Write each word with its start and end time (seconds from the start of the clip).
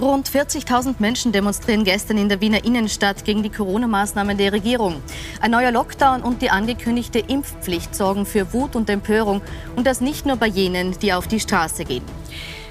Rund 0.00 0.30
40.000 0.30 0.94
Menschen 0.98 1.30
demonstrieren 1.30 1.84
gestern 1.84 2.16
in 2.16 2.30
der 2.30 2.40
Wiener 2.40 2.64
Innenstadt 2.64 3.26
gegen 3.26 3.42
die 3.42 3.50
Corona-Maßnahmen 3.50 4.38
der 4.38 4.50
Regierung. 4.50 5.02
Ein 5.42 5.50
neuer 5.50 5.72
Lockdown 5.72 6.22
und 6.22 6.40
die 6.40 6.48
angekündigte 6.48 7.18
Impfpflicht 7.18 7.94
sorgen 7.94 8.24
für 8.24 8.54
Wut 8.54 8.76
und 8.76 8.88
Empörung. 8.88 9.42
Und 9.76 9.86
das 9.86 10.00
nicht 10.00 10.24
nur 10.24 10.36
bei 10.36 10.46
jenen, 10.46 10.98
die 11.00 11.12
auf 11.12 11.28
die 11.28 11.38
Straße 11.38 11.84
gehen. 11.84 12.02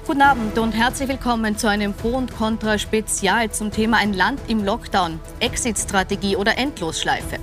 Guten 0.08 0.22
Abend 0.22 0.58
und 0.58 0.72
herzlich 0.72 1.08
willkommen 1.08 1.56
zu 1.56 1.68
einem 1.68 1.94
Pro 1.94 2.16
und 2.16 2.36
Contra 2.36 2.78
Spezial 2.78 3.52
zum 3.52 3.70
Thema 3.70 3.98
ein 3.98 4.12
Land 4.12 4.40
im 4.48 4.64
Lockdown, 4.64 5.20
Exit-Strategie 5.38 6.34
oder 6.34 6.58
Endlosschleife. 6.58 7.36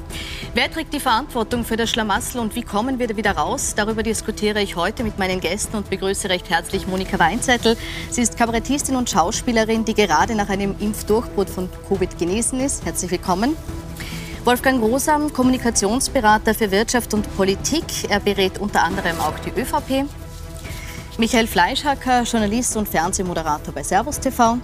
Wer 0.58 0.71
trägt 0.71 0.92
die 0.92 1.00
Verantwortung 1.00 1.64
für 1.64 1.78
das 1.78 1.92
Schlamassel 1.92 2.42
und 2.42 2.55
wie 2.55 2.64
kommen 2.64 2.98
wir 2.98 3.05
da 3.05 3.16
wieder 3.16 3.34
raus? 3.34 3.76
Darüber 3.76 4.02
diskutiere 4.02 4.60
ich 4.60 4.76
heute 4.76 5.04
mit 5.04 5.20
meinen 5.20 5.40
Gästen 5.40 5.77
und 5.77 5.88
begrüße 5.88 6.30
recht 6.30 6.50
herzlich 6.50 6.88
Monika 6.88 7.20
Weinzettel. 7.20 7.77
Sie 8.09 8.23
ist 8.23 8.40
Kabarettistin 8.40 8.95
und 8.95 9.08
Schauspielerin, 9.08 9.86
die 9.86 9.94
gerade 9.94 10.34
nach 10.34 10.50
einem 10.50 10.76
Impfdurchbruch 10.80 11.48
von 11.48 11.70
Covid 11.88 12.17
genesen 12.17 12.59
ist. 12.59 12.84
Herzlich 12.86 13.12
willkommen. 13.12 13.55
Wolfgang 14.45 14.81
Rosam, 14.81 15.31
Kommunikationsberater 15.31 16.55
für 16.55 16.72
Wirtschaft 16.72 17.14
und 17.14 17.38
Politik. 17.38 18.09
Er 18.09 18.20
berät 18.20 18.58
unter 18.58 18.81
anderem 18.81 19.20
auch 19.20 19.38
die 19.38 19.52
ÖVP. 19.52 20.09
Michael 21.20 21.45
Fleischhacker, 21.45 22.23
Journalist 22.23 22.76
und 22.78 22.88
Fernsehmoderator 22.89 23.76
bei 23.76 23.84
Servus 23.84 24.20
TV. 24.20 24.58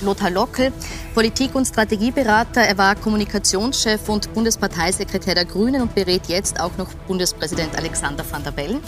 Lothar 0.00 0.30
Lockel, 0.30 0.72
Politik- 1.14 1.54
und 1.54 1.66
Strategieberater. 1.66 2.62
Er 2.62 2.78
war 2.78 2.94
Kommunikationschef 2.94 4.08
und 4.08 4.32
Bundesparteisekretär 4.34 5.34
der 5.34 5.44
Grünen 5.44 5.82
und 5.82 5.94
berät 5.94 6.26
jetzt 6.28 6.60
auch 6.60 6.76
noch 6.76 6.92
Bundespräsident 7.06 7.76
Alexander 7.76 8.24
van 8.30 8.44
der 8.44 8.52
Bellen. 8.52 8.80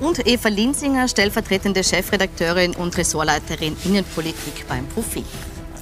Und 0.00 0.26
Eva 0.26 0.48
Linsinger, 0.48 1.08
stellvertretende 1.08 1.82
Chefredakteurin 1.82 2.74
und 2.74 2.96
Ressortleiterin 2.96 3.76
Innenpolitik 3.84 4.66
beim 4.68 4.86
Profil. 4.88 5.24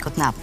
Guten 0.02 0.22
Abend. 0.22 0.40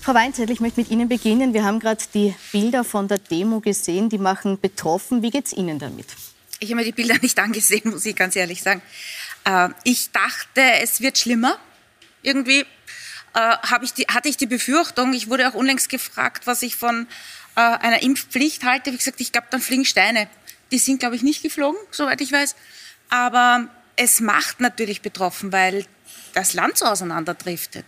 Frau 0.00 0.14
Weinzettel, 0.14 0.52
ich 0.52 0.60
möchte 0.60 0.80
mit 0.80 0.90
Ihnen 0.90 1.08
beginnen. 1.08 1.54
Wir 1.54 1.62
haben 1.62 1.78
gerade 1.78 2.02
die 2.12 2.34
Bilder 2.50 2.82
von 2.82 3.06
der 3.06 3.18
Demo 3.18 3.60
gesehen, 3.60 4.08
die 4.08 4.18
machen 4.18 4.58
betroffen. 4.60 5.22
Wie 5.22 5.30
geht 5.30 5.46
es 5.46 5.52
Ihnen 5.52 5.78
damit? 5.78 6.06
Ich 6.58 6.70
habe 6.70 6.80
mir 6.80 6.84
die 6.84 6.92
Bilder 6.92 7.14
nicht 7.22 7.38
angesehen, 7.40 7.82
muss 7.84 8.04
ich 8.04 8.16
ganz 8.16 8.34
ehrlich 8.34 8.62
sagen. 8.62 8.82
Äh, 9.44 9.68
ich 9.84 10.10
dachte, 10.10 10.60
es 10.80 11.00
wird 11.00 11.18
schlimmer. 11.18 11.56
Irgendwie 12.22 12.64
äh, 13.34 13.56
ich 13.82 13.94
die, 13.94 14.04
hatte 14.04 14.28
ich 14.28 14.36
die 14.36 14.46
Befürchtung, 14.46 15.12
ich 15.12 15.28
wurde 15.28 15.48
auch 15.48 15.54
unlängst 15.54 15.88
gefragt, 15.88 16.46
was 16.46 16.62
ich 16.62 16.76
von 16.76 17.06
äh, 17.56 17.60
einer 17.60 18.02
Impfpflicht 18.02 18.64
halte. 18.64 18.92
Wie 18.92 18.96
gesagt, 18.96 19.20
ich 19.20 19.32
glaube, 19.32 19.48
dann 19.50 19.60
fliegen 19.60 19.84
Steine. 19.84 20.28
Die 20.70 20.78
sind, 20.78 21.00
glaube 21.00 21.16
ich, 21.16 21.22
nicht 21.22 21.42
geflogen, 21.42 21.78
soweit 21.90 22.20
ich 22.20 22.32
weiß. 22.32 22.56
Aber 23.10 23.68
es 23.96 24.20
macht 24.20 24.60
natürlich 24.60 25.02
betroffen, 25.02 25.52
weil 25.52 25.84
das 26.34 26.54
Land 26.54 26.78
so 26.78 26.86
auseinanderdriftet. 26.86 27.84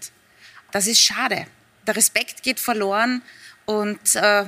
Das 0.71 0.87
ist 0.87 1.01
schade. 1.01 1.47
Der 1.87 1.97
Respekt 1.97 2.43
geht 2.43 2.61
verloren 2.61 3.23
und 3.65 4.17
äh, 4.17 4.45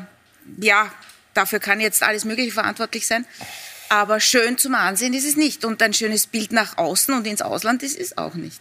ja, 0.59 0.93
dafür 1.35 1.61
kann 1.61 1.81
jetzt 1.81 2.03
alles 2.03 2.25
Mögliche 2.25 2.53
verantwortlich 2.53 3.07
sein. 3.07 3.27
Aber 3.89 4.21
schön 4.21 4.59
zum 4.59 4.75
Ansehen 4.75 5.15
ist 5.15 5.27
es 5.27 5.37
nicht. 5.37 5.65
Und 5.65 5.83
ein 5.83 5.95
schönes 5.95 6.27
Bild 6.27 6.53
nach 6.53 6.77
außen 6.77 7.15
und 7.15 7.27
ins 7.27 7.43
Ausland 7.43 7.83
ist 7.83 7.99
es 7.99 8.19
auch 8.19 8.35
nicht. 8.35 8.61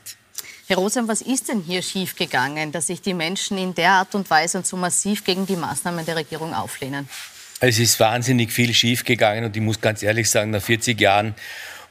Herr 0.67 0.77
Rosam, 0.77 1.07
was 1.07 1.21
ist 1.21 1.49
denn 1.49 1.61
hier 1.61 1.83
schiefgegangen, 1.83 2.71
dass 2.71 2.87
sich 2.87 2.99
die 2.99 3.13
Menschen 3.13 3.55
in 3.55 3.75
der 3.75 3.91
Art 3.91 4.15
und 4.15 4.27
Weise 4.31 4.57
und 4.57 4.65
so 4.65 4.75
massiv 4.77 5.23
gegen 5.23 5.45
die 5.45 5.55
Maßnahmen 5.55 6.03
der 6.07 6.15
Regierung 6.15 6.55
auflehnen? 6.55 7.07
Es 7.59 7.77
ist 7.77 7.99
wahnsinnig 7.99 8.51
viel 8.51 8.73
schiefgegangen 8.73 9.45
und 9.45 9.55
ich 9.55 9.61
muss 9.61 9.79
ganz 9.79 10.01
ehrlich 10.01 10.27
sagen, 10.27 10.49
nach 10.49 10.63
40 10.63 10.99
Jahren 10.99 11.35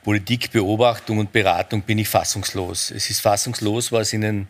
Politikbeobachtung 0.02 1.19
und 1.19 1.33
Beratung 1.33 1.83
bin 1.83 1.98
ich 1.98 2.08
fassungslos. 2.08 2.91
Es 2.91 3.11
ist 3.11 3.20
fassungslos, 3.20 3.92
was 3.92 4.12
in 4.12 4.22
den, 4.22 4.48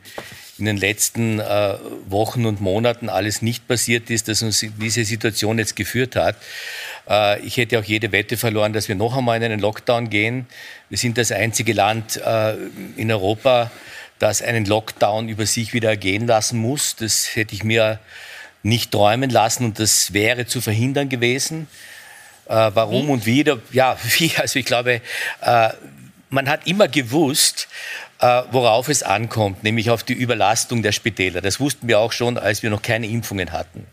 in 0.58 0.64
den 0.64 0.78
letzten 0.78 1.38
äh, 1.38 1.76
Wochen 2.06 2.46
und 2.46 2.62
Monaten 2.62 3.10
alles 3.10 3.42
nicht 3.42 3.68
passiert 3.68 4.08
ist, 4.08 4.28
dass 4.28 4.42
uns 4.42 4.64
diese 4.80 5.04
Situation 5.04 5.58
jetzt 5.58 5.76
geführt 5.76 6.16
hat. 6.16 6.36
Äh, 7.08 7.40
ich 7.40 7.58
hätte 7.58 7.78
auch 7.78 7.84
jede 7.84 8.10
Wette 8.10 8.38
verloren, 8.38 8.72
dass 8.72 8.88
wir 8.88 8.94
noch 8.94 9.16
einmal 9.16 9.36
in 9.36 9.44
einen 9.44 9.60
Lockdown 9.60 10.08
gehen. 10.08 10.46
Wir 10.88 10.96
sind 10.96 11.18
das 11.18 11.30
einzige 11.30 11.74
Land 11.74 12.16
äh, 12.16 12.54
in 12.96 13.12
Europa, 13.12 13.70
das 14.18 14.42
einen 14.42 14.64
Lockdown 14.64 15.28
über 15.28 15.46
sich 15.46 15.72
wieder 15.72 15.90
ergehen 15.90 16.26
lassen 16.26 16.58
muss. 16.58 16.96
Das 16.96 17.34
hätte 17.34 17.54
ich 17.54 17.64
mir 17.64 17.98
nicht 18.62 18.92
träumen 18.92 19.30
lassen 19.30 19.64
und 19.64 19.78
das 19.78 20.12
wäre 20.12 20.46
zu 20.46 20.60
verhindern 20.60 21.08
gewesen. 21.08 21.68
Äh, 22.46 22.70
warum 22.74 23.06
wie? 23.06 23.10
und 23.10 23.26
wie? 23.26 23.76
Ja, 23.76 23.96
wie? 24.18 24.32
Also 24.36 24.58
ich 24.58 24.66
glaube, 24.66 25.00
äh, 25.42 25.68
man 26.30 26.48
hat 26.48 26.66
immer 26.66 26.88
gewusst, 26.88 27.68
äh, 28.20 28.42
worauf 28.50 28.88
es 28.88 29.02
ankommt, 29.02 29.62
nämlich 29.62 29.90
auf 29.90 30.02
die 30.02 30.14
Überlastung 30.14 30.82
der 30.82 30.92
Spitäler. 30.92 31.40
Das 31.40 31.60
wussten 31.60 31.88
wir 31.88 31.98
auch 31.98 32.12
schon, 32.12 32.38
als 32.38 32.62
wir 32.62 32.70
noch 32.70 32.82
keine 32.82 33.06
Impfungen 33.06 33.52
hatten. 33.52 33.86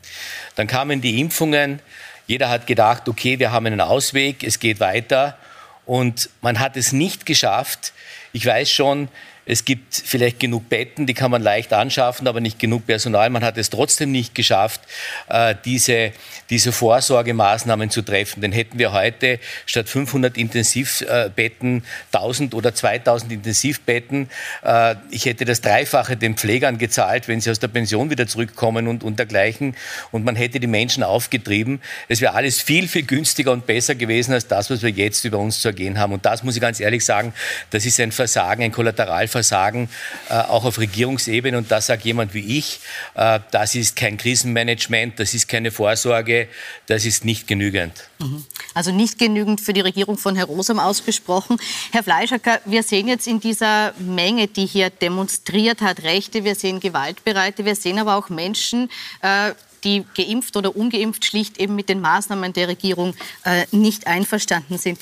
Dann 0.55 0.67
kamen 0.67 1.01
die 1.01 1.19
Impfungen. 1.19 1.79
Jeder 2.27 2.49
hat 2.49 2.67
gedacht, 2.67 3.09
okay, 3.09 3.39
wir 3.39 3.51
haben 3.51 3.65
einen 3.65 3.81
Ausweg, 3.81 4.43
es 4.43 4.59
geht 4.59 4.79
weiter. 4.79 5.37
Und 5.85 6.29
man 6.41 6.59
hat 6.59 6.77
es 6.77 6.93
nicht 6.93 7.25
geschafft. 7.25 7.93
Ich 8.31 8.45
weiß 8.45 8.71
schon, 8.71 9.09
es 9.45 9.65
gibt 9.65 9.95
vielleicht 9.95 10.39
genug 10.39 10.69
Betten, 10.69 11.07
die 11.07 11.13
kann 11.13 11.31
man 11.31 11.41
leicht 11.41 11.73
anschaffen, 11.73 12.27
aber 12.27 12.41
nicht 12.41 12.59
genug 12.59 12.85
Personal. 12.85 13.29
Man 13.31 13.43
hat 13.43 13.57
es 13.57 13.71
trotzdem 13.71 14.11
nicht 14.11 14.35
geschafft, 14.35 14.81
äh, 15.29 15.55
diese, 15.65 16.11
diese 16.51 16.71
Vorsorgemaßnahmen 16.71 17.89
zu 17.89 18.03
treffen. 18.03 18.41
Denn 18.41 18.51
hätten 18.51 18.77
wir 18.77 18.93
heute 18.93 19.39
statt 19.65 19.89
500 19.89 20.37
Intensivbetten 20.37 21.83
1000 22.11 22.53
oder 22.53 22.75
2000 22.75 23.31
Intensivbetten, 23.31 24.29
äh, 24.63 24.95
ich 25.09 25.25
hätte 25.25 25.45
das 25.45 25.61
Dreifache 25.61 26.17
den 26.17 26.35
Pflegern 26.35 26.77
gezahlt, 26.77 27.27
wenn 27.27 27.41
sie 27.41 27.49
aus 27.49 27.59
der 27.59 27.67
Pension 27.67 28.11
wieder 28.11 28.27
zurückkommen 28.27 28.87
und, 28.87 29.03
und 29.03 29.17
dergleichen. 29.17 29.75
Und 30.11 30.23
man 30.23 30.35
hätte 30.35 30.59
die 30.59 30.67
Menschen 30.67 31.01
aufgetrieben. 31.01 31.81
Es 32.07 32.21
wäre 32.21 32.35
alles 32.35 32.61
viel, 32.61 32.87
viel 32.87 33.03
günstiger 33.03 33.51
und 33.51 33.65
besser 33.65 33.95
gewesen 33.95 34.33
als 34.33 34.47
das, 34.47 34.69
was 34.69 34.83
wir 34.83 34.91
jetzt 34.91 35.25
über 35.25 35.39
uns 35.39 35.61
zu 35.61 35.69
ergehen 35.69 35.97
haben. 35.97 36.13
Und 36.13 36.25
das 36.25 36.43
muss 36.43 36.55
ich 36.55 36.61
ganz 36.61 36.79
ehrlich 36.79 37.03
sagen, 37.03 37.33
das 37.71 37.85
ist 37.87 37.99
ein 37.99 38.11
Versagen, 38.11 38.63
ein 38.63 38.71
Kollateral 38.71 39.27
Versagen 39.31 39.89
äh, 40.29 40.33
auch 40.33 40.65
auf 40.65 40.79
Regierungsebene. 40.79 41.57
Und 41.57 41.71
da 41.71 41.81
sagt 41.81 42.05
jemand 42.05 42.33
wie 42.33 42.57
ich, 42.57 42.79
äh, 43.15 43.39
das 43.51 43.75
ist 43.75 43.95
kein 43.95 44.17
Krisenmanagement, 44.17 45.19
das 45.19 45.33
ist 45.33 45.47
keine 45.47 45.71
Vorsorge, 45.71 46.47
das 46.87 47.05
ist 47.05 47.25
nicht 47.25 47.47
genügend. 47.47 47.93
Mhm. 48.19 48.45
Also 48.73 48.91
nicht 48.91 49.17
genügend 49.17 49.61
für 49.61 49.73
die 49.73 49.81
Regierung 49.81 50.17
von 50.17 50.35
Herrn 50.35 50.47
Rosam 50.47 50.79
ausgesprochen. 50.79 51.57
Herr 51.91 52.03
Fleischacker, 52.03 52.59
wir 52.65 52.83
sehen 52.83 53.07
jetzt 53.07 53.27
in 53.27 53.39
dieser 53.39 53.93
Menge, 53.97 54.47
die 54.47 54.65
hier 54.65 54.89
demonstriert 54.89 55.81
hat, 55.81 56.03
Rechte, 56.03 56.43
wir 56.43 56.55
sehen 56.55 56.79
Gewaltbereite, 56.79 57.65
wir 57.65 57.75
sehen 57.75 57.99
aber 57.99 58.15
auch 58.15 58.29
Menschen, 58.29 58.89
äh, 59.21 59.51
die 59.83 60.05
geimpft 60.15 60.55
oder 60.55 60.75
ungeimpft 60.75 61.25
schlicht 61.25 61.57
eben 61.57 61.75
mit 61.75 61.89
den 61.89 62.01
Maßnahmen 62.01 62.53
der 62.53 62.67
Regierung 62.67 63.15
äh, 63.43 63.65
nicht 63.71 64.07
einverstanden 64.07 64.77
sind. 64.77 64.99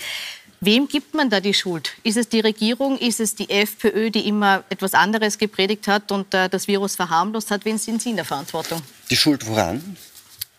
Wem 0.61 0.87
gibt 0.87 1.13
man 1.13 1.29
da 1.29 1.39
die 1.39 1.53
Schuld? 1.53 1.93
Ist 2.03 2.17
es 2.17 2.27
die 2.27 2.41
Regierung? 2.41 2.97
Ist 2.97 3.21
es 3.21 3.33
die 3.33 3.49
FPÖ, 3.49 4.11
die 4.11 4.27
immer 4.27 4.63
etwas 4.69 4.93
anderes 4.93 5.37
gepredigt 5.37 5.87
hat 5.87 6.11
und 6.11 6.33
äh, 6.33 6.49
das 6.49 6.67
Virus 6.67 6.95
verharmlost 6.95 7.49
hat? 7.49 7.63
Wen 7.63 7.77
sind 7.77 8.01
Sie 8.01 8.09
in 8.09 8.17
der 8.17 8.25
Verantwortung? 8.25 8.81
Die 9.09 9.15
Schuld 9.15 9.47
woran? 9.47 9.95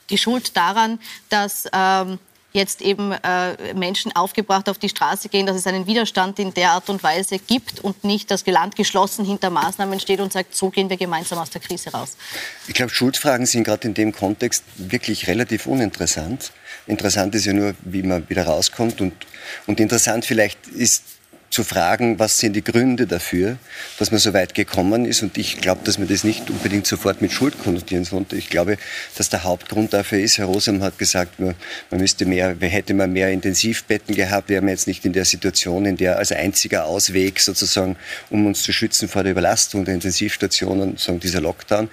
Die 0.09 0.17
Schuld 0.17 0.57
daran, 0.57 0.99
dass 1.29 1.69
ähm, 1.73 2.19
jetzt 2.53 2.83
eben 2.83 3.13
äh, 3.13 3.75
Menschen 3.75 4.15
aufgebracht 4.15 4.69
auf 4.69 4.79
die 4.79 4.89
Straße 4.89 5.29
gehen, 5.29 5.47
dass 5.47 5.57
es 5.57 5.67
einen 5.67 5.87
Widerstand 5.87 6.39
in 6.39 6.53
der 6.55 6.73
Art 6.73 6.91
und 6.91 7.03
Weise 7.03 7.39
gibt 7.39 7.81
und 7.81 8.03
nicht 8.05 8.31
das 8.31 8.47
Land 8.47 8.77
geschlossen 8.77 9.25
hinter 9.25 9.51
Maßnahmen 9.51 10.01
steht 10.01 10.21
und 10.21 10.33
sagt, 10.33 10.55
so 10.55 10.71
gehen 10.71 10.91
wir 10.91 10.97
gemeinsam 10.97 11.39
aus 11.39 11.51
der 11.51 11.61
Krise 11.61 11.91
raus. 11.91 12.17
Ich 12.67 12.75
glaube, 12.75 12.93
Schuldfragen 12.93 13.47
sind 13.47 13.65
gerade 13.65 13.87
in 13.87 13.95
dem 13.95 14.13
Kontext 14.13 14.65
wirklich 14.77 15.29
relativ 15.29 15.67
uninteressant. 15.67 16.53
Interessant 16.87 17.35
ist 17.35 17.45
ja 17.45 17.53
nur, 17.53 17.75
wie 17.83 18.03
man 18.03 18.29
wieder 18.29 18.45
rauskommt 18.45 19.01
und, 19.01 19.13
und 19.67 19.79
interessant 19.79 20.25
vielleicht 20.25 20.67
ist 20.67 21.20
zu 21.51 21.65
fragen, 21.65 22.21
was 22.21 22.39
sind 22.39 22.55
die 22.55 22.63
Gründe 22.63 23.09
dafür, 23.09 23.59
dass 23.99 24.13
man 24.13 24.21
so 24.21 24.33
weit 24.33 24.55
gekommen 24.55 25.05
ist. 25.05 25.23
Und 25.23 25.37
ich 25.37 25.61
glaube, 25.61 25.81
dass 25.85 25.99
man 25.99 26.07
das 26.07 26.23
nicht 26.23 26.49
unbedingt 26.49 26.87
sofort 26.87 27.21
mit 27.21 27.33
Schuld 27.33 27.59
konnotieren 27.59 28.05
sollte. 28.05 28.37
Ich 28.37 28.49
glaube, 28.49 28.77
dass 29.17 29.31
der 29.31 29.43
Hauptgrund 29.43 29.93
dafür 29.93 30.21
ist, 30.21 30.39
Herr 30.39 30.47
Rosam 30.47 30.81
hat 30.81 30.97
gesagt, 30.99 31.41
man, 31.41 31.57
müsste 31.91 32.25
mehr, 32.25 32.57
hätte 32.61 32.95
man 32.95 33.13
mehr 33.13 33.31
Intensivbetten 33.31 34.15
gehabt, 34.15 34.49
wären 34.49 34.67
wir 34.67 34.71
jetzt 34.71 34.87
nicht 34.87 35.05
in 35.05 35.13
der 35.13 35.25
Situation, 35.25 35.87
in 35.87 35.97
der 35.97 36.19
als 36.19 36.31
einziger 36.31 36.85
Ausweg 36.85 37.41
sozusagen, 37.41 37.97
um 38.31 38.47
uns 38.47 38.63
zu 38.63 38.73
schützen 38.73 39.09
vor 39.09 39.25
der 39.25 39.33
Überlastung 39.33 39.85
der 39.85 39.95
Intensivstationen, 39.95 40.99
sagen 40.99 41.19
dieser 41.19 41.41
Lockdown. 41.41 41.91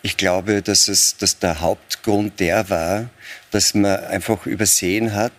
Ich 0.00 0.16
glaube, 0.16 0.62
dass, 0.62 0.88
es, 0.88 1.18
dass 1.18 1.38
der 1.38 1.60
Hauptgrund 1.60 2.40
der 2.40 2.70
war, 2.70 3.10
dass 3.50 3.74
man 3.74 4.02
einfach 4.06 4.46
übersehen 4.46 5.14
hat, 5.14 5.32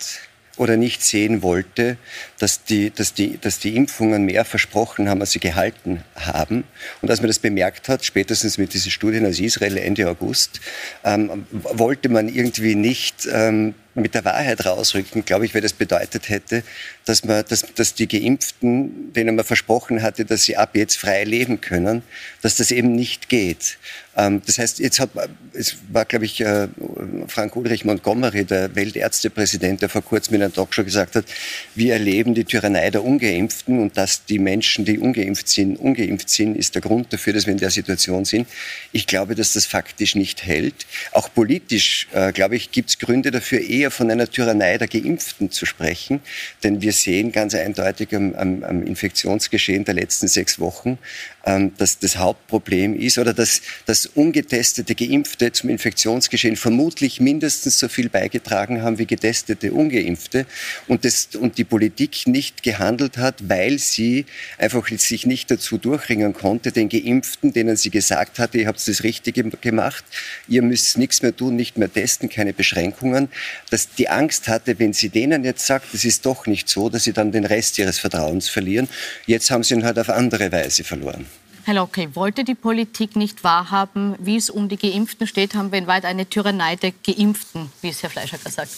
oder 0.57 0.77
nicht 0.77 1.03
sehen 1.03 1.41
wollte, 1.41 1.97
dass 2.39 2.63
die, 2.63 2.91
dass, 2.91 3.13
die, 3.13 3.37
dass 3.39 3.59
die 3.59 3.75
Impfungen 3.75 4.25
mehr 4.25 4.45
versprochen 4.45 5.09
haben, 5.09 5.21
als 5.21 5.31
sie 5.31 5.39
gehalten 5.39 6.03
haben. 6.15 6.63
Und 7.01 7.09
als 7.09 7.21
man 7.21 7.27
das 7.27 7.39
bemerkt 7.39 7.89
hat, 7.89 8.03
spätestens 8.03 8.57
mit 8.57 8.73
diesen 8.73 8.91
Studien 8.91 9.25
aus 9.25 9.39
Israel 9.39 9.77
Ende 9.77 10.09
August, 10.09 10.59
ähm, 11.03 11.45
wollte 11.51 12.09
man 12.09 12.27
irgendwie 12.27 12.75
nicht 12.75 13.27
ähm, 13.31 13.75
mit 13.95 14.13
der 14.13 14.25
Wahrheit 14.25 14.65
rausrücken, 14.65 15.23
glaube 15.23 15.45
ich, 15.45 15.53
weil 15.53 15.61
das 15.61 15.73
bedeutet 15.73 16.27
hätte, 16.29 16.63
dass, 17.05 17.23
man, 17.23 17.45
dass, 17.47 17.65
dass 17.75 17.93
die 17.93 18.07
Geimpften, 18.07 19.13
denen 19.13 19.35
man 19.35 19.45
versprochen 19.45 20.01
hatte, 20.01 20.25
dass 20.25 20.43
sie 20.43 20.57
ab 20.57 20.75
jetzt 20.75 20.97
frei 20.97 21.23
leben 21.23 21.61
können, 21.61 22.03
dass 22.41 22.57
das 22.57 22.71
eben 22.71 22.93
nicht 22.93 23.29
geht. 23.29 23.77
Ähm, 24.17 24.41
das 24.45 24.57
heißt, 24.57 24.79
jetzt 24.79 24.99
hat, 24.99 25.11
es 25.53 25.77
war, 25.89 26.03
glaube 26.05 26.25
ich, 26.25 26.41
äh, 26.41 26.67
Frank 27.27 27.55
Ulrich 27.55 27.85
Montgomery, 27.85 28.43
der 28.43 28.75
Weltärztepräsident, 28.75 29.81
der 29.81 29.89
vor 29.89 30.01
kurzem 30.01 30.35
in 30.35 30.43
einem 30.43 30.53
Talkshow 30.53 30.83
gesagt 30.83 31.15
hat, 31.15 31.25
wir 31.73 31.93
erleben 31.93 32.24
die 32.33 32.45
Tyrannei 32.45 32.89
der 32.89 33.03
Ungeimpften 33.03 33.79
und 33.79 33.97
dass 33.97 34.25
die 34.25 34.39
Menschen, 34.39 34.85
die 34.85 34.97
ungeimpft 34.97 35.47
sind, 35.47 35.77
ungeimpft 35.77 36.29
sind, 36.29 36.55
ist 36.55 36.75
der 36.75 36.81
Grund 36.81 37.11
dafür, 37.13 37.33
dass 37.33 37.45
wir 37.45 37.53
in 37.53 37.59
der 37.59 37.69
Situation 37.69 38.25
sind. 38.25 38.47
Ich 38.91 39.07
glaube, 39.07 39.35
dass 39.35 39.53
das 39.53 39.65
faktisch 39.65 40.15
nicht 40.15 40.45
hält. 40.45 40.85
Auch 41.11 41.33
politisch, 41.33 42.07
äh, 42.13 42.31
glaube 42.31 42.55
ich, 42.55 42.71
gibt 42.71 42.89
es 42.89 42.99
Gründe 42.99 43.31
dafür, 43.31 43.59
eher 43.59 43.91
von 43.91 44.09
einer 44.09 44.29
Tyrannei 44.29 44.77
der 44.77 44.87
Geimpften 44.87 45.51
zu 45.51 45.65
sprechen. 45.65 46.21
Denn 46.63 46.81
wir 46.81 46.93
sehen 46.93 47.31
ganz 47.31 47.53
eindeutig 47.53 48.15
am, 48.15 48.33
am, 48.35 48.63
am 48.63 48.83
Infektionsgeschehen 48.83 49.85
der 49.85 49.93
letzten 49.93 50.27
sechs 50.27 50.59
Wochen, 50.59 50.97
ähm, 51.45 51.73
dass 51.77 51.99
das 51.99 52.17
Hauptproblem 52.17 52.99
ist 52.99 53.17
oder 53.17 53.33
dass, 53.33 53.61
dass 53.85 54.07
ungetestete 54.07 54.95
Geimpfte 54.95 55.51
zum 55.51 55.69
Infektionsgeschehen 55.69 56.55
vermutlich 56.55 57.19
mindestens 57.19 57.79
so 57.79 57.87
viel 57.87 58.09
beigetragen 58.09 58.81
haben 58.81 58.97
wie 58.97 59.05
getestete 59.05 59.71
Ungeimpfte 59.71 60.45
und, 60.87 61.05
das, 61.05 61.29
und 61.39 61.57
die 61.57 61.63
Politik 61.63 62.25
nicht 62.25 62.63
gehandelt 62.63 63.17
hat, 63.17 63.47
weil 63.47 63.77
sie 63.77 64.25
einfach 64.57 64.87
sich 64.87 65.25
nicht 65.25 65.51
dazu 65.51 65.77
durchringen 65.77 66.33
konnte, 66.33 66.71
den 66.71 66.89
Geimpften, 66.89 67.53
denen 67.53 67.75
sie 67.75 67.91
gesagt 67.91 68.39
hatte, 68.39 68.57
ihr 68.57 68.67
habt 68.67 68.85
das 68.87 69.03
Richtige 69.03 69.43
gemacht, 69.43 70.03
ihr 70.47 70.61
müsst 70.61 70.97
nichts 70.97 71.21
mehr 71.21 71.35
tun, 71.35 71.55
nicht 71.55 71.77
mehr 71.77 71.91
testen, 71.91 72.29
keine 72.29 72.53
Beschränkungen, 72.53 73.29
dass 73.69 73.89
die 73.93 74.09
Angst 74.09 74.47
hatte, 74.47 74.79
wenn 74.79 74.93
sie 74.93 75.09
denen 75.09 75.43
jetzt 75.43 75.65
sagt, 75.65 75.93
es 75.93 76.05
ist 76.05 76.25
doch 76.25 76.47
nicht 76.47 76.69
so, 76.69 76.89
dass 76.89 77.03
sie 77.03 77.13
dann 77.13 77.31
den 77.31 77.45
Rest 77.45 77.77
ihres 77.77 77.99
Vertrauens 77.99 78.49
verlieren. 78.49 78.89
Jetzt 79.25 79.51
haben 79.51 79.63
sie 79.63 79.75
ihn 79.75 79.85
halt 79.85 79.99
auf 79.99 80.09
andere 80.09 80.51
Weise 80.51 80.83
verloren. 80.83 81.25
Herr 81.65 81.73
Locke, 81.73 82.15
wollte 82.15 82.43
die 82.43 82.53
Politik 82.53 83.15
nicht 83.15 83.43
wahrhaben, 83.43 84.15
wie 84.19 84.37
es 84.37 84.51
um 84.51 84.69
die 84.69 84.77
Geimpften 84.77 85.25
steht, 85.25 85.55
haben 85.55 85.71
wir 85.71 85.79
in 85.79 85.87
weit 85.87 86.05
eine 86.05 86.29
Tyrannei 86.29 86.75
der 86.75 86.91
Geimpften, 86.91 87.71
wie 87.81 87.89
es 87.89 88.03
Herr 88.03 88.11
Fleischacker 88.11 88.51
sagt. 88.51 88.69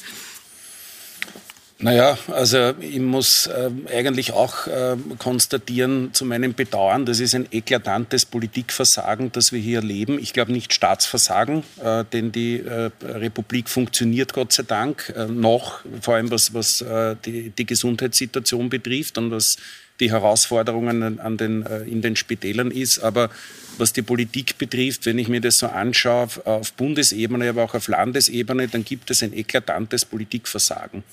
Naja, 1.80 2.18
also 2.32 2.74
ich 2.80 3.00
muss 3.00 3.48
äh, 3.48 3.70
eigentlich 3.94 4.32
auch 4.32 4.68
äh, 4.68 4.96
konstatieren, 5.20 6.12
zu 6.14 6.24
meinem 6.24 6.54
Bedauern, 6.54 7.06
das 7.06 7.20
ist 7.20 7.36
ein 7.36 7.48
eklatantes 7.52 8.26
Politikversagen, 8.26 9.34
das 9.34 9.52
wir 9.52 9.60
hier 9.60 9.80
erleben. 9.80 10.18
Ich 10.18 10.32
glaube 10.32 10.54
nicht 10.54 10.74
Staatsversagen, 10.74 11.64
äh, 11.84 12.06
denn 12.06 12.32
die 12.32 12.62
äh, 12.62 12.90
Republik 13.04 13.68
funktioniert 13.68 14.34
Gott 14.34 14.54
sei 14.54 14.64
Dank 14.64 15.14
äh, 15.16 15.26
noch, 15.26 15.82
vor 16.02 16.16
allem 16.16 16.32
was, 16.32 16.54
was 16.54 16.82
äh, 16.82 17.18
die, 17.26 17.50
die 17.50 17.66
Gesundheitssituation 17.66 18.70
betrifft 18.70 19.18
und 19.18 19.30
was 19.30 19.58
die 20.00 20.12
Herausforderungen 20.12 21.20
an 21.20 21.38
den, 21.38 21.64
in 21.86 22.02
den 22.02 22.16
Spitälern 22.16 22.72
ist. 22.72 23.00
Aber 23.00 23.30
was 23.78 23.94
die 23.94 24.02
Politik 24.02 24.58
betrifft, 24.58 25.06
wenn 25.06 25.20
ich 25.20 25.28
mir 25.28 25.42
das 25.42 25.60
so 25.60 25.68
anschaue, 25.68 26.28
auf 26.46 26.74
Bundesebene, 26.74 27.50
aber 27.50 27.64
auch 27.64 27.74
auf 27.74 27.88
Landesebene, 27.88 28.68
dann 28.68 28.84
gibt 28.84 29.12
es 29.12 29.24
ein 29.24 29.34
eklatantes 29.34 30.06
Politikversagen. 30.06 31.04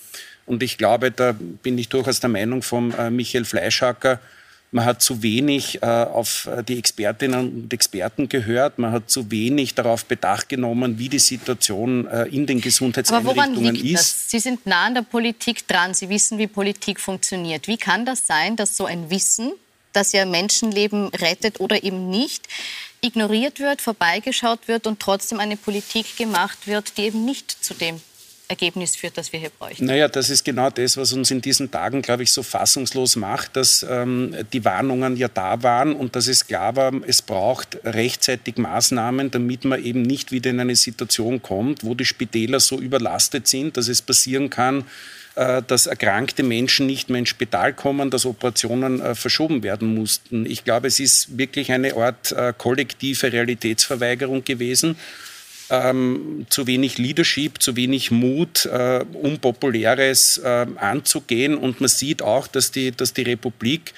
Und 0.46 0.62
ich 0.62 0.78
glaube, 0.78 1.10
da 1.10 1.34
bin 1.62 1.78
ich 1.78 1.88
durchaus 1.88 2.20
der 2.20 2.30
Meinung 2.30 2.62
von 2.62 2.92
äh, 2.92 3.10
Michael 3.10 3.44
Fleischhacker, 3.44 4.20
man 4.74 4.84
hat 4.84 5.02
zu 5.02 5.22
wenig 5.22 5.82
äh, 5.82 5.86
auf 5.86 6.46
äh, 6.46 6.64
die 6.64 6.78
Expertinnen 6.78 7.62
und 7.62 7.72
Experten 7.72 8.28
gehört. 8.28 8.78
Man 8.80 8.90
hat 8.90 9.08
zu 9.08 9.30
wenig 9.30 9.76
darauf 9.76 10.04
Bedacht 10.04 10.48
genommen, 10.48 10.98
wie 10.98 11.08
die 11.08 11.20
Situation 11.20 12.08
äh, 12.08 12.24
in 12.24 12.44
den 12.46 12.60
Gesundheitseinrichtungen 12.60 13.54
Aber 13.54 13.56
woran 13.56 13.72
liegt 13.74 13.84
ist. 13.84 14.12
Das? 14.12 14.30
Sie 14.30 14.40
sind 14.40 14.66
nah 14.66 14.86
an 14.86 14.94
der 14.94 15.02
Politik 15.02 15.68
dran. 15.68 15.94
Sie 15.94 16.08
wissen, 16.08 16.38
wie 16.38 16.48
Politik 16.48 16.98
funktioniert. 16.98 17.68
Wie 17.68 17.76
kann 17.76 18.04
das 18.04 18.26
sein, 18.26 18.56
dass 18.56 18.76
so 18.76 18.84
ein 18.84 19.10
Wissen, 19.10 19.52
das 19.92 20.10
ja 20.10 20.26
Menschenleben 20.26 21.06
rettet 21.08 21.60
oder 21.60 21.84
eben 21.84 22.10
nicht, 22.10 22.48
ignoriert 23.00 23.60
wird, 23.60 23.80
vorbeigeschaut 23.80 24.66
wird 24.66 24.88
und 24.88 24.98
trotzdem 24.98 25.38
eine 25.38 25.56
Politik 25.56 26.16
gemacht 26.16 26.66
wird, 26.66 26.98
die 26.98 27.02
eben 27.02 27.24
nicht 27.24 27.64
zu 27.64 27.74
dem 27.74 28.00
Ergebnis 28.48 28.94
führt, 28.94 29.16
das 29.16 29.32
wir 29.32 29.40
hier 29.40 29.50
bräuchten. 29.50 29.86
Naja, 29.86 30.06
das 30.06 30.28
ist 30.28 30.44
genau 30.44 30.68
das, 30.68 30.96
was 30.96 31.12
uns 31.14 31.30
in 31.30 31.40
diesen 31.40 31.70
Tagen, 31.70 32.02
glaube 32.02 32.24
ich, 32.24 32.30
so 32.30 32.42
fassungslos 32.42 33.16
macht, 33.16 33.56
dass 33.56 33.84
ähm, 33.88 34.36
die 34.52 34.64
Warnungen 34.64 35.16
ja 35.16 35.28
da 35.28 35.62
waren 35.62 35.94
und 35.94 36.14
dass 36.14 36.28
es 36.28 36.46
klar 36.46 36.76
war, 36.76 36.92
es 37.06 37.22
braucht 37.22 37.78
rechtzeitig 37.84 38.58
Maßnahmen, 38.58 39.30
damit 39.30 39.64
man 39.64 39.82
eben 39.82 40.02
nicht 40.02 40.30
wieder 40.30 40.50
in 40.50 40.60
eine 40.60 40.76
Situation 40.76 41.40
kommt, 41.40 41.84
wo 41.84 41.94
die 41.94 42.04
Spitäler 42.04 42.60
so 42.60 42.78
überlastet 42.78 43.48
sind, 43.48 43.78
dass 43.78 43.88
es 43.88 44.02
passieren 44.02 44.50
kann, 44.50 44.84
äh, 45.36 45.62
dass 45.66 45.86
erkrankte 45.86 46.42
Menschen 46.42 46.86
nicht 46.86 47.08
mehr 47.08 47.20
ins 47.20 47.30
Spital 47.30 47.72
kommen, 47.72 48.10
dass 48.10 48.26
Operationen 48.26 49.00
äh, 49.00 49.14
verschoben 49.14 49.62
werden 49.62 49.94
mussten. 49.94 50.44
Ich 50.44 50.64
glaube, 50.64 50.88
es 50.88 51.00
ist 51.00 51.38
wirklich 51.38 51.72
eine 51.72 51.96
Art 51.96 52.32
äh, 52.32 52.52
kollektive 52.56 53.32
Realitätsverweigerung 53.32 54.44
gewesen 54.44 54.96
ähm, 55.70 56.46
zu 56.48 56.66
wenig 56.66 56.98
Leadership, 56.98 57.62
zu 57.62 57.76
wenig 57.76 58.10
Mut, 58.10 58.66
äh, 58.66 59.04
Unpopuläres 59.12 60.38
äh, 60.38 60.66
anzugehen. 60.76 61.56
Und 61.56 61.80
man 61.80 61.88
sieht 61.88 62.22
auch, 62.22 62.46
dass 62.46 62.70
die, 62.70 62.92
dass 62.92 63.12
die 63.12 63.22
Republik 63.22 63.94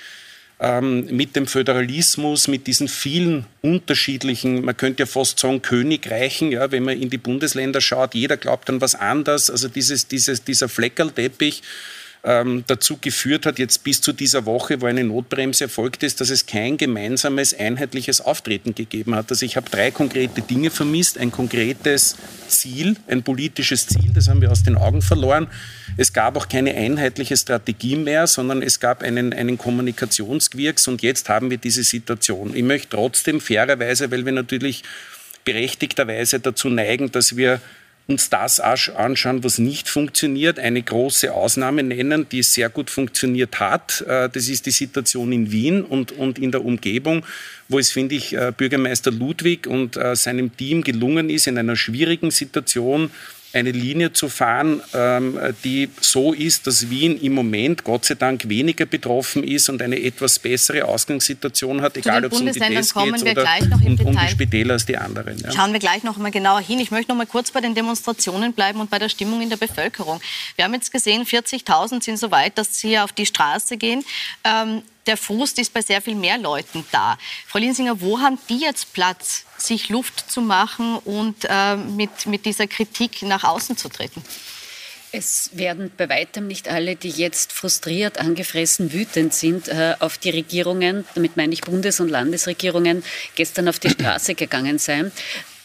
ähm, 0.59 1.07
mit 1.15 1.37
dem 1.37 1.47
Föderalismus, 1.47 2.49
mit 2.49 2.67
diesen 2.67 2.89
vielen 2.89 3.47
unterschiedlichen, 3.63 4.65
man 4.65 4.77
könnte 4.77 5.03
ja 5.03 5.07
fast 5.07 5.39
sagen 5.39 5.61
Königreichen, 5.61 6.51
ja, 6.51 6.71
wenn 6.71 6.85
man 6.85 7.01
in 7.01 7.11
die 7.11 7.19
Bundesländer 7.19 7.81
schaut, 7.81 8.15
jeder 8.15 8.37
glaubt 8.37 8.71
an 8.71 8.81
was 8.81 8.95
anderes. 8.95 9.51
Also 9.51 9.69
dieses, 9.69 10.09
dieses, 10.09 10.45
dieser 10.45 10.69
Fleckerlteppich, 10.69 11.63
ähm, 12.27 12.65
dazu 12.67 12.99
geführt 13.01 13.47
hat, 13.47 13.61
jetzt 13.61 13.85
bis 13.85 14.01
zu 14.01 14.13
dieser 14.13 14.47
Woche, 14.47 14.81
wo 14.81 14.87
eine 14.87 15.05
Notbremse 15.05 15.65
erfolgt 15.65 16.03
ist, 16.03 16.21
dass 16.21 16.29
es 16.29 16.45
kein 16.45 16.77
gemeinsames, 16.77 17.55
einheitliches 17.55 18.21
Auftreten 18.21 18.75
gegeben 18.75 19.15
hat. 19.15 19.31
Also 19.31 19.47
ich 19.47 19.57
habe 19.57 19.71
drei 19.71 19.93
konkrete 19.93 20.43
Dinge 20.43 20.71
vermisst, 20.71 21.19
ein 21.19 21.31
konkretes 21.31 22.17
Ziel, 22.49 22.97
ein 23.07 23.23
politisches 23.23 23.87
Ziel, 23.87 24.11
das 24.13 24.27
haben 24.27 24.41
wir 24.41 24.51
aus 24.51 24.65
den 24.65 24.77
Augen 24.77 25.03
verloren. 25.03 25.47
Es 25.97 26.13
gab 26.13 26.37
auch 26.37 26.49
keine 26.49 26.75
einheitliche 26.75 27.37
Strategie 27.37 27.95
mehr, 27.95 28.27
sondern 28.27 28.61
es 28.61 28.81
gab 28.81 29.03
einen, 29.03 29.33
einen 29.33 29.57
Kommunikationsgewirks 29.57 30.89
und 30.89 31.03
jetzt 31.03 31.29
haben 31.29 31.51
wir 31.51 31.59
diese 31.59 31.85
Situation. 31.85 32.57
Ich 32.57 32.65
möchte 32.65 32.97
trotzdem 32.97 33.41
fairerweise, 33.41 34.11
weil 34.11 34.25
wir 34.25 34.33
natürlich 34.33 34.83
berechtigterweise 35.45 36.41
dazu 36.41 36.69
neigen, 36.69 37.13
dass 37.13 37.37
wir 37.37 37.61
uns 38.09 38.31
das 38.31 38.61
anschauen, 38.61 39.43
was 39.43 39.59
nicht 39.59 39.89
funktioniert, 39.89 40.61
eine 40.61 40.81
große 40.81 41.33
Ausnahme 41.33 41.83
nennen, 41.83 42.29
die 42.31 42.43
sehr 42.43 42.69
gut 42.69 42.89
funktioniert 42.89 43.59
hat. 43.59 44.05
Äh, 44.07 44.29
das 44.29 44.49
ist 44.49 44.67
die 44.67 44.71
Situation 44.71 45.33
in 45.33 45.51
Wien 45.51 45.83
und, 45.83 46.13
und 46.13 46.39
in 46.39 46.53
der 46.53 46.65
Umgebung, 46.65 47.27
wo 47.69 47.79
es, 47.79 47.91
finde 47.91 48.15
ich, 48.15 48.33
äh, 48.33 48.53
Bürgermeister 48.57 49.11
Ludwig 49.11 49.67
und 49.67 49.97
äh, 49.97 50.15
seinem 50.15 50.57
Team 50.57 50.83
gelungen 50.83 51.31
ist, 51.31 51.49
in 51.49 51.59
einer 51.59 51.75
schwierigen 51.75 52.31
Situation 52.31 53.11
eine 53.57 53.71
Linie 53.71 54.13
zu 54.13 54.29
fahren, 54.29 54.83
ähm, 54.95 55.39
die 55.65 55.89
so 56.01 56.33
ist, 56.33 56.67
dass 56.67 56.91
Wien 56.91 57.19
im 57.21 57.35
Moment 57.35 57.85
Gott 57.85 58.05
sei 58.05 58.15
Dank 58.15 58.49
weniger 58.49 58.87
betroffen 58.87 59.43
ist 59.43 59.69
und 59.69 59.81
eine 59.83 60.01
etwas 60.01 60.39
bessere 60.39 60.85
Ausgangssituation 60.85 61.81
hat, 61.81 61.97
egal 61.97 62.25
ob 62.25 62.33
es 62.33 62.41
um 62.41 62.47
die 62.47 62.59
Tests 62.59 62.95
geht 62.95 63.23
oder 63.23 63.47
um, 63.85 63.99
um, 64.07 64.19
die 64.19 64.29
Spitäler 64.29 64.75
als 64.75 64.85
die 64.85 64.97
anderen. 64.97 65.39
Ja. 65.39 65.53
Schauen 65.53 65.73
wir 65.73 65.81
gleich 65.81 66.03
noch 66.03 66.19
mal 66.19 66.31
genauer 66.31 66.61
hin. 66.61 66.79
Ich 66.79 66.91
möchte 66.91 67.11
noch 67.11 67.17
mal 67.17 67.27
kurz 67.27 67.51
bei 67.51 67.61
den 67.61 67.75
Demonstrationen 67.75 68.53
bleiben 68.53 68.81
und 68.81 68.91
bei 68.91 68.99
der 68.99 69.09
Stimmung 69.09 69.41
in 69.41 69.49
der 69.49 69.57
Bevölkerung. 69.57 70.21
Wir 70.57 70.67
haben 70.67 70.75
jetzt 70.75 70.93
gesehen, 70.93 71.25
40.000 71.25 72.03
sind 72.03 72.19
so 72.19 72.31
weit, 72.31 72.59
dass 72.59 72.79
sie 72.79 72.99
auf 72.99 73.13
die 73.13 73.27
Straße 73.27 73.79
gehen. 73.79 74.05
Ähm, 74.45 74.83
der 75.07 75.17
Frust 75.17 75.59
ist 75.59 75.73
bei 75.73 75.81
sehr 75.83 76.03
viel 76.03 76.17
mehr 76.17 76.37
Leuten 76.37 76.85
da. 76.91 77.17
Frau 77.47 77.59
Linsinger, 77.59 78.01
wo 78.01 78.19
haben 78.19 78.39
die 78.49 78.59
jetzt 78.59 78.93
Platz, 78.93 79.46
sich 79.59 79.89
Luft 79.89 80.31
zu 80.31 80.41
machen 80.41 80.97
und 81.05 81.47
äh, 81.49 81.77
mit, 81.77 82.27
mit 82.27 82.47
dieser 82.47 82.67
Kritik 82.67 83.23
nach 83.23 83.45
außen 83.45 83.77
zu 83.77 83.89
treten? 83.89 84.23
Es 85.13 85.51
werden 85.55 85.91
bei 85.97 86.09
weitem 86.09 86.47
nicht 86.47 86.69
alle, 86.69 86.97
die 86.97 87.09
jetzt 87.09 87.53
frustriert, 87.53 88.19
angefressen, 88.19 88.93
wütend 88.93 89.33
sind 89.33 89.69
äh, 89.69 89.95
auf 90.01 90.19
die 90.19 90.31
Regierungen, 90.31 91.07
damit 91.15 91.37
meine 91.37 91.55
ich 91.55 91.63
Bundes- 91.63 92.01
und 92.01 92.11
Landesregierungen, 92.11 93.03
gestern 93.35 93.69
auf 93.69 93.79
die 93.79 93.91
Straße 93.91 94.35
gegangen 94.35 94.79
sein 94.79 95.13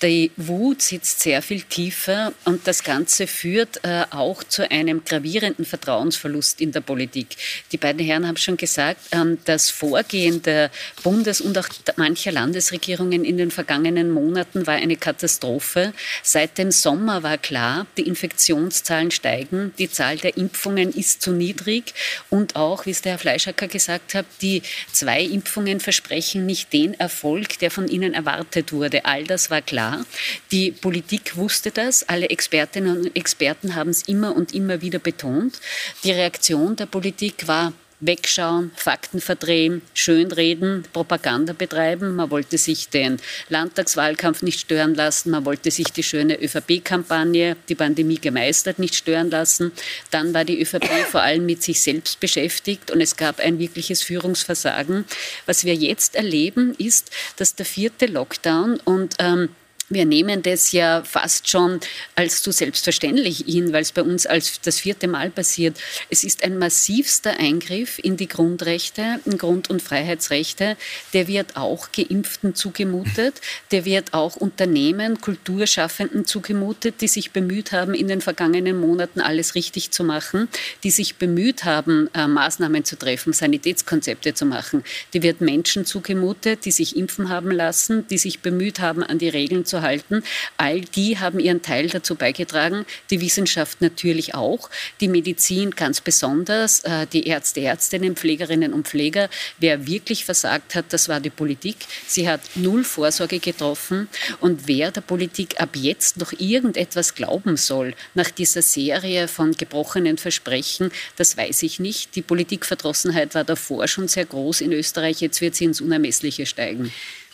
die 0.01 0.31
Wut 0.36 0.81
sitzt 0.81 1.20
sehr 1.20 1.41
viel 1.43 1.62
tiefer 1.62 2.34
und 2.46 2.65
das 2.65 2.84
Ganze 2.84 3.27
führt 3.27 3.84
äh, 3.84 4.05
auch 4.10 4.43
zu 4.43 4.70
einem 4.70 5.05
gravierenden 5.05 5.63
Vertrauensverlust 5.63 6.60
in 6.60 6.72
der 6.72 6.81
Politik. 6.81 7.38
Die 7.72 7.77
beiden 7.77 8.03
Herren 8.03 8.27
haben 8.27 8.38
schon 8.38 8.58
gesagt, 8.58 9.00
ähm, 9.12 9.38
das 9.46 9.70
Vorgehen 9.70 10.41
der 10.41 10.72
Bundes- 11.03 11.41
und 11.41 11.55
auch 11.58 11.67
mancher 11.98 12.31
Landesregierungen 12.31 13.24
in 13.24 13.38
den 13.38 13.51
vergangenen 13.51 14.10
Monaten 14.12 14.65
war 14.65 14.75
eine 14.75 14.96
Katastrophe. 14.96 15.93
Seit 16.24 16.58
dem 16.58 16.72
Sommer 16.72 17.22
war 17.22 17.38
klar, 17.38 17.86
die 17.98 18.08
Infektionszahlen 18.08 19.12
steigen, 19.12 19.72
die 19.77 19.89
Zahl 19.89 20.17
der 20.17 20.36
Impfungen 20.36 20.91
ist 20.91 21.22
zu 21.22 21.31
niedrig 21.31 21.93
und 22.29 22.55
auch, 22.55 22.88
wie 22.88 22.91
es 22.91 23.01
der 23.01 23.13
Herr 23.13 23.20
Fleischacker 23.20 23.67
gesagt 23.67 24.15
hat, 24.15 24.25
die 24.41 24.63
zwei 24.91 25.22
Impfungen 25.22 25.79
versprechen 25.79 26.48
nicht 26.48 26.74
den 26.74 27.00
Erfolg, 27.00 27.60
der 27.60 27.70
von 27.70 27.88
ihnen 27.88 28.15
erwartet 28.15 28.74
wurde. 28.74 29.05
All 29.05 29.25
das 29.25 29.51
war 29.51 29.62
klar. 29.62 29.90
War. 29.91 30.05
Die 30.51 30.71
Politik 30.71 31.38
wusste 31.38 31.71
das, 31.71 32.07
alle 32.07 32.29
Expertinnen 32.29 32.98
und 32.98 33.15
Experten 33.15 33.75
haben 33.75 33.89
es 33.89 34.03
immer 34.03 34.36
und 34.36 34.53
immer 34.53 34.81
wieder 34.81 35.00
betont. 35.00 35.60
Die 36.03 36.12
Reaktion 36.12 36.75
der 36.75 36.86
Politik 36.86 37.48
war 37.48 37.74
wegschauen, 38.01 38.71
Fakten 38.75 39.21
verdrehen, 39.21 39.81
schönreden, 39.93 40.83
Propaganda 40.91 41.53
betreiben. 41.53 42.15
Man 42.15 42.31
wollte 42.31 42.57
sich 42.57 42.89
den 42.89 43.17
Landtagswahlkampf 43.50 44.41
nicht 44.41 44.60
stören 44.60 44.95
lassen. 44.95 45.29
Man 45.29 45.45
wollte 45.45 45.71
sich 45.71 45.88
die 45.93 46.03
schöne 46.03 46.41
ÖVP-Kampagne, 46.41 47.55
die 47.69 47.75
Pandemie 47.75 48.19
gemeistert, 48.19 48.79
nicht 48.79 48.95
stören 48.95 49.29
lassen. 49.29 49.71
Dann 50.10 50.33
war 50.33 50.43
die 50.43 50.60
ÖVP 50.60 50.89
vor 51.10 51.21
allem 51.21 51.45
mit 51.45 51.63
sich 51.63 51.81
selbst 51.81 52.19
beschäftigt 52.19 52.91
und 52.91 53.01
es 53.01 53.15
gab 53.15 53.39
ein 53.39 53.60
wirkliches 53.60 54.01
Führungsversagen. 54.01 55.05
Was 55.45 55.63
wir 55.63 55.75
jetzt 55.75 56.15
erleben, 56.15 56.74
ist, 56.77 57.12
dass 57.38 57.55
der 57.55 57.65
vierte 57.65 58.07
Lockdown 58.07 58.79
und 58.83 59.15
ähm, 59.19 59.50
wir 59.91 60.05
nehmen 60.05 60.41
das 60.41 60.71
ja 60.71 61.03
fast 61.03 61.50
schon 61.50 61.79
als 62.15 62.41
zu 62.41 62.51
selbstverständlich 62.51 63.43
hin, 63.45 63.74
weil 63.74 63.81
es 63.81 63.91
bei 63.91 64.01
uns 64.01 64.25
als 64.25 64.62
das 64.62 64.79
vierte 64.79 65.07
Mal 65.07 65.29
passiert. 65.29 65.77
Es 66.10 66.24
ist 66.24 66.43
ein 66.43 66.57
massivster 66.57 67.38
Eingriff 67.38 68.00
in 68.00 68.15
die 68.15 68.27
Grundrechte, 68.27 69.19
in 69.25 69.38
Grund- 69.38 69.69
und 69.69 69.81
Freiheitsrechte. 69.81 70.77
Der 71.13 71.27
wird 71.27 71.57
auch 71.57 71.89
Geimpften 71.91 72.55
zugemutet. 72.55 73.41
Der 73.71 73.83
wird 73.83 74.13
auch 74.13 74.38
Unternehmen, 74.38 75.19
Kulturschaffenden 75.19 76.25
zugemutet, 76.25 76.95
die 77.01 77.10
sich 77.10 77.31
bemüht 77.31 77.74
haben, 77.74 77.93
in 77.93 78.07
den 78.07 78.21
vergangenen 78.21 78.79
Monaten 78.79 79.19
alles 79.19 79.55
richtig 79.55 79.91
zu 79.91 80.03
machen, 80.05 80.48
die 80.83 80.91
sich 80.91 81.17
bemüht 81.17 81.65
haben, 81.65 82.10
äh, 82.13 82.27
Maßnahmen 82.27 82.86
zu 82.86 82.98
treffen, 82.98 83.33
Sanitätskonzepte 83.33 84.33
zu 84.33 84.45
machen. 84.45 84.83
Die 85.13 85.21
wird 85.21 85.41
Menschen 85.41 85.86
zugemutet, 85.86 86.63
die 86.63 86.71
sich 86.71 86.95
impfen 86.95 87.27
haben 87.29 87.51
lassen, 87.51 88.07
die 88.07 88.17
sich 88.17 88.39
bemüht 88.39 88.79
haben, 88.79 89.03
an 89.03 89.17
die 89.17 89.29
Regeln 89.29 89.65
zu 89.65 89.80
halten. 89.81 90.23
All 90.57 90.81
die 90.81 91.19
haben 91.19 91.39
ihren 91.39 91.61
Teil 91.61 91.88
dazu 91.88 92.15
beigetragen, 92.15 92.85
die 93.09 93.21
Wissenschaft 93.21 93.81
natürlich 93.81 94.35
auch, 94.35 94.69
die 95.00 95.07
Medizin 95.07 95.71
ganz 95.71 96.01
besonders, 96.01 96.81
äh, 96.81 97.07
die 97.07 97.27
Ärzte, 97.27 97.61
Ärztinnen, 97.61 98.15
Pflegerinnen 98.15 98.73
und 98.73 98.88
Pfleger. 98.88 99.29
Wer 99.59 99.88
wirklich 99.88 100.25
versagt 100.25 100.75
hat, 100.75 100.85
das 100.89 101.09
war 101.09 101.19
die 101.19 101.29
Politik. 101.29 101.77
Sie 102.07 102.27
hat 102.27 102.41
null 102.55 102.83
Vorsorge 102.83 103.39
getroffen 103.39 104.07
und 104.39 104.67
wer 104.67 104.91
der 104.91 105.01
Politik 105.01 105.59
ab 105.59 105.75
jetzt 105.75 106.17
noch 106.17 106.33
irgendetwas 106.38 107.15
glauben 107.15 107.57
soll 107.57 107.93
nach 108.13 108.29
dieser 108.29 108.61
Serie 108.61 109.27
von 109.27 109.53
gebrochenen 109.53 110.17
Versprechen, 110.17 110.91
das 111.15 111.38
weiß 111.38 111.63
ich 111.63 111.79
nicht. 111.79 112.15
Die 112.15 112.21
Politikverdrossenheit 112.21 113.35
war 113.35 113.43
davor 113.43 113.88
schon 113.88 114.07
sehr 114.07 114.25
groß 114.25 114.61
in 114.61 114.71
Österreich, 114.71 115.21
jetzt 115.21 115.41
wird 115.41 115.55
sie 115.55 115.65
ins 115.65 115.81
Unermessliche 115.81 116.45
steigen 116.45 116.91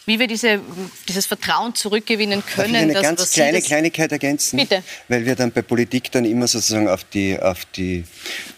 wie 0.08 0.20
wir 0.20 0.28
diese, 0.28 0.62
dieses 1.10 1.26
Vertrauen 1.26 1.76
zurückgewinnen 1.76 2.42
können. 2.42 2.74
Darf 2.74 2.82
ich 2.82 2.82
eine 2.82 2.94
dass, 2.94 3.04
ganz 3.04 3.32
kleine 3.34 3.62
Kleinigkeit 3.62 4.10
ergänzen? 4.14 4.58
Bitte. 4.58 4.82
Weil 5.10 5.26
wir 5.26 5.36
dann 5.36 5.52
bei 5.52 5.62
Politik 5.62 6.10
dann 6.14 6.24
immer 6.24 6.48
sozusagen 6.48 6.88
auf 6.88 7.04
die, 7.04 7.38
auf 7.38 7.66
die, 7.76 8.06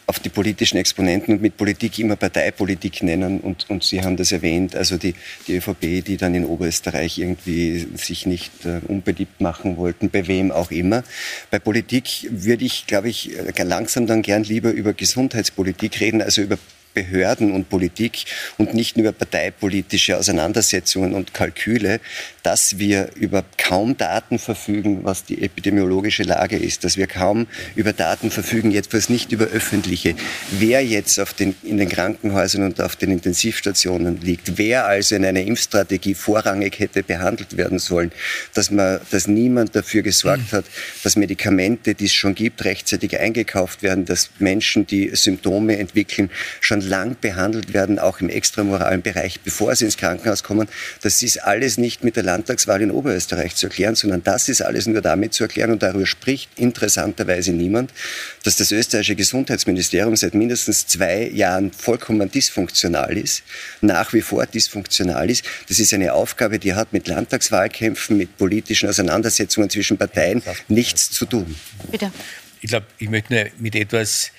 auf 0.06 0.20
die 0.20 0.29
politischen 0.29 0.77
Exponenten 0.77 1.34
und 1.34 1.41
mit 1.41 1.58
Politik 1.58 1.98
immer 1.98 2.15
Parteipolitik 2.15 3.01
nennen. 3.01 3.39
Und, 3.39 3.68
und 3.68 3.84
Sie 3.84 4.03
haben 4.03 4.15
das 4.15 4.32
erwähnt, 4.32 4.75
also 4.75 4.98
die, 4.98 5.15
die 5.48 5.56
ÖVP, 5.56 6.06
die 6.06 6.18
dann 6.18 6.36
in 6.36 6.46
Oberösterreich 6.46 7.18
irgendwie 7.18 7.88
sich 7.96 8.27
nicht 8.27 8.51
äh, 8.65 8.82
unbeliebt 8.88 9.41
machen 9.41 9.77
wollten, 9.77 10.12
bei 10.12 10.27
wem 10.27 10.51
auch 10.51 10.70
immer. 10.70 11.03
Bei 11.50 11.58
Politik 11.58 12.27
würde 12.29 12.63
ich, 12.63 12.86
glaube 12.86 13.10
ich, 13.10 13.32
langsam 13.58 14.06
dann 14.06 14.22
gern 14.22 14.44
lieber 14.44 14.70
über 14.70 14.94
Gesundheitspolitik 14.94 16.00
reden, 16.00 16.22
also 16.22 16.44
über 16.44 16.60
Behörden 17.00 17.51
und 17.51 17.70
Politik 17.70 18.25
und 18.58 18.74
nicht 18.74 18.98
nur 18.98 19.08
über 19.08 19.13
parteipolitische 19.13 20.18
Auseinandersetzungen 20.18 21.13
und 21.13 21.34
Kalküle, 21.34 22.01
dass 22.44 22.77
wir 22.77 23.12
über 23.15 23.46
kaum 23.58 23.96
Daten 23.96 24.38
verfügen, 24.38 25.03
was 25.03 25.24
die 25.24 25.41
epidemiologische 25.44 26.24
Lage 26.24 26.58
ist, 26.58 26.84
dass 26.84 26.98
wir 26.98 27.08
kaum 27.08 27.48
über 27.75 27.94
Daten 27.94 28.32
verfügen, 28.32 28.72
jedenfalls 28.72 29.08
nicht 29.08 29.32
über 29.32 29.46
öffentliche, 29.46 30.15
wer 30.51 30.84
jetzt 30.84 31.20
auf 31.20 31.34
den, 31.34 31.56
in 31.63 31.77
den 31.77 31.88
Krankenhäusern 31.88 32.63
und 32.63 32.82
auf 32.82 32.96
den 32.96 33.12
Intensivstationen 33.12 34.20
liegt, 34.22 34.58
wer 34.58 34.86
also 34.86 35.15
in 35.15 35.24
einer 35.24 35.41
Impfstrategie 35.41 36.15
vorrangig 36.15 36.79
hätte 36.79 37.03
behandelt 37.03 37.56
werden 37.56 37.79
sollen, 37.79 38.12
dass, 38.53 38.72
man, 38.72 39.00
dass 39.12 39.27
niemand 39.27 39.75
dafür 39.75 40.01
gesorgt 40.01 40.51
hat, 40.51 40.65
dass 41.03 41.15
Medikamente, 41.15 41.96
die 41.96 42.06
es 42.06 42.13
schon 42.13 42.36
gibt, 42.36 42.65
rechtzeitig 42.65 43.20
eingekauft 43.20 43.84
werden, 43.84 44.06
dass 44.06 44.32
Menschen, 44.39 44.86
die 44.86 45.12
Symptome 45.13 45.77
entwickeln, 45.77 46.29
schon 46.60 46.82
lang 46.89 47.15
behandelt 47.22 47.74
werden, 47.74 48.00
auch 48.00 48.19
im 48.19 48.29
extramoralen 48.29 49.01
Bereich, 49.01 49.39
bevor 49.41 49.75
sie 49.75 49.86
ins 49.86 49.96
Krankenhaus 49.96 50.43
kommen. 50.43 50.67
Das 51.01 51.24
ist 51.24 51.38
alles 51.38 51.77
nicht 51.77 52.03
mit 52.03 52.15
der 52.15 52.24
Landtagswahl 52.24 52.81
in 52.81 52.91
Oberösterreich 52.91 53.55
zu 53.55 53.67
erklären, 53.67 53.96
sondern 53.96 54.24
das 54.24 54.50
ist 54.50 54.62
alles 54.62 54.88
nur 54.88 55.01
damit 55.01 55.34
zu 55.34 55.43
erklären 55.43 55.72
und 55.72 55.84
darüber 55.84 56.05
spricht 56.05 56.50
interessanterweise 56.58 57.51
niemand, 57.51 57.93
dass 58.43 58.58
das 58.58 58.72
österreichische 58.72 59.15
Gesundheitsministerium 59.15 60.15
seit 60.15 60.34
mindestens 60.34 60.88
zwei 60.88 61.29
Jahren 61.29 61.72
vollkommen 61.72 62.29
dysfunktional 62.29 63.17
ist, 63.17 63.43
nach 63.81 64.12
wie 64.13 64.22
vor 64.22 64.46
dysfunktional 64.46 65.29
ist. 65.29 65.46
Das 65.67 65.79
ist 65.79 65.93
eine 65.93 66.13
Aufgabe, 66.13 66.60
die 66.60 66.74
hat 66.74 66.91
mit 66.91 67.08
Landtagswahlkämpfen, 67.08 68.17
mit 68.17 68.38
politischen 68.38 68.89
Auseinandersetzungen 68.89 69.69
zwischen 69.69 69.98
Parteien 69.98 70.41
nichts 70.67 71.12
zu 71.12 71.25
tun. 71.25 71.55
Bitte. 71.91 72.12
Ich 72.62 72.69
glaube, 72.69 72.88
ich 72.98 73.10
möchte 73.10 73.34
nur 73.34 73.46
mit 73.60 73.75
etwas 73.75 74.31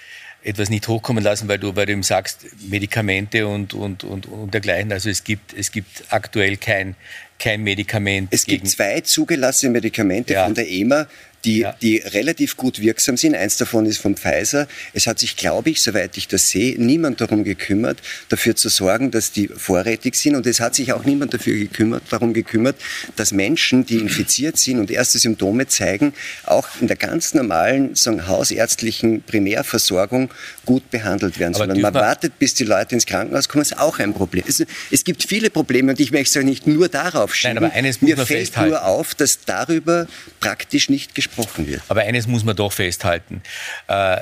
etwas 0.42 0.70
nicht 0.70 0.88
hochkommen 0.88 1.22
lassen, 1.22 1.48
weil 1.48 1.58
du, 1.58 1.76
weil 1.76 1.86
du 1.86 1.92
ihm 1.92 2.02
sagst, 2.02 2.46
Medikamente 2.68 3.46
und, 3.46 3.74
und, 3.74 4.04
und, 4.04 4.26
und 4.26 4.54
dergleichen. 4.54 4.92
Also 4.92 5.10
es 5.10 5.24
gibt, 5.24 5.52
es 5.52 5.70
gibt 5.70 6.04
aktuell 6.08 6.56
kein, 6.56 6.96
kein 7.38 7.62
Medikament. 7.62 8.28
Es 8.30 8.44
gibt 8.46 8.68
zwei 8.68 9.00
zugelassene 9.02 9.72
Medikamente 9.72 10.34
ja. 10.34 10.44
von 10.44 10.54
der 10.54 10.68
EMA, 10.70 11.06
die, 11.44 11.60
ja. 11.60 11.74
die 11.80 11.98
relativ 11.98 12.56
gut 12.56 12.80
wirksam 12.80 13.16
sind. 13.16 13.34
Eins 13.34 13.56
davon 13.56 13.86
ist 13.86 13.98
von 13.98 14.16
Pfizer. 14.16 14.68
Es 14.92 15.06
hat 15.06 15.18
sich, 15.18 15.36
glaube 15.36 15.70
ich, 15.70 15.80
soweit 15.80 16.16
ich 16.16 16.28
das 16.28 16.50
sehe, 16.50 16.80
niemand 16.80 17.20
darum 17.20 17.44
gekümmert, 17.44 17.98
dafür 18.28 18.56
zu 18.56 18.68
sorgen, 18.68 19.10
dass 19.10 19.32
die 19.32 19.48
vorrätig 19.48 20.14
sind. 20.16 20.36
Und 20.36 20.46
es 20.46 20.60
hat 20.60 20.74
sich 20.74 20.92
auch 20.92 21.04
niemand 21.04 21.34
dafür 21.34 21.56
gekümmert, 21.56 22.02
darum 22.10 22.34
gekümmert, 22.34 22.76
dass 23.16 23.32
Menschen, 23.32 23.86
die 23.86 23.96
infiziert 23.96 24.58
sind 24.58 24.78
und 24.78 24.90
erste 24.90 25.18
Symptome 25.18 25.66
zeigen, 25.66 26.12
auch 26.44 26.68
in 26.80 26.88
der 26.88 26.96
ganz 26.96 27.32
normalen 27.34 27.94
sagen, 27.94 28.26
hausärztlichen 28.26 29.22
Primärversorgung 29.22 30.30
gut 30.66 30.90
behandelt 30.90 31.38
werden. 31.38 31.54
Sondern 31.54 31.80
man 31.80 31.94
wartet, 31.94 32.38
bis 32.38 32.54
die 32.54 32.64
Leute 32.64 32.94
ins 32.94 33.06
Krankenhaus 33.06 33.48
kommen, 33.48 33.62
ist 33.62 33.78
auch 33.78 33.98
ein 33.98 34.12
Problem. 34.12 34.44
Es, 34.46 34.62
es 34.90 35.04
gibt 35.04 35.22
viele 35.22 35.50
Probleme 35.50 35.92
und 35.92 36.00
ich 36.00 36.12
möchte 36.12 36.38
es 36.38 36.44
nicht 36.44 36.66
nur 36.66 36.88
darauf 36.88 37.34
schieben. 37.34 37.54
Nein, 37.54 37.64
aber 37.64 37.74
eines 37.74 38.02
muss 38.02 38.10
Mir 38.10 38.16
man 38.16 38.26
fällt 38.26 38.48
festhalten. 38.48 38.70
nur 38.70 38.84
auf, 38.84 39.14
dass 39.14 39.40
darüber 39.44 40.06
praktisch 40.40 40.90
nicht 40.90 41.14
gesprochen 41.14 41.29
gesprochen 41.36 41.66
wird. 41.66 41.82
Aber 41.88 42.02
eines 42.02 42.26
muss 42.26 42.44
man 42.44 42.56
doch 42.56 42.72
festhalten. 42.72 43.42
Äh, 43.88 44.18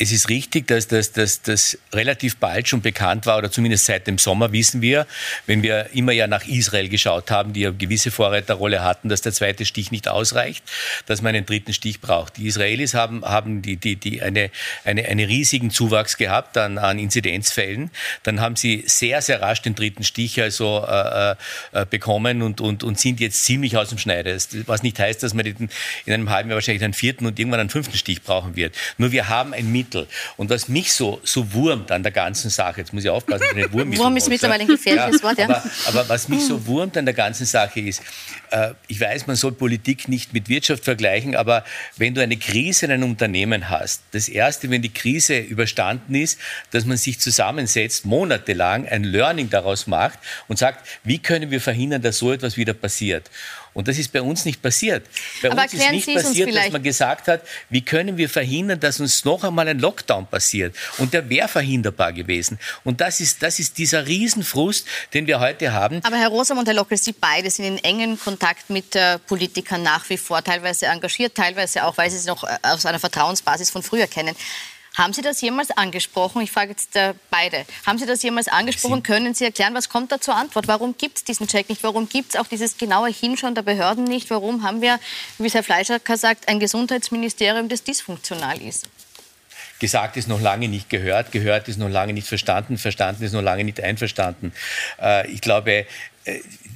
es 0.00 0.12
ist 0.12 0.28
richtig, 0.28 0.68
dass 0.68 0.86
das, 0.86 1.10
dass 1.10 1.42
das 1.42 1.76
relativ 1.92 2.36
bald 2.36 2.68
schon 2.68 2.80
bekannt 2.80 3.26
war, 3.26 3.36
oder 3.36 3.50
zumindest 3.50 3.84
seit 3.84 4.06
dem 4.06 4.16
Sommer 4.16 4.52
wissen 4.52 4.80
wir, 4.80 5.08
wenn 5.46 5.62
wir 5.62 5.90
immer 5.92 6.12
ja 6.12 6.28
nach 6.28 6.46
Israel 6.46 6.88
geschaut 6.88 7.32
haben, 7.32 7.52
die 7.52 7.62
ja 7.62 7.70
gewisse 7.70 8.12
Vorreiterrolle 8.12 8.84
hatten, 8.84 9.08
dass 9.08 9.22
der 9.22 9.32
zweite 9.32 9.64
Stich 9.64 9.90
nicht 9.90 10.06
ausreicht, 10.06 10.62
dass 11.06 11.20
man 11.20 11.34
einen 11.34 11.46
dritten 11.46 11.72
Stich 11.72 12.00
braucht. 12.00 12.36
Die 12.36 12.46
Israelis 12.46 12.94
haben, 12.94 13.24
haben 13.24 13.60
die, 13.60 13.76
die, 13.76 13.96
die 13.96 14.22
eine, 14.22 14.50
eine, 14.84 15.04
einen 15.04 15.26
riesigen 15.26 15.70
Zuwachs 15.70 16.16
gehabt 16.16 16.56
an, 16.56 16.78
an 16.78 17.00
Inzidenzfällen. 17.00 17.90
Dann 18.22 18.40
haben 18.40 18.54
sie 18.54 18.84
sehr, 18.86 19.20
sehr 19.20 19.42
rasch 19.42 19.62
den 19.62 19.74
dritten 19.74 20.04
Stich 20.04 20.40
also 20.40 20.86
äh, 20.88 21.34
äh, 21.72 21.86
bekommen 21.90 22.42
und, 22.42 22.60
und, 22.60 22.84
und 22.84 23.00
sind 23.00 23.18
jetzt 23.18 23.44
ziemlich 23.44 23.76
aus 23.76 23.88
dem 23.88 23.98
Schneider. 23.98 24.36
Was 24.66 24.84
nicht 24.84 24.98
heißt, 25.00 25.24
dass 25.24 25.34
man 25.34 25.44
in 25.44 25.68
einem 26.06 26.30
halben 26.30 26.50
Jahr 26.50 26.56
wahrscheinlich 26.56 26.84
einen 26.84 26.94
vierten 26.94 27.26
und 27.26 27.38
irgendwann 27.40 27.60
einen 27.60 27.70
fünften 27.70 27.96
Stich 27.96 28.22
brauchen 28.22 28.54
wird. 28.54 28.76
Nur 28.96 29.10
wir 29.10 29.28
haben 29.28 29.52
ein 29.52 29.72
Mittel. 29.88 30.06
Und 30.36 30.50
was 30.50 30.68
mich 30.68 30.92
so, 30.92 31.20
so 31.24 31.52
wurmt 31.52 31.90
an 31.90 32.02
der 32.02 32.12
ganzen 32.12 32.50
Sache, 32.50 32.80
jetzt 32.80 32.92
muss 32.92 33.04
ich 33.04 33.10
aufpassen, 33.10 33.44
ich 33.56 33.72
Wurm, 33.72 33.96
Wurm 33.96 34.16
ist 34.16 34.28
mittlerweile 34.28 34.62
ein 34.62 34.68
gefährliches 34.68 35.22
Wort, 35.22 35.38
ja. 35.38 35.46
Aber, 35.46 35.62
aber, 35.86 36.08
was 36.08 36.28
mich 36.28 36.44
so 36.44 36.66
wurmt 36.66 36.96
an 36.96 37.04
der 37.04 37.14
ganzen 37.14 37.46
Sache 37.46 37.80
ist, 37.80 38.02
äh, 38.50 38.72
ich 38.86 39.00
weiß, 39.00 39.26
man 39.26 39.36
soll 39.36 39.52
Politik 39.52 40.08
nicht 40.08 40.32
mit 40.32 40.48
Wirtschaft 40.48 40.84
vergleichen, 40.84 41.34
aber 41.34 41.64
wenn 41.96 42.14
du 42.14 42.22
eine 42.22 42.36
Krise 42.36 42.86
in 42.86 42.92
einem 42.92 43.10
Unternehmen 43.10 43.70
hast, 43.70 44.02
das 44.12 44.28
Erste, 44.28 44.70
wenn 44.70 44.82
die 44.82 44.92
Krise 44.92 45.38
überstanden 45.38 46.14
ist, 46.14 46.38
dass 46.70 46.84
man 46.84 46.96
sich 46.96 47.18
zusammensetzt, 47.18 48.04
monatelang 48.04 48.86
ein 48.86 49.04
Learning 49.04 49.50
daraus 49.50 49.86
macht 49.86 50.18
und 50.48 50.58
sagt, 50.58 50.86
wie 51.04 51.18
können 51.18 51.50
wir 51.50 51.60
verhindern, 51.60 52.02
dass 52.02 52.18
so 52.18 52.32
etwas 52.32 52.56
wieder 52.56 52.74
passiert. 52.74 53.30
Und 53.78 53.86
das 53.86 53.96
ist 53.96 54.10
bei 54.12 54.20
uns 54.20 54.44
nicht 54.44 54.60
passiert. 54.60 55.06
Bei 55.40 55.52
Aber 55.52 55.62
uns 55.62 55.72
ist 55.72 55.90
nicht 55.92 56.12
passiert, 56.12 56.52
dass 56.52 56.72
man 56.72 56.82
gesagt 56.82 57.28
hat, 57.28 57.42
wie 57.70 57.80
können 57.80 58.16
wir 58.16 58.28
verhindern, 58.28 58.80
dass 58.80 58.98
uns 58.98 59.24
noch 59.24 59.44
einmal 59.44 59.68
ein 59.68 59.78
Lockdown 59.78 60.26
passiert. 60.26 60.74
Und 60.96 61.14
der 61.14 61.30
wäre 61.30 61.46
verhinderbar 61.46 62.12
gewesen. 62.12 62.58
Und 62.82 63.00
das 63.00 63.20
ist, 63.20 63.40
das 63.40 63.60
ist 63.60 63.78
dieser 63.78 64.04
Riesenfrust, 64.04 64.84
den 65.14 65.28
wir 65.28 65.38
heute 65.38 65.72
haben. 65.72 66.00
Aber 66.02 66.16
Herr 66.16 66.26
Rosam 66.26 66.58
und 66.58 66.66
Herr 66.66 66.74
Lockel, 66.74 66.98
Sie 66.98 67.12
beide 67.12 67.52
sind 67.52 67.66
in 67.66 67.78
engen 67.84 68.18
Kontakt 68.18 68.68
mit 68.68 68.96
äh, 68.96 69.20
Politikern 69.20 69.84
nach 69.84 70.10
wie 70.10 70.18
vor, 70.18 70.42
teilweise 70.42 70.86
engagiert, 70.86 71.36
teilweise 71.36 71.84
auch, 71.84 71.96
weil 71.96 72.10
Sie 72.10 72.18
sie 72.18 72.26
noch 72.26 72.42
äh, 72.42 72.56
aus 72.62 72.84
einer 72.84 72.98
Vertrauensbasis 72.98 73.70
von 73.70 73.84
früher 73.84 74.08
kennen. 74.08 74.34
Haben 74.98 75.12
Sie 75.12 75.22
das 75.22 75.40
jemals 75.40 75.70
angesprochen? 75.70 76.42
Ich 76.42 76.50
frage 76.50 76.70
jetzt 76.70 76.96
äh, 76.96 77.14
beide. 77.30 77.64
Haben 77.86 77.98
Sie 77.98 78.04
das 78.04 78.20
jemals 78.24 78.48
angesprochen? 78.48 78.96
Sie 78.96 79.02
Können 79.02 79.32
Sie 79.32 79.44
erklären, 79.44 79.72
was 79.72 79.88
kommt 79.88 80.10
da 80.10 80.20
zur 80.20 80.34
Antwort? 80.34 80.66
Warum 80.66 80.98
gibt 80.98 81.18
es 81.18 81.24
diesen 81.24 81.46
Check 81.46 81.68
nicht? 81.68 81.84
Warum 81.84 82.08
gibt 82.08 82.34
es 82.34 82.40
auch 82.40 82.48
dieses 82.48 82.76
genaue 82.78 83.08
Hinschauen 83.08 83.54
der 83.54 83.62
Behörden 83.62 84.02
nicht? 84.02 84.28
Warum 84.28 84.64
haben 84.64 84.82
wir, 84.82 84.98
wie 85.38 85.46
es 85.46 85.54
Herr 85.54 85.62
Fleischer 85.62 86.00
sagt, 86.16 86.48
ein 86.48 86.58
Gesundheitsministerium, 86.58 87.68
das 87.68 87.84
dysfunktional 87.84 88.60
ist? 88.60 88.88
Gesagt 89.78 90.16
ist 90.16 90.26
noch 90.26 90.40
lange 90.40 90.66
nicht 90.66 90.90
gehört, 90.90 91.30
gehört 91.30 91.68
ist 91.68 91.78
noch 91.78 91.88
lange 91.88 92.12
nicht 92.12 92.26
verstanden, 92.26 92.76
verstanden 92.76 93.22
ist 93.22 93.32
noch 93.32 93.42
lange 93.42 93.62
nicht 93.62 93.80
einverstanden. 93.80 94.52
Äh, 95.00 95.30
ich 95.30 95.40
glaube, 95.40 95.86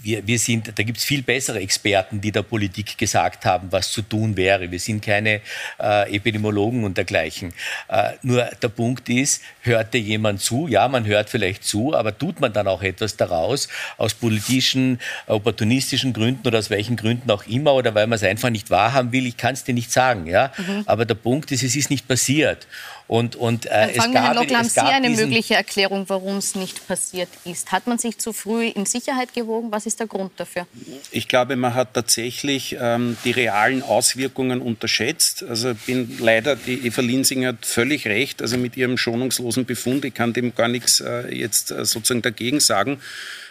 wir, 0.02 0.26
wir 0.26 0.38
sind, 0.38 0.72
da 0.76 0.82
gibt 0.82 0.98
es 0.98 1.04
viel 1.04 1.22
bessere 1.22 1.60
Experten, 1.60 2.20
die 2.20 2.32
der 2.32 2.42
Politik 2.42 2.98
gesagt 2.98 3.44
haben, 3.44 3.70
was 3.70 3.90
zu 3.90 4.02
tun 4.02 4.36
wäre. 4.36 4.70
Wir 4.70 4.80
sind 4.80 5.02
keine 5.02 5.40
äh, 5.80 6.14
Epidemiologen 6.14 6.84
und 6.84 6.96
dergleichen. 6.96 7.52
Äh, 7.88 8.12
nur 8.22 8.44
der 8.44 8.68
Punkt 8.68 9.08
ist, 9.08 9.42
hört 9.60 9.94
dir 9.94 10.00
jemand 10.00 10.40
zu? 10.40 10.66
Ja, 10.68 10.88
man 10.88 11.06
hört 11.06 11.30
vielleicht 11.30 11.64
zu, 11.64 11.94
aber 11.94 12.16
tut 12.16 12.40
man 12.40 12.52
dann 12.52 12.66
auch 12.66 12.82
etwas 12.82 13.16
daraus, 13.16 13.68
aus 13.96 14.14
politischen, 14.14 14.98
opportunistischen 15.26 16.12
Gründen 16.12 16.46
oder 16.46 16.58
aus 16.58 16.70
welchen 16.70 16.96
Gründen 16.96 17.30
auch 17.30 17.46
immer, 17.46 17.74
oder 17.74 17.94
weil 17.94 18.06
man 18.06 18.16
es 18.16 18.22
einfach 18.22 18.50
nicht 18.50 18.70
wahrhaben 18.70 19.12
will? 19.12 19.26
Ich 19.26 19.36
kann 19.36 19.54
es 19.54 19.64
dir 19.64 19.74
nicht 19.74 19.92
sagen. 19.92 20.26
Ja? 20.26 20.52
Mhm. 20.56 20.82
Aber 20.86 21.04
der 21.04 21.14
Punkt 21.14 21.52
ist, 21.52 21.62
es 21.62 21.76
ist 21.76 21.90
nicht 21.90 22.08
passiert. 22.08 22.66
Und, 23.08 23.36
und, 23.36 23.66
äh, 23.66 23.90
es 23.90 23.96
gab, 23.96 24.14
Herr 24.14 24.34
Lockler, 24.34 24.58
haben 24.58 24.68
Sie 24.68 24.80
eine 24.80 25.10
mögliche 25.10 25.54
Erklärung, 25.54 26.04
warum 26.08 26.38
es 26.38 26.54
nicht 26.54 26.86
passiert 26.86 27.28
ist? 27.44 27.70
Hat 27.70 27.86
man 27.86 27.98
sich 27.98 28.18
zu 28.18 28.32
früh 28.32 28.68
in 28.68 28.86
Sicherheit 28.86 29.34
gewogen? 29.42 29.70
Was 29.70 29.86
ist 29.86 30.00
der 30.00 30.06
Grund 30.06 30.32
dafür? 30.36 30.66
Ich 31.10 31.28
glaube, 31.28 31.56
man 31.56 31.74
hat 31.74 31.94
tatsächlich 31.94 32.76
ähm, 32.80 33.16
die 33.24 33.30
realen 33.30 33.82
Auswirkungen 33.82 34.60
unterschätzt. 34.60 35.44
Also 35.48 35.74
bin 35.86 36.18
leider, 36.18 36.56
die 36.56 36.86
Eva 36.86 37.02
Linsing 37.02 37.46
hat 37.46 37.66
völlig 37.66 38.06
recht, 38.06 38.42
also 38.42 38.56
mit 38.56 38.76
ihrem 38.76 38.96
schonungslosen 38.96 39.64
Befund. 39.64 40.04
Ich 40.04 40.14
kann 40.14 40.32
dem 40.32 40.54
gar 40.54 40.68
nichts 40.68 41.00
äh, 41.00 41.34
jetzt 41.34 41.70
äh, 41.70 41.84
sozusagen 41.84 42.22
dagegen 42.22 42.60
sagen. 42.60 42.98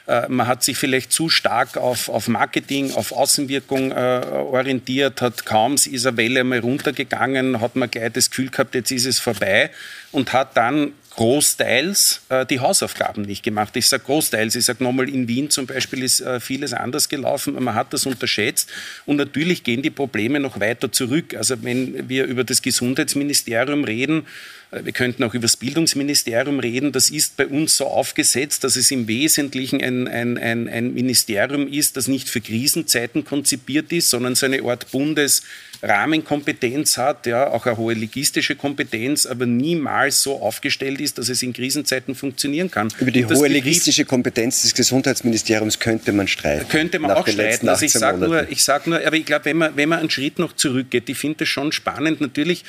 Äh, 0.08 0.28
man 0.30 0.48
hat 0.48 0.64
sich 0.64 0.78
vielleicht 0.78 1.12
zu 1.12 1.30
stark 1.30 1.78
auf, 1.78 2.10
auf 2.10 2.28
Marketing, 2.28 2.94
auf 2.94 3.12
Außenwirkung 3.12 3.92
äh, 3.92 3.96
orientiert, 3.96 5.22
hat 5.22 5.46
kaum 5.46 5.76
eine 5.86 6.18
Welle 6.18 6.44
mal 6.44 6.60
runtergegangen, 6.60 7.62
hat 7.62 7.76
man 7.76 7.90
gleich 7.90 8.12
das 8.12 8.30
Gefühl 8.30 8.50
gehabt, 8.50 8.76
jetzt 8.76 8.92
ist 8.92 9.06
es 9.06 9.20
vorbei 9.20 9.72
und 10.12 10.34
hat 10.34 10.58
dann 10.58 10.94
großteils 11.12 12.22
äh, 12.30 12.46
die 12.46 12.60
Hausaufgaben 12.60 13.24
nicht 13.24 13.44
gemacht. 13.44 13.76
Ich 13.76 13.88
sage 13.88 14.04
großteils, 14.04 14.56
ich 14.56 14.66
sage 14.66 14.84
nochmal, 14.84 15.10
in 15.10 15.28
Wien 15.28 15.50
zum 15.50 15.68
Beispiel 15.68 16.04
ist 16.04 16.22
äh, 16.22 16.40
vieles 16.40 16.74
anders 16.74 17.10
gelaufen, 17.10 17.62
man 17.62 17.76
hat 17.76 17.94
das 17.94 18.06
unterschätzt 18.06 18.70
und 19.06 19.18
natürlich 19.18 19.64
gehen 19.64 19.82
die 19.82 19.90
Probleme 19.90 20.40
noch 20.40 20.60
weiter 20.60 20.92
zurück. 20.92 21.36
Also 21.36 21.62
wenn 21.64 22.08
wir 22.10 22.26
über 22.26 22.44
das 22.44 22.62
Gesundheitsministerium 22.62 23.84
reden, 23.84 24.26
äh, 24.72 24.86
wir 24.86 24.94
könnten 24.94 25.24
auch 25.24 25.34
über 25.34 25.44
das 25.44 25.58
Bildungsministerium 25.58 26.60
reden. 26.60 26.92
Das 26.92 27.10
ist 27.10 27.38
bei 27.38 27.46
uns 27.46 27.78
so 27.78 27.88
aufgesetzt, 27.88 28.64
dass 28.64 28.76
es 28.76 28.90
im 28.92 29.08
Wesentlichen 29.08 29.82
ein, 29.82 30.08
ein, 30.08 30.38
ein, 30.38 30.70
ein 30.70 30.94
Ministerium 30.94 31.68
ist, 31.68 31.98
das 31.98 32.08
nicht 32.08 32.30
für 32.30 32.42
Krisenzeiten 32.42 33.26
konzipiert 33.26 33.92
ist, 33.92 34.10
sondern 34.10 34.36
so 34.36 34.46
eine 34.46 34.64
Art 34.64 34.88
Bundesrahmenkompetenz 35.82 36.98
hat, 36.98 37.26
ja, 37.26 37.48
auch 37.48 37.66
eine 37.66 37.78
hohe 37.78 37.94
legistische 37.94 38.56
Kompetenz, 38.56 39.26
aber 39.26 39.46
niemals 39.46 40.22
so 40.22 40.40
aufgestellt 40.40 41.02
ist, 41.02 41.18
dass 41.18 41.30
es 41.30 41.42
in 41.42 41.54
Krisenzeiten 41.54 42.16
funktionieren 42.16 42.70
kann. 42.70 42.90
Über 43.00 43.12
die 43.12 43.26
hohe 43.26 43.48
legistische 43.48 44.06
Kompetenz 44.06 44.62
des 44.62 44.76
Gesundheitsministeriums 44.76 45.80
könnte 45.80 46.12
man 46.12 46.28
streiten. 46.28 46.68
Könnte 46.70 47.00
man 47.00 47.12
auch 47.12 47.28
streiten. 47.28 47.68
Also 47.68 47.86
ich 47.86 47.94
sage 47.94 48.20
nur, 48.20 48.50
ich 48.50 48.64
sag 48.64 48.88
nur, 48.88 49.06
aber 49.06 49.16
ich 49.16 49.26
glaube, 49.26 49.46
wenn 49.46 49.58
man, 49.58 49.76
wenn 49.76 49.90
man 49.90 50.00
einen 50.00 50.10
Schritt 50.10 50.40
noch 50.40 50.54
zurückgeht, 50.54 51.10
ich 51.10 51.18
finde 51.18 51.40
das 51.40 51.50
schon 51.50 51.72
spannend. 51.72 52.22
Natürlich, 52.22 52.64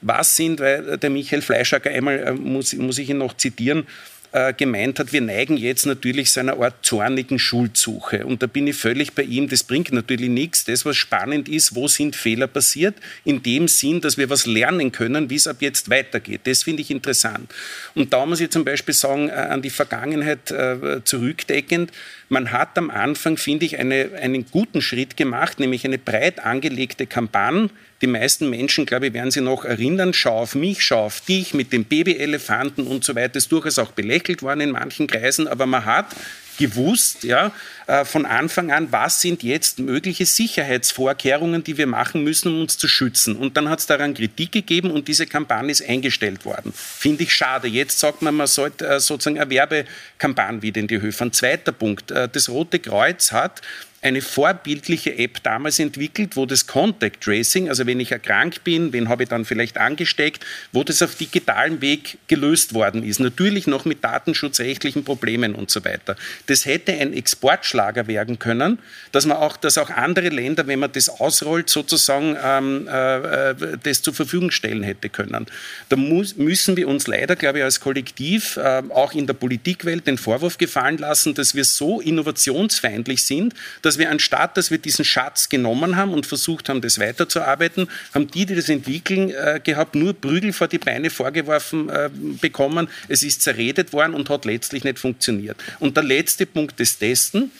was 0.00 0.36
sind, 0.36 0.60
weil 0.60 0.98
der 0.98 1.10
Michael 1.10 1.42
Fleischacker 1.42 1.90
einmal, 1.90 2.18
äh, 2.18 2.32
muss, 2.32 2.74
muss 2.74 2.98
ich 2.98 3.08
ihn 3.08 3.18
noch 3.18 3.36
zitieren, 3.36 3.86
äh, 4.32 4.52
gemeint 4.52 4.98
hat, 4.98 5.12
wir 5.12 5.20
neigen 5.20 5.56
jetzt 5.56 5.86
natürlich 5.86 6.30
zu 6.30 6.40
einer 6.40 6.60
Art 6.60 6.74
zornigen 6.82 7.38
Schuldsuche. 7.38 8.26
Und 8.26 8.42
da 8.42 8.46
bin 8.46 8.66
ich 8.66 8.76
völlig 8.76 9.12
bei 9.12 9.22
ihm, 9.22 9.48
das 9.48 9.64
bringt 9.64 9.92
natürlich 9.92 10.28
nichts. 10.28 10.64
Das, 10.64 10.84
was 10.84 10.96
spannend 10.96 11.48
ist, 11.48 11.74
wo 11.74 11.88
sind 11.88 12.16
Fehler 12.16 12.46
passiert, 12.46 12.94
in 13.24 13.42
dem 13.42 13.68
Sinn, 13.68 14.00
dass 14.00 14.18
wir 14.18 14.30
was 14.30 14.46
lernen 14.46 14.92
können, 14.92 15.30
wie 15.30 15.36
es 15.36 15.46
ab 15.46 15.56
jetzt 15.60 15.90
weitergeht. 15.90 16.42
Das 16.44 16.62
finde 16.62 16.82
ich 16.82 16.90
interessant. 16.90 17.52
Und 17.94 18.12
da 18.12 18.26
muss 18.26 18.40
ich 18.40 18.50
zum 18.50 18.64
Beispiel 18.64 18.94
sagen, 18.94 19.28
äh, 19.28 19.32
an 19.32 19.62
die 19.62 19.70
Vergangenheit 19.70 20.50
äh, 20.50 21.02
zurückdeckend, 21.04 21.92
man 22.28 22.52
hat 22.52 22.76
am 22.76 22.90
Anfang, 22.90 23.36
finde 23.36 23.66
ich, 23.66 23.78
eine, 23.78 24.10
einen 24.20 24.46
guten 24.50 24.82
Schritt 24.82 25.16
gemacht, 25.16 25.60
nämlich 25.60 25.84
eine 25.84 25.98
breit 25.98 26.40
angelegte 26.40 27.06
Kampagne, 27.06 27.70
die 28.00 28.06
meisten 28.06 28.48
Menschen, 28.48 28.86
glaube 28.86 29.08
ich, 29.08 29.12
werden 29.12 29.30
sich 29.30 29.42
noch 29.42 29.64
erinnern, 29.64 30.12
schau 30.14 30.38
auf 30.38 30.54
mich, 30.54 30.82
schau 30.82 31.06
auf 31.06 31.20
dich 31.22 31.52
mit 31.54 31.72
dem 31.72 31.84
Babyelefanten 31.84 32.86
und 32.86 33.02
so 33.02 33.16
weiter. 33.16 33.30
Das 33.30 33.44
ist 33.44 33.52
durchaus 33.52 33.78
auch 33.78 33.90
belächelt 33.90 34.42
worden 34.42 34.60
in 34.60 34.70
manchen 34.70 35.06
Kreisen, 35.06 35.48
aber 35.48 35.66
man 35.66 35.84
hat 35.84 36.14
gewusst, 36.58 37.24
ja, 37.24 37.52
äh, 37.86 38.04
von 38.04 38.26
Anfang 38.26 38.70
an, 38.70 38.92
was 38.92 39.22
sind 39.22 39.42
jetzt 39.42 39.78
mögliche 39.78 40.26
Sicherheitsvorkehrungen, 40.26 41.64
die 41.64 41.78
wir 41.78 41.86
machen 41.86 42.22
müssen, 42.22 42.48
um 42.48 42.60
uns 42.60 42.76
zu 42.76 42.88
schützen. 42.88 43.36
Und 43.36 43.56
dann 43.56 43.70
hat 43.70 43.78
es 43.78 43.86
daran 43.86 44.12
Kritik 44.12 44.52
gegeben 44.52 44.90
und 44.90 45.08
diese 45.08 45.26
Kampagne 45.26 45.70
ist 45.70 45.88
eingestellt 45.88 46.44
worden. 46.44 46.72
Finde 46.74 47.22
ich 47.22 47.32
schade. 47.32 47.68
Jetzt 47.68 47.98
sagt 47.98 48.20
man, 48.20 48.34
man 48.34 48.46
sollte 48.46 48.86
äh, 48.86 49.00
sozusagen 49.00 49.38
eine 49.38 49.50
Werbekampagne 49.50 50.60
wieder 50.60 50.80
in 50.80 50.88
die 50.88 51.00
Höfe. 51.00 51.24
Ein 51.24 51.32
zweiter 51.32 51.72
Punkt. 51.72 52.10
Äh, 52.10 52.28
das 52.28 52.48
Rote 52.50 52.78
Kreuz 52.78 53.32
hat 53.32 53.62
eine 54.00 54.22
vorbildliche 54.22 55.18
App 55.18 55.42
damals 55.42 55.80
entwickelt, 55.80 56.36
wo 56.36 56.46
das 56.46 56.68
Contact 56.68 57.20
Tracing, 57.20 57.68
also 57.68 57.84
wenn 57.84 57.98
ich 57.98 58.12
erkrankt 58.12 58.62
bin, 58.62 58.92
wen 58.92 59.08
habe 59.08 59.24
ich 59.24 59.28
dann 59.28 59.44
vielleicht 59.44 59.76
angesteckt, 59.76 60.46
wo 60.72 60.84
das 60.84 61.02
auf 61.02 61.16
digitalem 61.16 61.80
Weg 61.80 62.18
gelöst 62.28 62.74
worden 62.74 63.02
ist. 63.02 63.18
Natürlich 63.18 63.66
noch 63.66 63.84
mit 63.84 64.04
datenschutzrechtlichen 64.04 65.02
Problemen 65.02 65.56
und 65.56 65.70
so 65.70 65.84
weiter. 65.84 66.14
Das 66.46 66.64
hätte 66.64 66.92
ein 66.92 67.12
Exportschlager 67.12 68.06
werden 68.06 68.38
können, 68.38 68.78
dass 69.10 69.26
man 69.26 69.36
auch, 69.38 69.56
dass 69.56 69.78
auch 69.78 69.90
andere 69.90 70.28
Länder, 70.28 70.68
wenn 70.68 70.78
man 70.78 70.92
das 70.92 71.08
ausrollt, 71.08 71.68
sozusagen 71.68 72.36
ähm, 72.42 72.88
äh, 72.88 73.50
äh 73.50 73.54
das 73.82 74.02
zur 74.02 74.14
Verfügung 74.14 74.50
stellen 74.50 74.82
hätte 74.82 75.08
können. 75.08 75.46
Da 75.88 75.96
muss, 75.96 76.36
müssen 76.36 76.76
wir 76.76 76.86
uns 76.86 77.06
leider, 77.06 77.34
glaube 77.34 77.58
ich, 77.58 77.64
als 77.64 77.80
Kollektiv 77.80 78.56
äh, 78.58 78.82
auch 78.90 79.12
in 79.12 79.26
der 79.26 79.34
Politikwelt 79.34 80.06
den 80.06 80.18
Vorwurf 80.18 80.58
gefallen 80.58 80.98
lassen, 80.98 81.34
dass 81.34 81.54
wir 81.54 81.64
so 81.64 82.00
innovationsfeindlich 82.00 83.24
sind, 83.24 83.54
dass 83.87 83.87
wir 83.96 84.10
anstatt, 84.10 84.56
dass 84.56 84.70
wir 84.70 84.76
diesen 84.76 85.04
Schatz 85.04 85.48
genommen 85.48 85.96
haben 85.96 86.12
und 86.12 86.26
versucht 86.26 86.68
haben, 86.68 86.82
das 86.82 86.98
weiterzuarbeiten, 86.98 87.88
haben 88.12 88.30
die, 88.30 88.44
die 88.44 88.56
das 88.56 88.68
entwickeln, 88.68 89.30
äh, 89.30 89.60
gehabt, 89.62 89.94
nur 89.94 90.12
Prügel 90.12 90.52
vor 90.52 90.68
die 90.68 90.78
Beine 90.78 91.08
vorgeworfen 91.08 91.88
äh, 91.88 92.10
bekommen. 92.12 92.88
Es 93.08 93.22
ist 93.22 93.40
zerredet 93.40 93.94
worden 93.94 94.14
und 94.14 94.28
hat 94.28 94.44
letztlich 94.44 94.84
nicht 94.84 94.98
funktioniert. 94.98 95.56
Und 95.78 95.96
der 95.96 96.04
letzte 96.04 96.44
Punkt 96.44 96.78
des 96.80 96.98
Testen, 96.98 97.52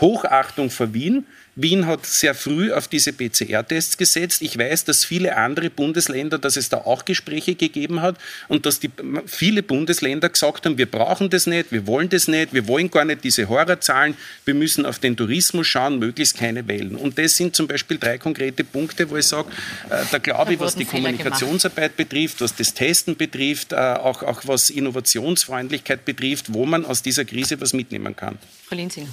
Hochachtung 0.00 0.70
vor 0.70 0.92
Wien. 0.94 1.26
Wien 1.54 1.86
hat 1.86 2.06
sehr 2.06 2.34
früh 2.34 2.72
auf 2.72 2.88
diese 2.88 3.12
PCR-Tests 3.12 3.98
gesetzt. 3.98 4.40
Ich 4.40 4.56
weiß, 4.56 4.84
dass 4.84 5.04
viele 5.04 5.36
andere 5.36 5.68
Bundesländer, 5.68 6.38
dass 6.38 6.56
es 6.56 6.70
da 6.70 6.78
auch 6.78 7.04
Gespräche 7.04 7.54
gegeben 7.54 8.00
hat 8.00 8.16
und 8.48 8.64
dass 8.64 8.80
die, 8.80 8.90
viele 9.26 9.62
Bundesländer 9.62 10.30
gesagt 10.30 10.64
haben, 10.64 10.78
wir 10.78 10.90
brauchen 10.90 11.28
das 11.28 11.46
nicht, 11.46 11.70
wir 11.70 11.86
wollen 11.86 12.08
das 12.08 12.26
nicht, 12.26 12.54
wir 12.54 12.66
wollen 12.68 12.90
gar 12.90 13.04
nicht 13.04 13.22
diese 13.22 13.50
Horrorzahlen, 13.50 14.16
wir 14.46 14.54
müssen 14.54 14.86
auf 14.86 14.98
den 14.98 15.14
Tourismus 15.14 15.66
schauen, 15.66 15.98
möglichst 15.98 16.38
keine 16.38 16.66
Wellen. 16.66 16.96
Und 16.96 17.18
das 17.18 17.36
sind 17.36 17.54
zum 17.54 17.68
Beispiel 17.68 17.98
drei 17.98 18.16
konkrete 18.16 18.64
Punkte, 18.64 19.10
wo 19.10 19.16
ich 19.18 19.26
sage, 19.26 19.50
äh, 19.90 20.04
da 20.10 20.18
glaube 20.18 20.54
ich, 20.54 20.60
was 20.60 20.74
die 20.74 20.86
Fehler 20.86 21.02
Kommunikationsarbeit 21.02 21.96
gemacht. 21.96 22.08
betrifft, 22.08 22.40
was 22.40 22.56
das 22.56 22.72
Testen 22.72 23.16
betrifft, 23.16 23.72
äh, 23.72 23.76
auch, 23.76 24.22
auch 24.22 24.40
was 24.46 24.70
Innovationsfreundlichkeit 24.70 26.06
betrifft, 26.06 26.54
wo 26.54 26.64
man 26.64 26.86
aus 26.86 27.02
dieser 27.02 27.26
Krise 27.26 27.60
was 27.60 27.74
mitnehmen 27.74 28.16
kann. 28.16 28.38
Frau 28.72 28.76
Linsinger. 28.76 29.08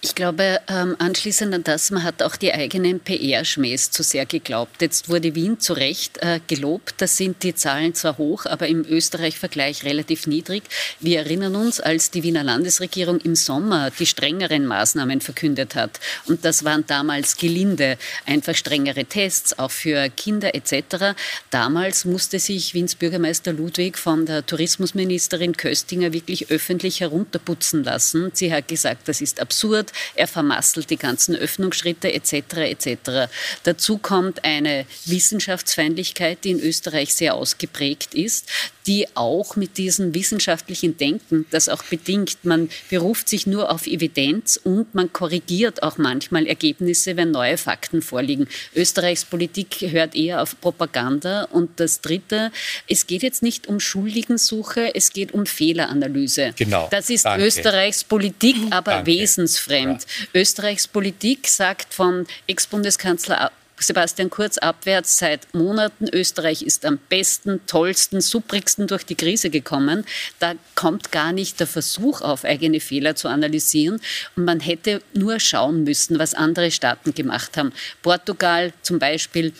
Ich 0.00 0.14
glaube, 0.14 0.60
ähm, 0.68 0.96
anschließend 0.98 1.54
an 1.54 1.64
das, 1.64 1.71
man 1.90 2.02
hat 2.02 2.22
auch 2.22 2.36
die 2.36 2.52
eigenen 2.52 3.00
PR-Schmähs 3.00 3.90
zu 3.90 4.02
sehr 4.02 4.26
geglaubt. 4.26 4.80
Jetzt 4.80 5.08
wurde 5.08 5.34
Wien 5.34 5.60
zu 5.60 5.72
Recht 5.72 6.18
äh, 6.18 6.40
gelobt. 6.46 6.94
Da 6.98 7.06
sind 7.06 7.42
die 7.42 7.54
Zahlen 7.54 7.94
zwar 7.94 8.18
hoch, 8.18 8.46
aber 8.46 8.68
im 8.68 8.84
Österreich-Vergleich 8.88 9.84
relativ 9.84 10.26
niedrig. 10.26 10.62
Wir 11.00 11.20
erinnern 11.20 11.56
uns, 11.56 11.80
als 11.80 12.10
die 12.10 12.22
Wiener 12.22 12.44
Landesregierung 12.44 13.20
im 13.20 13.34
Sommer 13.34 13.90
die 13.90 14.06
strengeren 14.06 14.66
Maßnahmen 14.66 15.20
verkündet 15.20 15.74
hat. 15.74 16.00
Und 16.26 16.44
das 16.44 16.64
waren 16.64 16.84
damals 16.86 17.36
gelinde, 17.36 17.98
einfach 18.26 18.54
strengere 18.54 19.04
Tests, 19.04 19.58
auch 19.58 19.70
für 19.70 20.08
Kinder 20.10 20.54
etc. 20.54 21.14
Damals 21.50 22.04
musste 22.04 22.38
sich 22.38 22.74
Wiens 22.74 22.94
Bürgermeister 22.94 23.52
Ludwig 23.52 23.98
von 23.98 24.26
der 24.26 24.44
Tourismusministerin 24.46 25.56
Köstinger 25.56 26.12
wirklich 26.12 26.50
öffentlich 26.50 27.00
herunterputzen 27.00 27.84
lassen. 27.84 28.30
Sie 28.34 28.52
hat 28.52 28.68
gesagt, 28.68 29.08
das 29.08 29.20
ist 29.20 29.40
absurd 29.40 29.92
er 30.14 30.26
vermasselt 30.26 30.90
die 30.90 30.96
ganzen 30.96 31.34
Öffnungsschritte 31.62 32.12
etc. 32.12 32.32
etc. 32.56 33.30
Dazu 33.62 33.98
kommt 33.98 34.44
eine 34.44 34.84
Wissenschaftsfeindlichkeit, 35.04 36.44
die 36.44 36.50
in 36.50 36.60
Österreich 36.60 37.14
sehr 37.14 37.34
ausgeprägt 37.34 38.14
ist. 38.14 38.48
Die 38.86 39.06
auch 39.14 39.56
mit 39.56 39.78
diesem 39.78 40.14
wissenschaftlichen 40.14 40.96
Denken, 40.96 41.46
das 41.50 41.68
auch 41.68 41.82
bedingt, 41.84 42.44
man 42.44 42.68
beruft 42.90 43.28
sich 43.28 43.46
nur 43.46 43.70
auf 43.70 43.86
Evidenz 43.86 44.58
und 44.62 44.94
man 44.94 45.12
korrigiert 45.12 45.82
auch 45.82 45.98
manchmal 45.98 46.46
Ergebnisse, 46.46 47.16
wenn 47.16 47.30
neue 47.30 47.58
Fakten 47.58 48.02
vorliegen. 48.02 48.48
Österreichs 48.74 49.24
Politik 49.24 49.80
hört 49.80 50.14
eher 50.14 50.42
auf 50.42 50.60
Propaganda. 50.60 51.44
Und 51.44 51.80
das 51.80 52.00
Dritte, 52.00 52.50
es 52.88 53.06
geht 53.06 53.22
jetzt 53.22 53.42
nicht 53.42 53.66
um 53.66 53.80
Schuldigensuche, 53.80 54.94
es 54.94 55.12
geht 55.12 55.32
um 55.32 55.46
Fehleranalyse. 55.46 56.52
Genau. 56.56 56.88
Das 56.90 57.10
ist 57.10 57.24
Danke. 57.24 57.46
Österreichs 57.46 58.04
Politik, 58.04 58.56
aber 58.70 58.92
Danke. 58.92 59.10
wesensfremd. 59.10 60.02
Ja. 60.02 60.40
Österreichs 60.40 60.88
Politik 60.88 61.48
sagt 61.48 61.94
von 61.94 62.26
Ex-Bundeskanzler 62.46 63.52
Sebastian 63.82 64.30
Kurz 64.30 64.58
abwärts 64.58 65.18
seit 65.18 65.52
Monaten. 65.54 66.08
Österreich 66.12 66.62
ist 66.62 66.84
am 66.84 66.98
besten, 67.08 67.60
tollsten, 67.66 68.20
supprigsten 68.20 68.86
durch 68.86 69.04
die 69.04 69.14
Krise 69.14 69.50
gekommen. 69.50 70.04
Da 70.38 70.54
kommt 70.74 71.12
gar 71.12 71.32
nicht 71.32 71.60
der 71.60 71.66
Versuch 71.66 72.20
auf, 72.20 72.44
eigene 72.44 72.80
Fehler 72.80 73.16
zu 73.16 73.28
analysieren. 73.28 74.00
Und 74.36 74.44
man 74.44 74.60
hätte 74.60 75.02
nur 75.12 75.40
schauen 75.40 75.84
müssen, 75.84 76.18
was 76.18 76.34
andere 76.34 76.70
Staaten 76.70 77.14
gemacht 77.14 77.56
haben. 77.56 77.72
Portugal 78.02 78.72
zum 78.82 78.98
Beispiel 78.98 79.52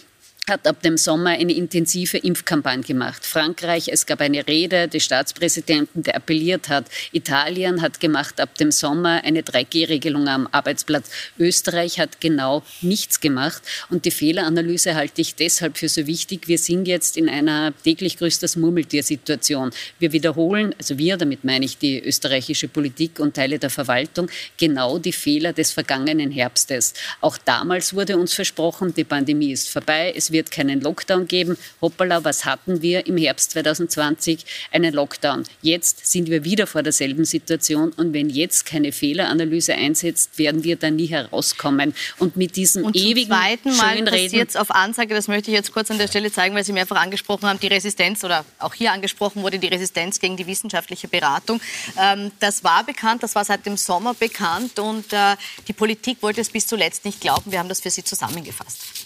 hat 0.49 0.67
ab 0.67 0.83
dem 0.83 0.97
Sommer 0.97 1.31
eine 1.31 1.53
intensive 1.53 2.19
Impfkampagne 2.19 2.83
gemacht. 2.83 3.25
Frankreich, 3.25 3.87
es 3.93 4.07
gab 4.07 4.21
eine 4.21 4.45
Rede 4.49 4.89
des 4.89 5.05
Staatspräsidenten, 5.05 6.03
der 6.03 6.17
appelliert 6.17 6.69
hat. 6.69 6.87
Italien 7.13 7.81
hat 7.81 8.01
gemacht 8.01 8.41
ab 8.41 8.57
dem 8.59 8.73
Sommer 8.73 9.23
eine 9.23 9.43
3G-Regelung 9.43 10.27
am 10.27 10.49
Arbeitsplatz. 10.51 11.11
Österreich 11.39 12.01
hat 12.01 12.21
genau 12.21 12.65
nichts 12.81 13.21
gemacht. 13.21 13.63
Und 13.89 14.05
die 14.05 14.11
Fehleranalyse 14.11 14.97
halte 14.97 15.21
ich 15.21 15.37
deshalb 15.37 15.79
für 15.79 15.89
so 15.89 16.09
wichtig. 16.09 16.49
Wir 16.49 16.59
sind 16.59 16.89
jetzt 16.89 17.17
in 17.17 17.29
einer 17.29 17.73
täglich 17.85 18.19
größtes 18.19 18.57
Murmeltier-Situation. 18.57 19.71
Wir 20.01 20.11
wiederholen, 20.11 20.75
also 20.77 20.99
wir, 20.99 21.19
damit 21.19 21.45
meine 21.45 21.65
ich 21.67 21.79
die 21.79 22.03
österreichische 22.03 22.67
Politik 22.67 23.21
und 23.21 23.37
Teile 23.37 23.61
der 23.61 23.71
Verwaltung, 23.71 24.29
genau 24.57 24.99
die 24.99 25.13
Fehler 25.13 25.53
des 25.53 25.71
vergangenen 25.71 26.33
Herbstes. 26.33 26.95
Auch 27.21 27.39
damals 27.39 27.95
wurde 27.95 28.17
uns 28.17 28.33
versprochen, 28.33 28.93
die 28.93 29.05
Pandemie 29.05 29.53
ist 29.53 29.69
vorbei. 29.69 30.13
Es 30.17 30.32
wird 30.33 30.51
keinen 30.51 30.81
Lockdown 30.81 31.29
geben. 31.29 31.57
Hoppala, 31.81 32.25
was 32.25 32.45
hatten 32.45 32.83
wir 32.83 33.07
im 33.07 33.17
Herbst 33.17 33.53
2020? 33.53 34.45
Einen 34.71 34.95
Lockdown. 34.95 35.45
Jetzt 35.63 36.07
sind 36.07 36.29
wir 36.29 36.45
wieder 36.45 36.67
vor 36.67 36.83
derselben 36.83 37.25
Situation 37.25 37.93
und 37.97 38.13
wenn 38.13 38.31
jetzt 38.31 38.67
keine 38.67 38.93
Fehleranalyse 38.93 39.75
einsetzt, 39.75 40.39
werden 40.39 40.65
wir 40.65 40.77
da 40.77 40.91
nie 40.91 41.07
herauskommen. 41.07 41.95
Und 42.19 42.37
mit 42.37 42.57
diesem 42.57 42.85
und 42.85 42.97
ewigen 42.97 43.29
zum 43.29 43.37
zweiten 43.37 43.77
Mal 43.77 44.03
passiert 44.05 44.57
auf 44.57 44.71
Ansage, 44.71 45.15
das 45.15 45.29
möchte 45.29 45.51
ich 45.51 45.57
jetzt 45.57 45.73
kurz 45.73 45.91
an 45.91 45.99
der 45.99 46.09
Stelle 46.09 46.31
zeigen, 46.33 46.55
weil 46.55 46.65
Sie 46.65 46.73
mehrfach 46.73 46.97
angesprochen 46.97 47.49
haben, 47.49 47.61
die 47.61 47.67
Resistenz 47.67 48.25
oder 48.25 48.45
auch 48.59 48.75
hier 48.75 48.93
angesprochen 48.93 49.43
wurde, 49.43 49.59
die 49.59 49.69
Resistenz 49.69 50.19
gegen 50.19 50.37
die 50.37 50.47
wissenschaftliche 50.47 51.09
Beratung. 51.09 51.61
Ähm, 51.99 52.31
das 52.41 52.65
war 52.65 52.85
bekannt, 52.85 53.23
das 53.23 53.35
war 53.35 53.45
seit 53.45 53.67
dem 53.67 53.77
Sommer 53.77 54.15
bekannt 54.15 54.79
und 54.79 55.13
äh, 55.13 55.37
die 55.69 55.73
Politik 55.73 56.19
wollte 56.23 56.41
es 56.41 56.51
bis 56.51 56.67
zuletzt 56.67 57.05
nicht 57.05 57.21
glauben. 57.21 57.51
Wir 57.51 57.59
haben 57.59 57.69
das 57.69 57.81
für 57.81 57.91
Sie 57.91 58.05
zusammengefasst. 58.05 59.02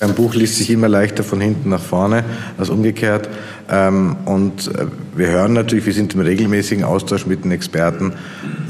Ein 0.00 0.14
Buch 0.14 0.34
liest 0.34 0.56
sich 0.56 0.70
immer 0.70 0.88
leichter 0.88 1.22
von 1.22 1.42
hinten 1.42 1.68
nach 1.68 1.82
vorne 1.82 2.24
als 2.56 2.70
umgekehrt. 2.70 3.28
Ähm, 3.70 4.16
und 4.24 4.68
äh, 4.68 4.86
wir 5.14 5.26
hören 5.26 5.52
natürlich, 5.52 5.84
wir 5.84 5.92
sind 5.92 6.14
im 6.14 6.20
regelmäßigen 6.20 6.84
Austausch 6.84 7.26
mit 7.26 7.44
den 7.44 7.50
Experten. 7.50 8.14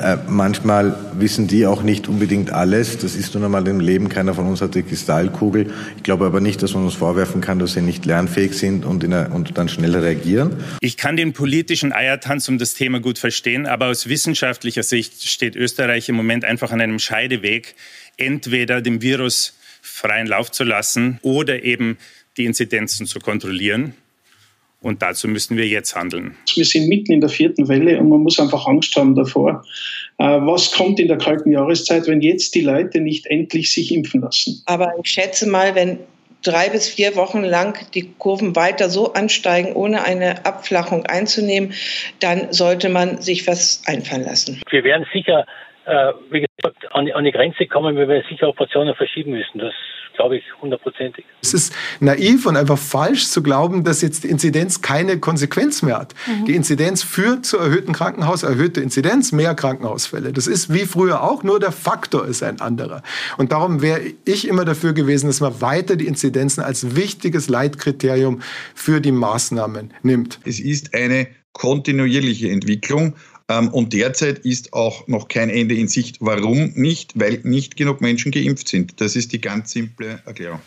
Äh, 0.02 0.16
manchmal 0.28 0.98
wissen 1.14 1.46
die 1.46 1.68
auch 1.68 1.84
nicht 1.84 2.08
unbedingt 2.08 2.52
alles. 2.52 2.98
Das 2.98 3.14
ist 3.14 3.32
nun 3.34 3.44
einmal 3.44 3.68
im 3.68 3.78
Leben. 3.78 4.08
Keiner 4.08 4.34
von 4.34 4.48
uns 4.48 4.60
hat 4.60 4.74
die 4.74 4.82
Kristallkugel. 4.82 5.70
Ich 5.96 6.02
glaube 6.02 6.26
aber 6.26 6.40
nicht, 6.40 6.64
dass 6.64 6.74
man 6.74 6.82
uns 6.82 6.94
vorwerfen 6.94 7.40
kann, 7.40 7.60
dass 7.60 7.74
sie 7.74 7.80
nicht 7.80 8.06
lernfähig 8.06 8.54
sind 8.54 8.84
und, 8.84 9.04
einer, 9.04 9.30
und 9.32 9.56
dann 9.56 9.68
schnell 9.68 9.94
reagieren. 9.94 10.56
Ich 10.80 10.96
kann 10.96 11.16
den 11.16 11.32
politischen 11.32 11.92
Eiertanz 11.92 12.48
um 12.48 12.58
das 12.58 12.74
Thema 12.74 12.98
gut 12.98 13.20
verstehen, 13.20 13.68
aber 13.68 13.86
aus 13.86 14.08
wissenschaftlicher 14.08 14.82
Sicht 14.82 15.28
steht 15.28 15.54
Österreich 15.54 16.08
im 16.08 16.16
Moment 16.16 16.44
einfach 16.44 16.72
an 16.72 16.80
einem 16.80 16.98
Scheideweg. 16.98 17.76
Entweder 18.16 18.82
dem 18.82 19.00
Virus 19.00 19.54
freien 20.00 20.26
Lauf 20.26 20.50
zu 20.50 20.64
lassen 20.64 21.18
oder 21.22 21.62
eben 21.62 21.98
die 22.36 22.46
Inzidenzen 22.46 23.06
zu 23.06 23.20
kontrollieren. 23.20 23.94
Und 24.82 25.02
dazu 25.02 25.28
müssen 25.28 25.58
wir 25.58 25.66
jetzt 25.66 25.94
handeln. 25.94 26.36
Wir 26.54 26.64
sind 26.64 26.88
mitten 26.88 27.12
in 27.12 27.20
der 27.20 27.28
vierten 27.28 27.68
Welle 27.68 28.00
und 28.00 28.08
man 28.08 28.20
muss 28.20 28.40
einfach 28.40 28.66
Angst 28.66 28.96
haben 28.96 29.14
davor. 29.14 29.62
Äh, 30.16 30.24
was 30.24 30.72
kommt 30.72 30.98
in 30.98 31.08
der 31.08 31.18
kalten 31.18 31.52
Jahreszeit, 31.52 32.06
wenn 32.06 32.22
jetzt 32.22 32.54
die 32.54 32.62
Leute 32.62 33.00
nicht 33.00 33.26
endlich 33.26 33.72
sich 33.72 33.92
impfen 33.94 34.22
lassen? 34.22 34.62
Aber 34.64 34.94
ich 35.02 35.10
schätze 35.10 35.46
mal, 35.46 35.74
wenn 35.74 35.98
drei 36.42 36.70
bis 36.70 36.88
vier 36.88 37.14
Wochen 37.16 37.44
lang 37.44 37.78
die 37.92 38.10
Kurven 38.16 38.56
weiter 38.56 38.88
so 38.88 39.12
ansteigen, 39.12 39.74
ohne 39.74 40.04
eine 40.04 40.46
Abflachung 40.46 41.04
einzunehmen, 41.04 41.74
dann 42.20 42.50
sollte 42.50 42.88
man 42.88 43.20
sich 43.20 43.46
was 43.46 43.82
einfallen 43.84 44.24
lassen. 44.24 44.62
Wir 44.70 44.82
werden 44.84 45.04
sicher 45.12 45.44
äh, 45.86 46.12
wie 46.30 46.46
gesagt, 46.46 46.92
an, 46.92 47.10
an 47.10 47.24
die 47.24 47.32
Grenze 47.32 47.66
kommen, 47.66 47.96
weil 47.96 48.08
wir 48.08 48.22
sicher 48.28 48.48
Operationen 48.48 48.94
verschieben 48.94 49.32
müssen. 49.32 49.58
Das 49.58 49.74
glaube 50.14 50.36
ich 50.36 50.44
hundertprozentig. 50.60 51.24
Es 51.40 51.54
ist 51.54 51.74
naiv 52.00 52.44
und 52.44 52.56
einfach 52.56 52.76
falsch 52.76 53.28
zu 53.28 53.42
glauben, 53.42 53.84
dass 53.84 54.02
jetzt 54.02 54.24
die 54.24 54.28
Inzidenz 54.28 54.82
keine 54.82 55.18
Konsequenz 55.18 55.82
mehr 55.82 55.98
hat. 55.98 56.14
Mhm. 56.26 56.44
Die 56.44 56.54
Inzidenz 56.54 57.02
führt 57.02 57.46
zu 57.46 57.58
erhöhten 57.58 57.94
Krankenhaus, 57.94 58.42
erhöhte 58.42 58.80
Inzidenz, 58.80 59.32
mehr 59.32 59.54
Krankenhausfälle. 59.54 60.32
Das 60.32 60.46
ist 60.46 60.72
wie 60.72 60.84
früher 60.84 61.22
auch, 61.22 61.42
nur 61.42 61.58
der 61.58 61.72
Faktor 61.72 62.26
ist 62.26 62.42
ein 62.42 62.60
anderer. 62.60 63.02
Und 63.38 63.52
darum 63.52 63.80
wäre 63.80 64.00
ich 64.26 64.46
immer 64.46 64.66
dafür 64.66 64.92
gewesen, 64.92 65.28
dass 65.28 65.40
man 65.40 65.60
weiter 65.62 65.96
die 65.96 66.06
Inzidenzen 66.06 66.62
als 66.62 66.96
wichtiges 66.96 67.48
Leitkriterium 67.48 68.42
für 68.74 69.00
die 69.00 69.12
Maßnahmen 69.12 69.94
nimmt. 70.02 70.38
Es 70.44 70.60
ist 70.60 70.94
eine 70.94 71.28
kontinuierliche 71.52 72.50
Entwicklung 72.50 73.14
und 73.58 73.92
derzeit 73.92 74.40
ist 74.40 74.72
auch 74.72 75.06
noch 75.08 75.28
kein 75.28 75.50
Ende 75.50 75.74
in 75.74 75.88
Sicht. 75.88 76.18
Warum 76.20 76.72
nicht? 76.74 77.18
Weil 77.18 77.40
nicht 77.42 77.76
genug 77.76 78.00
Menschen 78.00 78.30
geimpft 78.30 78.68
sind. 78.68 79.00
Das 79.00 79.16
ist 79.16 79.32
die 79.32 79.40
ganz 79.40 79.72
simple 79.72 80.22
Erklärung. 80.24 80.60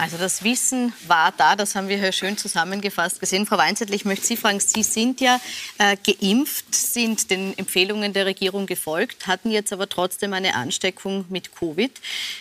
Also 0.00 0.16
das 0.16 0.42
Wissen 0.44 0.94
war 1.08 1.30
da, 1.36 1.56
das 1.56 1.74
haben 1.74 1.88
wir 1.88 1.98
hier 1.98 2.12
schön 2.12 2.38
zusammengefasst 2.38 3.20
gesehen. 3.20 3.44
Frau 3.44 3.58
Weinzettel, 3.58 3.94
ich 3.94 4.06
möchte 4.06 4.24
Sie 4.24 4.38
fragen, 4.38 4.58
Sie 4.58 4.82
sind 4.82 5.20
ja 5.20 5.38
äh, 5.76 5.94
geimpft, 5.94 6.74
sind 6.74 7.30
den 7.30 7.56
Empfehlungen 7.58 8.14
der 8.14 8.24
Regierung 8.24 8.64
gefolgt, 8.64 9.26
hatten 9.26 9.50
jetzt 9.50 9.74
aber 9.74 9.90
trotzdem 9.90 10.32
eine 10.32 10.54
Ansteckung 10.54 11.26
mit 11.28 11.54
Covid. 11.54 11.92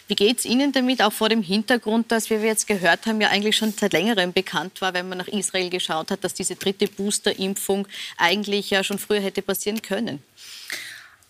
Wie 0.08 0.16
geht 0.16 0.40
es 0.40 0.46
Ihnen 0.46 0.72
damit, 0.72 1.02
auch 1.02 1.12
vor 1.12 1.28
dem 1.28 1.44
Hintergrund, 1.44 2.14
dass, 2.14 2.30
wie 2.30 2.40
wir 2.40 2.48
jetzt 2.48 2.66
gehört 2.66 3.06
haben, 3.06 3.20
ja 3.20 3.28
eigentlich 3.28 3.58
schon 3.58 3.74
seit 3.78 3.92
längerem 3.92 4.32
bekannt 4.32 4.80
war, 4.80 4.94
wenn 4.94 5.10
man 5.10 5.18
nach 5.18 5.28
Israel 5.28 5.70
geschaut 5.70 6.12
hat, 6.12 6.24
dass 6.24 6.34
diese 6.34 6.56
dritte 6.56 6.88
Boosterimpfung 6.88 7.90
eigentlich 8.18 8.70
ja 8.70 8.86
schon 8.86 9.00
früher 9.00 9.20
hätte 9.20 9.42
passieren 9.42 9.82
können? 9.82 10.24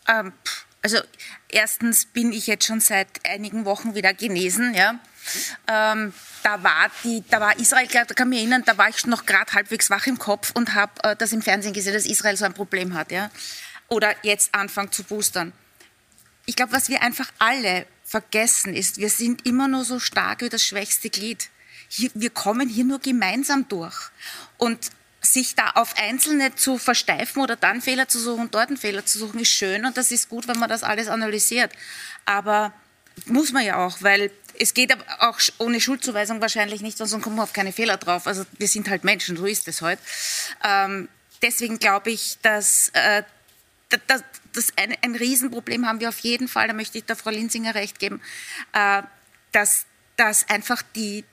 Ähm, 0.07 0.31
also 0.83 0.99
erstens 1.49 2.05
bin 2.05 2.31
ich 2.31 2.45
jetzt 2.45 2.65
schon 2.65 2.81
seit 2.81 3.07
einigen 3.25 3.65
Wochen 3.65 3.95
wieder 3.95 4.13
genesen, 4.13 4.75
ja. 4.75 4.99
Ähm, 5.67 6.13
da 6.43 6.63
war 6.63 6.89
die, 7.03 7.23
da 7.29 7.39
war 7.39 7.57
Israel, 7.59 7.87
da 7.87 8.05
kann 8.05 8.29
mich 8.29 8.39
erinnern, 8.39 8.63
da 8.65 8.77
war 8.77 8.89
ich 8.89 9.05
noch 9.05 9.25
gerade 9.25 9.51
halbwegs 9.53 9.89
wach 9.89 10.07
im 10.07 10.17
Kopf 10.17 10.51
und 10.53 10.73
habe 10.73 10.91
äh, 11.03 11.15
das 11.15 11.33
im 11.33 11.41
Fernsehen 11.41 11.73
gesehen, 11.73 11.93
dass 11.93 12.05
Israel 12.05 12.37
so 12.37 12.45
ein 12.45 12.53
Problem 12.53 12.93
hat, 12.93 13.11
ja. 13.11 13.29
Oder 13.87 14.15
jetzt 14.23 14.53
anfangen 14.53 14.91
zu 14.91 15.03
boostern. 15.03 15.51
Ich 16.45 16.55
glaube, 16.55 16.71
was 16.71 16.89
wir 16.89 17.01
einfach 17.01 17.31
alle 17.39 17.85
vergessen 18.03 18.73
ist, 18.73 18.97
wir 18.97 19.09
sind 19.09 19.45
immer 19.45 19.67
nur 19.67 19.85
so 19.85 19.99
stark 19.99 20.41
wie 20.41 20.49
das 20.49 20.63
schwächste 20.63 21.09
Glied. 21.09 21.49
Hier, 21.89 22.09
wir 22.13 22.29
kommen 22.29 22.69
hier 22.69 22.85
nur 22.85 22.99
gemeinsam 22.99 23.67
durch. 23.67 23.95
Und 24.57 24.91
sich 25.21 25.55
da 25.55 25.71
auf 25.71 25.97
Einzelne 25.97 26.55
zu 26.55 26.77
versteifen 26.77 27.41
oder 27.41 27.55
dann 27.55 27.81
Fehler 27.81 28.07
zu 28.07 28.19
suchen 28.19 28.41
und 28.41 28.55
dort 28.55 28.69
einen 28.69 28.77
Fehler 28.77 29.05
zu 29.05 29.19
suchen, 29.19 29.39
ist 29.39 29.49
schön 29.49 29.85
und 29.85 29.97
das 29.97 30.11
ist 30.11 30.29
gut, 30.29 30.47
wenn 30.47 30.59
man 30.59 30.69
das 30.69 30.83
alles 30.83 31.07
analysiert. 31.07 31.71
Aber 32.25 32.73
muss 33.25 33.51
man 33.51 33.65
ja 33.65 33.85
auch, 33.85 34.01
weil 34.01 34.31
es 34.59 34.73
geht 34.73 34.91
aber 34.91 35.05
auch 35.19 35.39
ohne 35.57 35.79
Schuldzuweisung 35.79 36.41
wahrscheinlich 36.41 36.81
nicht, 36.81 36.97
sonst 36.97 37.19
kommen 37.21 37.37
wir 37.37 37.43
auf 37.43 37.53
keine 37.53 37.71
Fehler 37.71 37.97
drauf. 37.97 38.27
Also 38.27 38.45
wir 38.57 38.67
sind 38.67 38.89
halt 38.89 39.03
Menschen, 39.03 39.37
so 39.37 39.45
ist 39.45 39.67
es 39.67 39.81
heute. 39.81 40.01
Halt. 40.61 40.89
Ähm, 40.89 41.09
deswegen 41.41 41.79
glaube 41.79 42.11
ich, 42.11 42.37
dass 42.41 42.89
äh, 42.89 43.23
das, 44.07 44.23
das 44.53 44.73
ein, 44.75 44.95
ein 45.01 45.15
Riesenproblem 45.15 45.87
haben 45.87 45.99
wir 45.99 46.09
auf 46.09 46.19
jeden 46.19 46.47
Fall, 46.47 46.67
da 46.67 46.73
möchte 46.73 46.97
ich 46.97 47.05
der 47.05 47.15
Frau 47.15 47.31
Linsinger 47.31 47.73
recht 47.73 47.99
geben, 47.99 48.21
äh, 48.73 49.01
dass, 49.53 49.85
dass 50.17 50.47
einfach 50.49 50.83
die, 50.95 51.23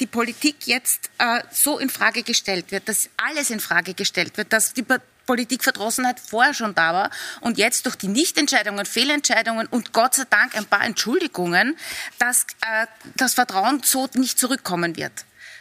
die 0.00 0.06
Politik 0.06 0.66
jetzt 0.66 1.10
äh, 1.18 1.42
so 1.52 1.78
in 1.78 1.88
Frage 1.88 2.24
gestellt 2.24 2.72
wird, 2.72 2.88
dass 2.88 3.08
alles 3.16 3.50
in 3.50 3.60
Frage 3.60 3.94
gestellt 3.94 4.36
wird, 4.36 4.52
dass 4.52 4.74
die 4.74 4.84
Politikverdrossenheit 5.28 6.18
vorher 6.18 6.54
schon 6.54 6.74
da 6.74 6.94
war 6.94 7.10
und 7.42 7.58
jetzt 7.58 7.84
durch 7.84 7.96
die 7.96 8.08
Nichtentscheidungen, 8.08 8.86
Fehlentscheidungen 8.86 9.66
und 9.66 9.92
Gott 9.92 10.14
sei 10.14 10.24
Dank 10.28 10.56
ein 10.56 10.64
paar 10.64 10.82
Entschuldigungen, 10.84 11.76
dass 12.18 12.44
äh, 12.62 12.86
das 13.16 13.34
Vertrauen 13.34 13.82
so 13.84 14.08
nicht 14.14 14.38
zurückkommen 14.38 14.96
wird. 14.96 15.12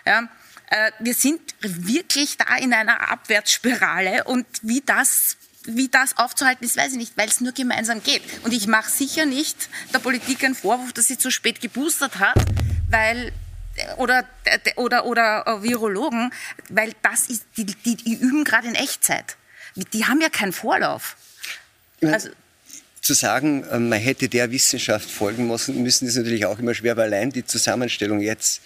Ja? 0.06 0.30
Äh, 0.70 0.92
wir 1.00 1.14
sind 1.14 1.42
wirklich 1.60 2.38
da 2.38 2.56
in 2.56 2.74
einer 2.74 3.12
Abwärtsspirale 3.12 4.24
und 4.24 4.48
wie 4.62 4.82
das 4.86 5.38
wie 5.70 5.90
das 5.90 6.18
aufzuhalten 6.18 6.64
ist, 6.64 6.78
weiß 6.78 6.94
ich 6.94 6.98
nicht, 6.98 7.18
weil 7.18 7.28
es 7.28 7.42
nur 7.42 7.52
gemeinsam 7.52 8.02
geht. 8.02 8.22
Und 8.46 8.54
ich 8.54 8.68
mache 8.68 8.90
sicher 8.90 9.26
nicht 9.26 9.68
der 9.94 10.00
Politik 10.00 10.46
einen 10.46 10.56
Vorwurf, 10.56 10.94
dass 10.94 11.08
sie 11.08 11.18
zu 11.18 11.30
spät 11.30 11.60
geboostert 11.60 12.20
hat, 12.20 12.38
weil 12.90 13.34
oder, 13.98 14.24
oder, 14.78 15.06
oder 15.06 15.62
Virologen, 15.62 16.34
weil 16.70 16.94
das 17.02 17.28
ist, 17.28 17.46
die, 17.58 17.66
die, 17.66 17.98
die 17.98 18.14
üben 18.14 18.46
gerade 18.46 18.70
in 18.70 18.76
Echtzeit. 18.76 19.36
Die 19.94 20.06
haben 20.06 20.22
ja 20.22 20.30
keinen 20.30 20.54
Vorlauf. 20.54 21.16
Also, 22.02 22.30
zu 23.02 23.14
sagen, 23.14 23.64
äh, 23.64 23.80
man 23.80 24.00
hätte 24.00 24.28
der 24.28 24.52
Wissenschaft 24.52 25.10
folgen 25.10 25.48
müssen, 25.48 25.82
müssen 25.82 26.08
ist 26.08 26.16
natürlich 26.16 26.46
auch 26.46 26.60
immer 26.60 26.74
schwer, 26.74 26.98
weil 26.98 27.14
allein 27.14 27.32
die 27.32 27.46
Zusammenstellung 27.46 28.20
jetzt 28.20 28.62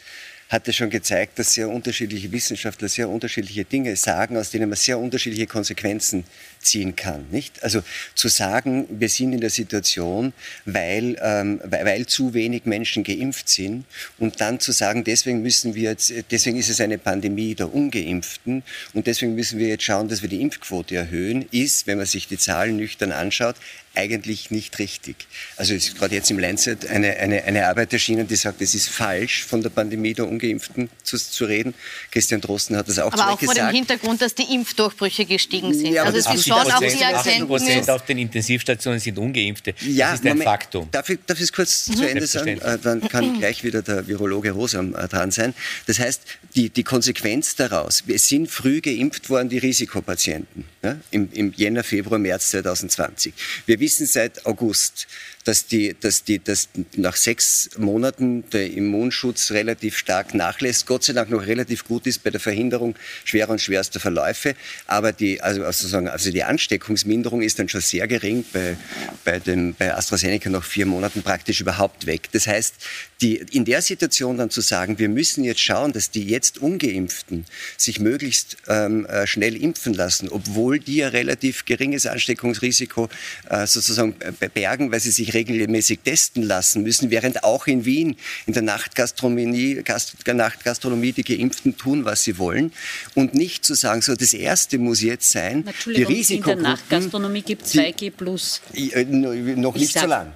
hat 0.51 0.67
es 0.67 0.75
schon 0.75 0.89
gezeigt, 0.89 1.39
dass 1.39 1.53
sehr 1.53 1.69
unterschiedliche 1.69 2.29
Wissenschaftler 2.33 2.89
sehr 2.89 3.07
unterschiedliche 3.07 3.63
Dinge 3.63 3.95
sagen, 3.95 4.35
aus 4.35 4.51
denen 4.51 4.67
man 4.67 4.75
sehr 4.75 4.99
unterschiedliche 4.99 5.47
Konsequenzen 5.47 6.25
ziehen 6.59 6.93
kann. 6.93 7.25
Nicht? 7.31 7.63
Also 7.63 7.81
zu 8.15 8.27
sagen, 8.27 8.85
wir 8.89 9.07
sind 9.07 9.31
in 9.31 9.39
der 9.39 9.49
Situation, 9.49 10.33
weil, 10.65 11.17
ähm, 11.21 11.61
weil, 11.63 11.85
weil 11.85 12.05
zu 12.05 12.33
wenig 12.33 12.65
Menschen 12.65 13.05
geimpft 13.05 13.47
sind 13.47 13.85
und 14.19 14.41
dann 14.41 14.59
zu 14.59 14.73
sagen, 14.73 15.05
deswegen 15.05 15.41
müssen 15.41 15.73
wir 15.73 15.91
jetzt, 15.91 16.13
deswegen 16.31 16.57
ist 16.57 16.69
es 16.69 16.81
eine 16.81 16.97
Pandemie 16.97 17.55
der 17.55 17.73
Ungeimpften 17.73 18.63
und 18.93 19.07
deswegen 19.07 19.35
müssen 19.35 19.57
wir 19.57 19.69
jetzt 19.69 19.85
schauen, 19.85 20.09
dass 20.09 20.21
wir 20.21 20.29
die 20.29 20.41
Impfquote 20.41 20.97
erhöhen, 20.97 21.45
ist, 21.51 21.87
wenn 21.87 21.97
man 21.97 22.07
sich 22.07 22.27
die 22.27 22.37
Zahlen 22.37 22.75
nüchtern 22.75 23.13
anschaut, 23.13 23.55
eigentlich 23.93 24.51
nicht 24.51 24.79
richtig. 24.79 25.15
Also 25.57 25.73
es 25.73 25.87
ist 25.87 25.97
gerade 25.97 26.15
jetzt 26.15 26.31
im 26.31 26.39
Lancet 26.39 26.87
eine, 26.87 27.17
eine, 27.17 27.43
eine 27.43 27.67
Arbeit 27.67 27.91
erschienen, 27.91 28.25
die 28.27 28.35
sagt, 28.35 28.61
es 28.61 28.73
ist 28.73 28.89
falsch, 28.89 29.43
von 29.43 29.61
der 29.61 29.69
Pandemie 29.69 30.13
der 30.13 30.27
Ungeimpften 30.27 30.89
zu, 31.03 31.17
zu 31.17 31.45
reden. 31.45 31.73
Christian 32.09 32.39
Drosten 32.39 32.77
hat 32.77 32.87
das 32.87 32.99
auch 32.99 33.11
Aber 33.11 33.31
auch 33.31 33.39
vor 33.39 33.53
dem 33.53 33.67
Hintergrund, 33.69 34.21
dass 34.21 34.33
die 34.33 34.53
Impfdurchbrüche 34.53 35.25
gestiegen 35.25 35.73
sind. 35.73 35.93
Ja, 35.93 36.03
also 36.03 36.17
es 36.17 36.33
ist 36.33 36.47
schon 36.47 36.57
auch 36.57 36.79
die 36.79 37.01
Erkenntnis... 37.01 37.89
auf 37.89 38.05
den 38.05 38.17
Intensivstationen 38.19 38.99
sind 38.99 39.17
Ungeimpfte. 39.17 39.73
Ja, 39.81 40.11
das 40.11 40.19
ist 40.19 40.25
ein 40.25 40.29
Moment, 40.29 40.43
Faktum. 40.49 40.87
Darf 40.91 41.09
ich, 41.09 41.19
darf 41.25 41.37
ich 41.37 41.43
es 41.43 41.53
kurz 41.53 41.89
mhm. 41.89 41.95
zu 41.95 42.09
Ende 42.09 42.27
sagen? 42.27 42.61
Äh, 42.61 42.79
dann 42.79 43.01
kann 43.09 43.33
gleich 43.39 43.63
wieder 43.63 43.81
der 43.81 44.07
Virologe 44.07 44.51
Rosam 44.51 44.95
äh, 44.95 45.07
dran 45.09 45.31
sein. 45.31 45.53
Das 45.87 45.99
heißt, 45.99 46.21
die, 46.55 46.69
die 46.69 46.83
Konsequenz 46.83 47.55
daraus, 47.55 48.03
wir 48.07 48.19
sind 48.19 48.49
früh 48.49 48.79
geimpft 48.79 49.29
worden, 49.29 49.49
die 49.49 49.57
Risikopatienten, 49.57 50.65
ja, 50.81 50.97
im, 51.11 51.29
im 51.33 51.53
Jänner, 51.53 51.83
Februar, 51.83 52.19
März 52.19 52.51
2020. 52.51 53.33
Wir 53.65 53.80
wissen 53.81 54.05
seit 54.07 54.45
August, 54.45 55.07
dass, 55.43 55.65
die, 55.65 55.95
dass, 55.99 56.23
die, 56.23 56.39
dass 56.39 56.69
nach 56.95 57.15
sechs 57.15 57.69
Monaten 57.77 58.49
der 58.51 58.71
Immunschutz 58.71 59.51
relativ 59.51 59.97
stark 59.97 60.33
nachlässt, 60.33 60.85
Gott 60.85 61.03
sei 61.03 61.13
Dank 61.13 61.29
noch 61.29 61.45
relativ 61.45 61.85
gut 61.85 62.07
ist 62.07 62.23
bei 62.23 62.29
der 62.29 62.39
Verhinderung 62.39 62.95
schwerer 63.25 63.49
und 63.49 63.61
schwerster 63.61 63.99
Verläufe, 63.99 64.55
aber 64.87 65.11
die, 65.11 65.41
also, 65.41 65.63
sozusagen, 65.63 66.07
also 66.07 66.31
die 66.31 66.43
Ansteckungsminderung 66.43 67.41
ist 67.41 67.59
dann 67.59 67.69
schon 67.69 67.81
sehr 67.81 68.07
gering, 68.07 68.45
bei, 68.53 68.77
bei, 69.25 69.39
dem, 69.39 69.73
bei 69.73 69.93
AstraZeneca 69.93 70.49
nach 70.49 70.63
vier 70.63 70.85
Monaten 70.85 71.23
praktisch 71.23 71.61
überhaupt 71.61 72.05
weg. 72.05 72.29
Das 72.31 72.47
heißt, 72.47 72.75
die, 73.21 73.35
in 73.35 73.65
der 73.65 73.81
Situation 73.81 74.37
dann 74.37 74.49
zu 74.49 74.61
sagen, 74.61 74.97
wir 74.99 75.09
müssen 75.09 75.43
jetzt 75.43 75.61
schauen, 75.61 75.93
dass 75.93 76.09
die 76.09 76.23
jetzt 76.23 76.57
ungeimpften 76.57 77.45
sich 77.77 77.99
möglichst 77.99 78.57
ähm, 78.67 79.05
äh, 79.05 79.27
schnell 79.27 79.55
impfen 79.55 79.93
lassen, 79.93 80.29
obwohl 80.29 80.79
die 80.79 80.97
ja 80.97 81.09
relativ 81.09 81.65
geringes 81.65 82.05
Ansteckungsrisiko 82.05 83.09
äh, 83.49 83.67
sozusagen 83.67 84.15
bergen, 84.53 84.91
weil 84.91 84.99
sie 84.99 85.11
sich 85.11 85.30
regelmäßig 85.33 85.99
testen 86.03 86.43
lassen 86.43 86.83
müssen, 86.83 87.11
während 87.11 87.43
auch 87.43 87.67
in 87.67 87.85
Wien 87.85 88.15
in 88.45 88.53
der 88.53 88.61
Nachtgastronomie, 88.61 89.81
Gast, 89.83 90.15
Nachtgastronomie 90.27 91.11
die 91.11 91.23
Geimpften 91.23 91.77
tun, 91.77 92.05
was 92.05 92.23
sie 92.23 92.37
wollen 92.37 92.71
und 93.15 93.33
nicht 93.33 93.65
zu 93.65 93.73
sagen, 93.73 94.01
so 94.01 94.15
das 94.15 94.33
Erste 94.33 94.77
muss 94.77 95.01
jetzt 95.01 95.29
sein, 95.29 95.65
die 95.85 96.03
Risikogruppen... 96.03 96.59
In 96.59 96.63
der 96.63 96.71
Nachtgastronomie 96.73 97.41
gibt 97.41 97.65
es 97.65 97.75
2G+. 97.75 98.59
Die, 98.73 98.93
äh, 98.93 99.05
noch 99.05 99.75
nicht 99.75 99.97
so 99.97 100.05
lang. 100.05 100.33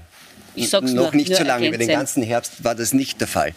Ich 0.55 0.69
sag's 0.69 0.91
noch 0.91 1.11
nur, 1.11 1.15
nicht 1.15 1.29
nur 1.29 1.37
so 1.37 1.43
lange. 1.43 1.67
Über 1.67 1.77
den 1.77 1.87
ganzen 1.87 2.23
Herbst 2.23 2.63
war 2.63 2.75
das 2.75 2.93
nicht 2.93 3.19
der 3.19 3.27
Fall. 3.27 3.53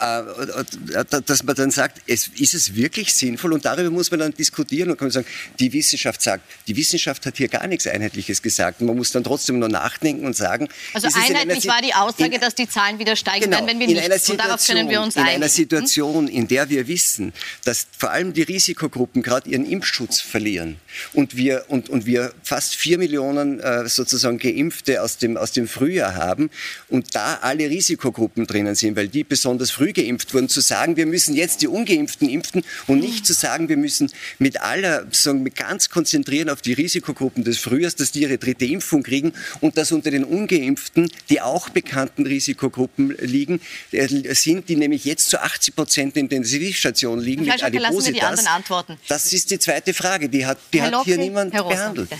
Äh, 0.00 1.04
dass 1.26 1.42
man 1.44 1.54
dann 1.54 1.70
sagt, 1.70 2.00
es, 2.06 2.28
ist 2.38 2.54
es 2.54 2.74
wirklich 2.74 3.14
sinnvoll? 3.14 3.52
Und 3.52 3.64
darüber 3.64 3.90
muss 3.90 4.10
man 4.10 4.20
dann 4.20 4.32
diskutieren 4.32 4.90
und 4.90 4.96
kann 4.96 5.06
man 5.08 5.12
sagen, 5.12 5.26
die 5.58 5.72
Wissenschaft 5.72 6.22
sagt, 6.22 6.42
die 6.66 6.76
Wissenschaft 6.76 7.26
hat 7.26 7.36
hier 7.36 7.48
gar 7.48 7.66
nichts 7.66 7.86
Einheitliches 7.86 8.40
gesagt. 8.40 8.80
Und 8.80 8.86
man 8.86 8.96
muss 8.96 9.12
dann 9.12 9.24
trotzdem 9.24 9.58
nur 9.58 9.68
nachdenken 9.68 10.24
und 10.26 10.34
sagen. 10.36 10.68
Also 10.94 11.08
einheitlich 11.08 11.66
war 11.66 11.82
die 11.82 11.92
Aussage, 11.94 12.34
in- 12.34 12.40
dass 12.40 12.54
die 12.54 12.68
Zahlen 12.68 12.98
wieder 12.98 13.14
steigen 13.16 13.44
Genau, 13.44 13.58
werden, 13.58 13.68
wenn 13.68 13.78
wir 13.78 13.88
in 13.88 14.08
nichts 14.08 14.24
tun. 14.24 14.38
Darauf 14.38 14.64
können 14.66 14.88
wir 14.88 15.02
uns 15.02 15.16
in 15.16 15.22
einigen. 15.22 15.36
einer 15.42 15.48
Situation, 15.48 16.28
in 16.28 16.48
der 16.48 16.70
wir 16.70 16.88
wissen, 16.88 17.32
dass 17.64 17.86
vor 17.98 18.10
allem 18.10 18.32
die 18.32 18.42
Risikogruppen 18.42 19.22
gerade 19.22 19.50
ihren 19.50 19.66
Impfschutz 19.66 20.20
verlieren 20.20 20.76
und 21.12 21.36
wir, 21.36 21.64
und, 21.68 21.88
und 21.90 22.06
wir 22.06 22.32
fast 22.42 22.74
vier 22.74 22.96
Millionen 22.98 23.60
äh, 23.60 23.88
sozusagen 23.88 24.38
Geimpfte 24.38 25.02
aus 25.02 25.18
dem, 25.18 25.36
aus 25.36 25.52
dem 25.52 25.68
Frühjahr 25.68 26.14
haben 26.14 26.50
und 26.88 27.14
da 27.14 27.38
alle 27.42 27.68
Risikogruppen 27.68 28.46
drinnen 28.46 28.74
sind, 28.74 28.96
weil 28.96 29.08
die 29.08 29.24
besonders 29.24 29.70
früh 29.70 29.89
geimpft 29.92 30.34
wurden, 30.34 30.48
zu 30.48 30.60
sagen, 30.60 30.96
wir 30.96 31.06
müssen 31.06 31.34
jetzt 31.34 31.62
die 31.62 31.68
Ungeimpften 31.68 32.28
impfen 32.28 32.62
und 32.86 33.00
nicht 33.00 33.26
zu 33.26 33.32
sagen, 33.32 33.68
wir 33.68 33.76
müssen 33.76 34.10
mit 34.38 34.60
aller, 34.60 35.04
sozusagen 35.04 35.42
mit 35.42 35.56
ganz 35.56 35.88
konzentrieren 35.88 36.48
auf 36.48 36.62
die 36.62 36.72
Risikogruppen 36.72 37.44
des 37.44 37.58
Frühjahrs, 37.58 37.96
dass 37.96 38.12
die 38.12 38.22
ihre 38.22 38.38
dritte 38.38 38.64
Impfung 38.64 39.02
kriegen 39.02 39.32
und 39.60 39.76
dass 39.76 39.92
unter 39.92 40.10
den 40.10 40.24
Ungeimpften, 40.24 41.10
die 41.28 41.40
auch 41.40 41.68
bekannten 41.68 42.26
Risikogruppen 42.26 43.16
liegen, 43.20 43.60
äh, 43.92 44.08
sind, 44.34 44.68
die 44.68 44.76
nämlich 44.76 45.04
jetzt 45.04 45.30
zu 45.30 45.40
80 45.40 45.76
Prozent 45.76 46.16
in 46.16 46.28
der 46.28 46.38
Intensivstation 46.38 47.20
liegen 47.20 47.44
Herr 47.44 47.58
Schalke, 47.58 47.78
lassen 47.78 48.04
wir 48.04 48.12
die 48.12 48.22
anderen 48.22 48.46
antworten. 48.48 48.96
Das 49.08 49.32
ist 49.32 49.50
die 49.50 49.58
zweite 49.58 49.94
Frage, 49.94 50.28
die 50.28 50.46
hat, 50.46 50.58
die 50.72 50.78
Herr 50.78 50.86
hat 50.86 50.92
Locke, 50.92 51.04
hier 51.04 51.18
niemand 51.18 51.52
behandelt. 51.52 52.10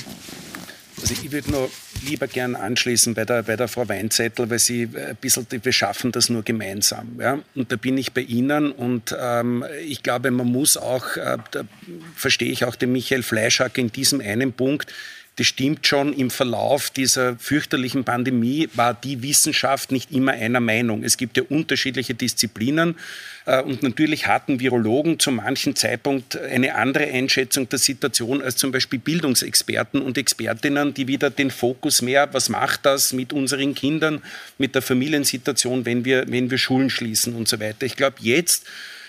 Also 1.00 1.14
ich 1.14 1.32
würde 1.32 1.50
nur 1.50 1.70
lieber 2.06 2.26
gern 2.26 2.54
anschließen 2.54 3.14
bei 3.14 3.24
der, 3.24 3.42
bei 3.42 3.56
der 3.56 3.68
Frau 3.68 3.88
Weinzettel, 3.88 4.50
weil 4.50 4.58
sie 4.58 4.82
äh, 4.82 5.10
ein 5.10 5.16
bisschen, 5.16 5.46
wir 5.50 5.72
schaffen 5.72 6.12
das 6.12 6.28
nur 6.28 6.42
gemeinsam. 6.42 7.18
Ja? 7.20 7.38
Und 7.54 7.72
da 7.72 7.76
bin 7.76 7.98
ich 7.98 8.12
bei 8.12 8.22
Ihnen 8.22 8.72
und 8.72 9.16
ähm, 9.18 9.64
ich 9.86 10.02
glaube, 10.02 10.30
man 10.30 10.46
muss 10.46 10.76
auch, 10.76 11.16
äh, 11.16 11.38
da 11.50 11.62
verstehe 12.14 12.50
ich 12.50 12.64
auch 12.64 12.76
den 12.76 12.92
Michael 12.92 13.22
Fleischhack 13.22 13.78
in 13.78 13.90
diesem 13.90 14.20
einen 14.20 14.52
Punkt, 14.52 14.92
das 15.40 15.46
stimmt 15.46 15.86
schon, 15.86 16.12
im 16.12 16.28
Verlauf 16.28 16.90
dieser 16.90 17.34
fürchterlichen 17.38 18.04
Pandemie 18.04 18.68
war 18.74 18.92
die 18.92 19.22
Wissenschaft 19.22 19.90
nicht 19.90 20.12
immer 20.12 20.32
einer 20.32 20.60
Meinung. 20.60 21.02
Es 21.02 21.16
gibt 21.16 21.38
ja 21.38 21.44
unterschiedliche 21.48 22.12
Disziplinen 22.12 22.96
äh, 23.46 23.62
und 23.62 23.82
natürlich 23.82 24.26
hatten 24.26 24.60
Virologen 24.60 25.18
zu 25.18 25.30
manchen 25.30 25.74
Zeitpunkt 25.76 26.36
eine 26.36 26.74
andere 26.74 27.06
Einschätzung 27.06 27.70
der 27.70 27.78
Situation 27.78 28.42
als 28.42 28.56
zum 28.56 28.70
Beispiel 28.70 28.98
Bildungsexperten 28.98 30.02
und 30.02 30.18
Expertinnen, 30.18 30.92
die 30.92 31.08
wieder 31.08 31.30
den 31.30 31.50
Fokus 31.50 32.02
mehr, 32.02 32.28
was 32.34 32.50
macht 32.50 32.84
das 32.84 33.14
mit 33.14 33.32
unseren 33.32 33.74
Kindern, 33.74 34.20
mit 34.58 34.74
der 34.74 34.82
Familiensituation, 34.82 35.86
wenn 35.86 36.04
wir, 36.04 36.30
wenn 36.30 36.50
wir 36.50 36.58
Schulen 36.58 36.90
schließen 36.90 37.34
und 37.34 37.48
so 37.48 37.58
weiter. 37.60 37.86
Ich 37.86 37.96
glaube, 37.96 38.16
jetzt 38.20 38.66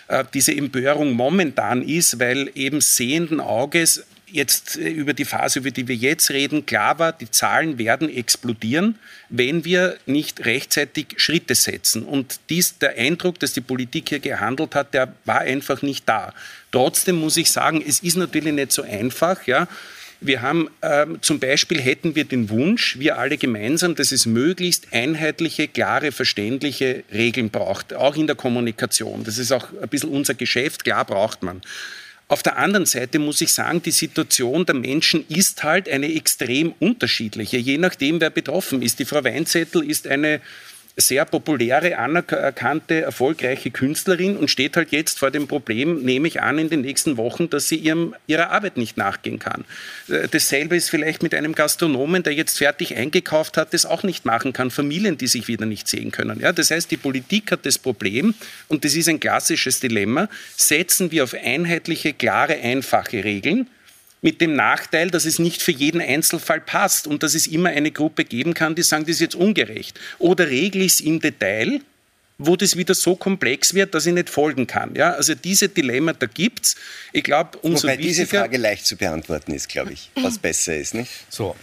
äh, 0.07 0.23
diese 0.33 0.55
Empörung 0.55 1.11
momentan 1.11 1.81
ist, 1.81 2.21
weil 2.21 2.49
eben 2.55 2.79
sehenden 2.79 3.41
Auges 3.41 4.05
jetzt 4.31 4.77
äh, 4.77 4.89
über 4.89 5.13
die 5.13 5.25
Phase, 5.25 5.59
über 5.59 5.71
die 5.71 5.87
wir 5.87 5.95
jetzt 5.95 6.31
reden, 6.31 6.65
klar 6.65 6.99
war, 6.99 7.13
die 7.13 7.29
Zahlen 7.29 7.77
werden 7.77 8.09
explodieren, 8.09 8.97
wenn 9.29 9.65
wir 9.65 9.97
nicht 10.05 10.45
rechtzeitig 10.45 11.15
Schritte 11.17 11.55
setzen. 11.55 12.03
Und 12.03 12.39
dies, 12.49 12.77
der 12.77 12.97
Eindruck, 12.97 13.39
dass 13.39 13.53
die 13.53 13.61
Politik 13.61 14.09
hier 14.09 14.19
gehandelt 14.19 14.75
hat, 14.75 14.93
der 14.93 15.13
war 15.25 15.39
einfach 15.41 15.81
nicht 15.81 16.07
da. 16.07 16.33
Trotzdem 16.71 17.17
muss 17.17 17.37
ich 17.37 17.51
sagen, 17.51 17.83
es 17.85 17.99
ist 17.99 18.17
natürlich 18.17 18.53
nicht 18.53 18.71
so 18.71 18.83
einfach, 18.83 19.45
ja. 19.47 19.67
Wir 20.23 20.43
haben 20.43 20.69
ähm, 20.83 21.17
zum 21.21 21.39
Beispiel 21.39 21.81
hätten 21.81 22.13
wir 22.13 22.25
den 22.25 22.51
Wunsch, 22.51 22.99
wir 22.99 23.17
alle 23.17 23.37
gemeinsam, 23.37 23.95
dass 23.95 24.11
es 24.11 24.27
möglichst 24.27 24.93
einheitliche, 24.93 25.67
klare, 25.67 26.11
verständliche 26.11 27.03
Regeln 27.11 27.49
braucht, 27.49 27.95
auch 27.95 28.15
in 28.15 28.27
der 28.27 28.35
Kommunikation. 28.35 29.23
Das 29.23 29.39
ist 29.39 29.51
auch 29.51 29.69
ein 29.81 29.89
bisschen 29.89 30.11
unser 30.11 30.35
Geschäft, 30.35 30.83
klar 30.83 31.05
braucht 31.05 31.41
man. 31.41 31.61
Auf 32.31 32.43
der 32.43 32.55
anderen 32.55 32.85
Seite 32.85 33.19
muss 33.19 33.41
ich 33.41 33.51
sagen, 33.51 33.81
die 33.81 33.91
Situation 33.91 34.65
der 34.65 34.73
Menschen 34.73 35.25
ist 35.27 35.65
halt 35.65 35.89
eine 35.89 36.15
extrem 36.15 36.73
unterschiedliche, 36.79 37.57
je 37.57 37.77
nachdem, 37.77 38.21
wer 38.21 38.29
betroffen 38.29 38.81
ist. 38.81 38.99
Die 38.99 39.05
Frau 39.05 39.21
Weinzettel 39.21 39.83
ist 39.83 40.07
eine 40.07 40.39
sehr 40.97 41.25
populäre, 41.25 41.97
anerkannte, 41.97 43.01
erfolgreiche 43.01 43.71
Künstlerin 43.71 44.37
und 44.37 44.49
steht 44.49 44.75
halt 44.75 44.91
jetzt 44.91 45.19
vor 45.19 45.31
dem 45.31 45.47
Problem, 45.47 46.03
nehme 46.03 46.27
ich 46.27 46.41
an, 46.41 46.59
in 46.59 46.69
den 46.69 46.81
nächsten 46.81 47.17
Wochen, 47.17 47.49
dass 47.49 47.69
sie 47.69 47.77
ihrem, 47.77 48.13
ihrer 48.27 48.51
Arbeit 48.51 48.77
nicht 48.77 48.97
nachgehen 48.97 49.39
kann. 49.39 49.65
Äh, 50.09 50.27
Dasselbe 50.29 50.75
ist 50.75 50.89
vielleicht 50.89 51.23
mit 51.23 51.33
einem 51.33 51.55
Gastronomen, 51.55 52.23
der 52.23 52.33
jetzt 52.33 52.57
fertig 52.57 52.95
eingekauft 52.95 53.57
hat, 53.57 53.73
das 53.73 53.85
auch 53.85 54.03
nicht 54.03 54.25
machen 54.25 54.53
kann. 54.53 54.71
Familien, 54.71 55.17
die 55.17 55.27
sich 55.27 55.47
wieder 55.47 55.65
nicht 55.65 55.87
sehen 55.87 56.11
können. 56.11 56.39
Ja, 56.39 56.51
das 56.51 56.71
heißt, 56.71 56.91
die 56.91 56.97
Politik 56.97 57.51
hat 57.51 57.65
das 57.65 57.77
Problem, 57.77 58.33
und 58.67 58.83
das 58.85 58.95
ist 58.95 59.07
ein 59.07 59.19
klassisches 59.19 59.79
Dilemma, 59.79 60.29
setzen 60.55 61.11
wir 61.11 61.23
auf 61.23 61.33
einheitliche, 61.33 62.13
klare, 62.13 62.55
einfache 62.55 63.23
Regeln, 63.23 63.67
mit 64.21 64.39
dem 64.39 64.55
Nachteil, 64.55 65.09
dass 65.09 65.25
es 65.25 65.39
nicht 65.39 65.61
für 65.61 65.71
jeden 65.71 66.01
Einzelfall 66.01 66.61
passt 66.61 67.07
und 67.07 67.23
dass 67.23 67.33
es 67.33 67.47
immer 67.47 67.69
eine 67.69 67.91
Gruppe 67.91 68.23
geben 68.23 68.53
kann, 68.53 68.75
die 68.75 68.83
sagen, 68.83 69.05
das 69.05 69.15
ist 69.15 69.21
jetzt 69.21 69.35
ungerecht. 69.35 69.99
Oder 70.19 70.47
regle 70.47 70.83
ich 70.83 70.93
es 70.93 71.01
im 71.01 71.19
Detail, 71.19 71.81
wo 72.37 72.55
das 72.55 72.75
wieder 72.75 72.93
so 72.93 73.15
komplex 73.15 73.73
wird, 73.73 73.93
dass 73.93 74.05
ich 74.05 74.13
nicht 74.13 74.29
folgen 74.29 74.67
kann. 74.67 74.95
Ja? 74.95 75.11
Also 75.13 75.35
diese 75.35 75.69
Dilemmata 75.69 76.27
gibt 76.27 76.65
es. 76.65 76.75
Ich 77.13 77.23
glaube, 77.23 77.57
umso 77.59 77.83
Wobei 77.83 77.97
diese 77.97 78.21
wichtiger... 78.21 78.41
Frage 78.41 78.57
leicht 78.57 78.85
zu 78.85 78.95
beantworten 78.95 79.53
ist, 79.53 79.69
glaube 79.69 79.93
ich, 79.93 80.09
was 80.15 80.37
besser 80.37 80.75
ist. 80.75 80.93
Nicht? 80.93 81.11
So, 81.29 81.55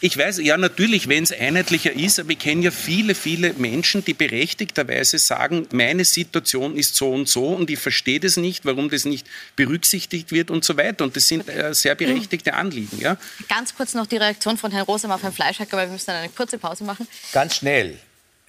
Ich 0.00 0.18
weiß, 0.18 0.38
ja, 0.42 0.58
natürlich, 0.58 1.08
wenn 1.08 1.22
es 1.22 1.32
einheitlicher 1.32 1.92
ist, 1.92 2.20
aber 2.20 2.30
ich 2.30 2.38
kenne 2.38 2.64
ja 2.64 2.70
viele, 2.70 3.14
viele 3.14 3.54
Menschen, 3.54 4.04
die 4.04 4.12
berechtigterweise 4.12 5.18
sagen, 5.18 5.66
meine 5.72 6.04
Situation 6.04 6.76
ist 6.76 6.96
so 6.96 7.10
und 7.10 7.28
so 7.28 7.46
und 7.48 7.70
ich 7.70 7.78
verstehe 7.78 8.20
das 8.20 8.36
nicht, 8.36 8.66
warum 8.66 8.90
das 8.90 9.06
nicht 9.06 9.26
berücksichtigt 9.56 10.32
wird 10.32 10.50
und 10.50 10.64
so 10.64 10.76
weiter. 10.76 11.04
Und 11.04 11.16
das 11.16 11.28
sind 11.28 11.48
äh, 11.48 11.72
sehr 11.72 11.94
berechtigte 11.94 12.52
Anliegen. 12.52 13.00
Ja? 13.00 13.16
Ganz 13.48 13.74
kurz 13.74 13.94
noch 13.94 14.06
die 14.06 14.18
Reaktion 14.18 14.58
von 14.58 14.70
Herrn 14.70 14.84
Rosam 14.84 15.10
auf 15.12 15.22
Herrn 15.22 15.32
Fleischhacker, 15.32 15.78
weil 15.78 15.88
wir 15.88 15.92
müssen 15.92 16.06
dann 16.08 16.16
eine 16.16 16.28
kurze 16.28 16.58
Pause 16.58 16.84
machen. 16.84 17.08
Ganz 17.32 17.56
schnell 17.56 17.98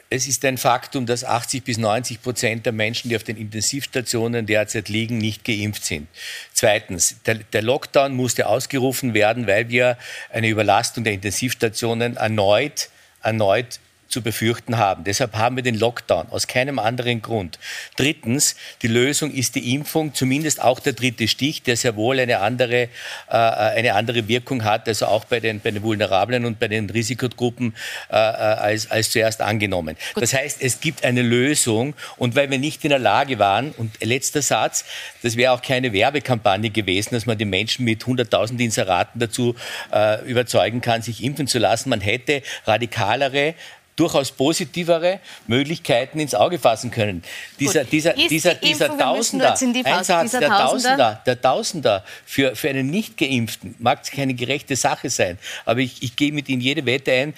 es 0.09 0.27
ist 0.27 0.45
ein 0.45 0.57
Faktum, 0.57 1.05
dass 1.05 1.23
80 1.23 1.63
bis 1.63 1.77
90 1.77 2.21
Prozent 2.21 2.65
der 2.65 2.73
Menschen, 2.73 3.09
die 3.09 3.15
auf 3.15 3.23
den 3.23 3.37
Intensivstationen 3.37 4.45
derzeit 4.45 4.89
liegen, 4.89 5.17
nicht 5.17 5.43
geimpft 5.43 5.83
sind. 5.83 6.07
Zweitens, 6.53 7.17
der, 7.25 7.35
der, 7.35 7.61
Lockdown 7.61 8.13
musste 8.13 8.47
ausgerufen 8.47 9.13
werden, 9.13 9.47
weil 9.47 9.69
wir 9.69 9.97
eine 10.31 10.47
Überlastung 10.47 11.03
der 11.03 11.13
Intensivstationen 11.13 12.15
erneut, 12.15 12.89
erneut 13.21 13.79
zu 14.07 14.21
befürchten 14.21 14.77
haben. 14.77 15.03
Deshalb 15.03 15.35
haben 15.35 15.55
wir 15.55 15.63
den 15.63 15.77
Lockdown, 15.77 16.27
aus 16.29 16.47
keinem 16.47 16.79
anderen 16.79 17.21
Grund. 17.21 17.59
Drittens, 17.95 18.55
die 18.81 18.87
Lösung 18.87 19.31
ist 19.31 19.55
die 19.55 19.73
Impfung, 19.73 20.13
zumindest 20.13 20.61
auch 20.61 20.79
der 20.79 20.93
dritte 20.93 21.27
Stich, 21.27 21.63
der 21.63 21.77
sehr 21.77 21.95
wohl 21.95 22.19
eine 22.19 22.39
andere, 22.39 22.83
äh, 22.83 22.89
eine 23.29 23.93
andere 23.93 24.27
Wirkung 24.27 24.63
hat, 24.63 24.87
also 24.87 25.07
auch 25.07 25.25
bei 25.25 25.39
den, 25.39 25.59
bei 25.59 25.71
den 25.71 25.83
Vulnerablen 25.83 26.45
und 26.45 26.59
bei 26.59 26.67
den 26.67 26.89
Risikogruppen 26.89 27.75
äh, 28.09 28.15
äh 28.15 28.57
als, 28.57 28.89
als 28.91 29.11
zuerst 29.11 29.41
angenommen. 29.41 29.95
Gut. 30.13 30.23
Das 30.23 30.33
heißt, 30.33 30.61
es 30.61 30.79
gibt 30.79 31.03
eine 31.03 31.21
Lösung 31.21 31.93
und 32.17 32.35
weil 32.35 32.49
wir 32.49 32.59
nicht 32.59 32.83
in 32.83 32.89
der 32.89 32.99
Lage 32.99 33.39
waren, 33.39 33.71
und 33.77 34.03
letzter 34.03 34.41
Satz, 34.41 34.85
das 35.21 35.35
wäre 35.35 35.53
auch 35.53 35.61
keine 35.61 35.93
Werbekampagne 35.93 36.69
gewesen, 36.69 37.13
dass 37.13 37.25
man 37.25 37.37
die 37.37 37.45
Menschen 37.45 37.85
mit 37.85 38.03
100.000 38.03 38.59
Inseraten 38.59 39.19
dazu 39.19 39.55
äh, 39.93 40.23
überzeugen 40.25 40.81
kann, 40.81 41.01
sich 41.01 41.23
impfen 41.23 41.47
zu 41.47 41.59
lassen. 41.59 41.89
Man 41.89 42.01
hätte 42.01 42.41
radikalere 42.65 43.55
durchaus 43.97 44.31
positivere 44.31 45.19
Möglichkeiten 45.47 46.19
ins 46.19 46.33
Auge 46.33 46.59
fassen 46.59 46.91
können. 46.91 47.23
Dieser, 47.59 47.83
dieser, 47.83 48.13
dieser, 48.13 48.53
dieser 48.53 48.97
Tausender, 48.97 49.57
Einsatz 49.83 50.31
der 50.31 50.47
Tausender, 50.47 51.21
der 51.25 51.41
Tausender 51.41 52.05
für, 52.25 52.55
für 52.55 52.69
einen 52.69 52.89
Nicht-Geimpften 52.89 53.75
mag 53.79 54.09
keine 54.09 54.35
gerechte 54.35 54.75
Sache 54.75 55.09
sein. 55.09 55.37
Aber 55.65 55.79
ich, 55.79 56.01
ich 56.01 56.15
gehe 56.15 56.31
mit 56.31 56.47
Ihnen 56.47 56.61
jede 56.61 56.85
Wette 56.85 57.11
ein, 57.11 57.33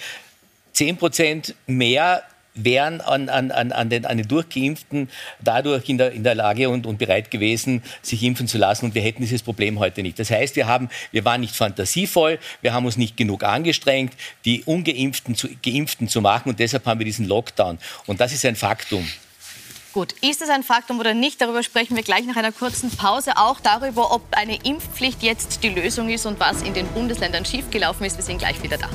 10 0.74 0.98
Prozent 0.98 1.54
mehr 1.66 2.22
wären 2.54 3.00
an, 3.00 3.28
an, 3.28 3.50
an, 3.50 3.90
den, 3.90 4.06
an 4.06 4.16
den 4.16 4.28
Durchgeimpften 4.28 5.08
dadurch 5.40 5.88
in 5.88 5.98
der, 5.98 6.12
in 6.12 6.24
der 6.24 6.34
Lage 6.34 6.68
und, 6.68 6.86
und 6.86 6.98
bereit 6.98 7.30
gewesen, 7.30 7.82
sich 8.02 8.22
impfen 8.22 8.48
zu 8.48 8.58
lassen. 8.58 8.86
Und 8.86 8.94
wir 8.94 9.02
hätten 9.02 9.22
dieses 9.22 9.42
Problem 9.42 9.78
heute 9.78 10.02
nicht. 10.02 10.18
Das 10.18 10.30
heißt, 10.30 10.56
wir, 10.56 10.66
haben, 10.66 10.88
wir 11.12 11.24
waren 11.24 11.40
nicht 11.40 11.54
fantasievoll, 11.54 12.38
wir 12.62 12.72
haben 12.72 12.86
uns 12.86 12.96
nicht 12.96 13.16
genug 13.16 13.44
angestrengt, 13.44 14.14
die 14.44 14.64
Ungeimpften 14.64 15.34
zu 15.34 15.48
Geimpften 15.64 16.08
zu 16.08 16.20
machen. 16.20 16.50
Und 16.50 16.58
deshalb 16.58 16.86
haben 16.86 16.98
wir 17.00 17.06
diesen 17.06 17.26
Lockdown. 17.26 17.78
Und 18.06 18.20
das 18.20 18.32
ist 18.32 18.44
ein 18.44 18.56
Faktum. 18.56 19.08
Gut, 19.92 20.12
ist 20.22 20.40
es 20.40 20.48
ein 20.50 20.62
Faktum 20.62 21.00
oder 21.00 21.14
nicht? 21.14 21.40
Darüber 21.40 21.64
sprechen 21.64 21.96
wir 21.96 22.04
gleich 22.04 22.24
nach 22.24 22.36
einer 22.36 22.52
kurzen 22.52 22.90
Pause. 22.90 23.32
Auch 23.36 23.58
darüber, 23.58 24.12
ob 24.12 24.22
eine 24.30 24.56
Impfpflicht 24.62 25.22
jetzt 25.22 25.64
die 25.64 25.68
Lösung 25.68 26.08
ist 26.10 26.26
und 26.26 26.38
was 26.38 26.62
in 26.62 26.74
den 26.74 26.86
Bundesländern 26.88 27.44
schiefgelaufen 27.44 28.06
ist. 28.06 28.16
Wir 28.16 28.24
sind 28.24 28.38
gleich 28.38 28.62
wieder 28.62 28.78
da. 28.78 28.88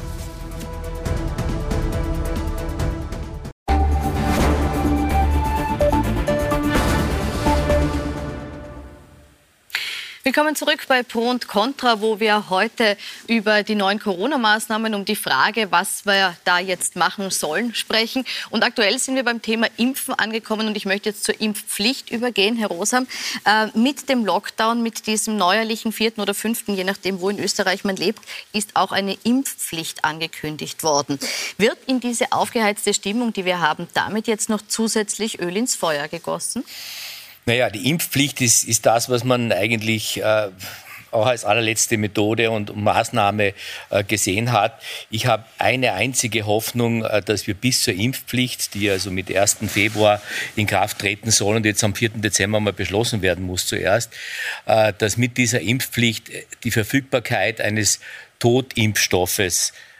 Willkommen 10.28 10.56
zurück 10.56 10.88
bei 10.88 11.04
Pro 11.04 11.30
und 11.30 11.48
Contra, 11.48 12.02
wo 12.02 12.20
wir 12.20 12.50
heute 12.50 12.98
über 13.28 13.62
die 13.62 13.76
neuen 13.76 14.00
Corona-Maßnahmen, 14.00 14.96
um 14.96 15.06
die 15.06 15.16
Frage, 15.16 15.68
was 15.70 16.04
wir 16.08 16.36
da 16.46 16.58
jetzt 16.58 16.96
machen 16.96 17.30
sollen, 17.30 17.76
sprechen. 17.76 18.26
Und 18.50 18.64
aktuell 18.64 18.98
sind 18.98 19.14
wir 19.14 19.24
beim 19.24 19.44
Thema 19.44 19.68
Impfen 19.78 20.16
angekommen 20.16 20.66
und 20.66 20.76
ich 20.76 20.86
möchte 20.88 21.10
jetzt 21.10 21.26
zur 21.26 21.40
Impfpflicht 21.40 22.10
übergehen, 22.10 22.58
Herr 22.58 22.70
Rosam. 22.70 23.06
Äh, 23.46 23.68
mit 23.78 24.10
dem 24.10 24.26
Lockdown, 24.26 24.82
mit 24.82 25.06
diesem 25.06 25.38
neuerlichen 25.38 25.92
vierten 25.92 26.22
oder 26.22 26.34
fünften, 26.34 26.74
je 26.76 26.86
nachdem, 26.86 27.22
wo 27.22 27.30
in 27.30 27.38
Österreich 27.38 27.84
man 27.84 27.96
lebt, 27.96 28.26
ist 28.52 28.76
auch 28.76 28.92
eine 28.92 29.16
Impfpflicht 29.22 30.04
angekündigt 30.06 30.82
worden. 30.82 31.20
Wird 31.60 31.78
in 31.86 32.00
diese 32.00 32.32
aufgeheizte 32.32 32.96
Stimmung, 32.96 33.32
die 33.32 33.46
wir 33.46 33.60
haben, 33.60 33.88
damit 33.94 34.26
jetzt 34.26 34.50
noch 34.50 34.64
zusätzlich 34.68 35.40
Öl 35.40 35.56
ins 35.56 35.76
Feuer 35.76 36.08
gegossen? 36.08 36.64
Naja, 37.48 37.70
die 37.70 37.92
Impfpflicht 37.92 38.42
ist, 38.42 38.64
ist 38.64 38.88
das, 38.88 39.08
was 39.08 39.24
man 39.24 39.52
eigentlich 39.52 40.20
äh, 40.20 40.50
auch 41.12 41.28
als 41.28 41.46
allerletzte 41.46 41.96
Methode 41.96 42.50
und 42.50 42.76
Maßnahme 42.76 43.54
äh, 43.92 44.04
gesehen 44.04 44.52
hat. 44.52 44.82
Ich 45.12 45.28
habe 45.28 45.46
eine 45.60 45.94
einzige 45.94 46.48
Hoffnung, 46.48 47.04
äh, 47.04 47.22
dass 47.22 47.46
wir 47.46 47.54
bis 47.54 47.84
zur 47.84 47.94
Impfpflicht, 47.94 48.74
die 48.74 48.90
also 48.90 49.12
mit 49.12 49.34
1. 49.34 49.58
Februar 49.68 50.24
in 50.56 50.66
Kraft 50.66 50.98
treten 50.98 51.30
soll 51.30 51.58
und 51.58 51.68
jetzt 51.68 51.84
am 51.84 51.94
4. 51.94 52.10
Dezember 52.16 52.60
mal 52.60 52.74
beschlossen 52.74 53.22
werden 53.22 53.46
muss 53.46 53.68
zuerst, 53.68 54.12
äh, 54.66 54.92
dass 54.98 55.18
mit 55.18 55.38
dieser 55.38 55.62
Impfpflicht 55.62 56.32
die 56.64 56.72
Verfügbarkeit 56.72 57.62
eines 57.62 58.00
Totimpfstoffes 58.40 59.70
äh, 59.70 59.95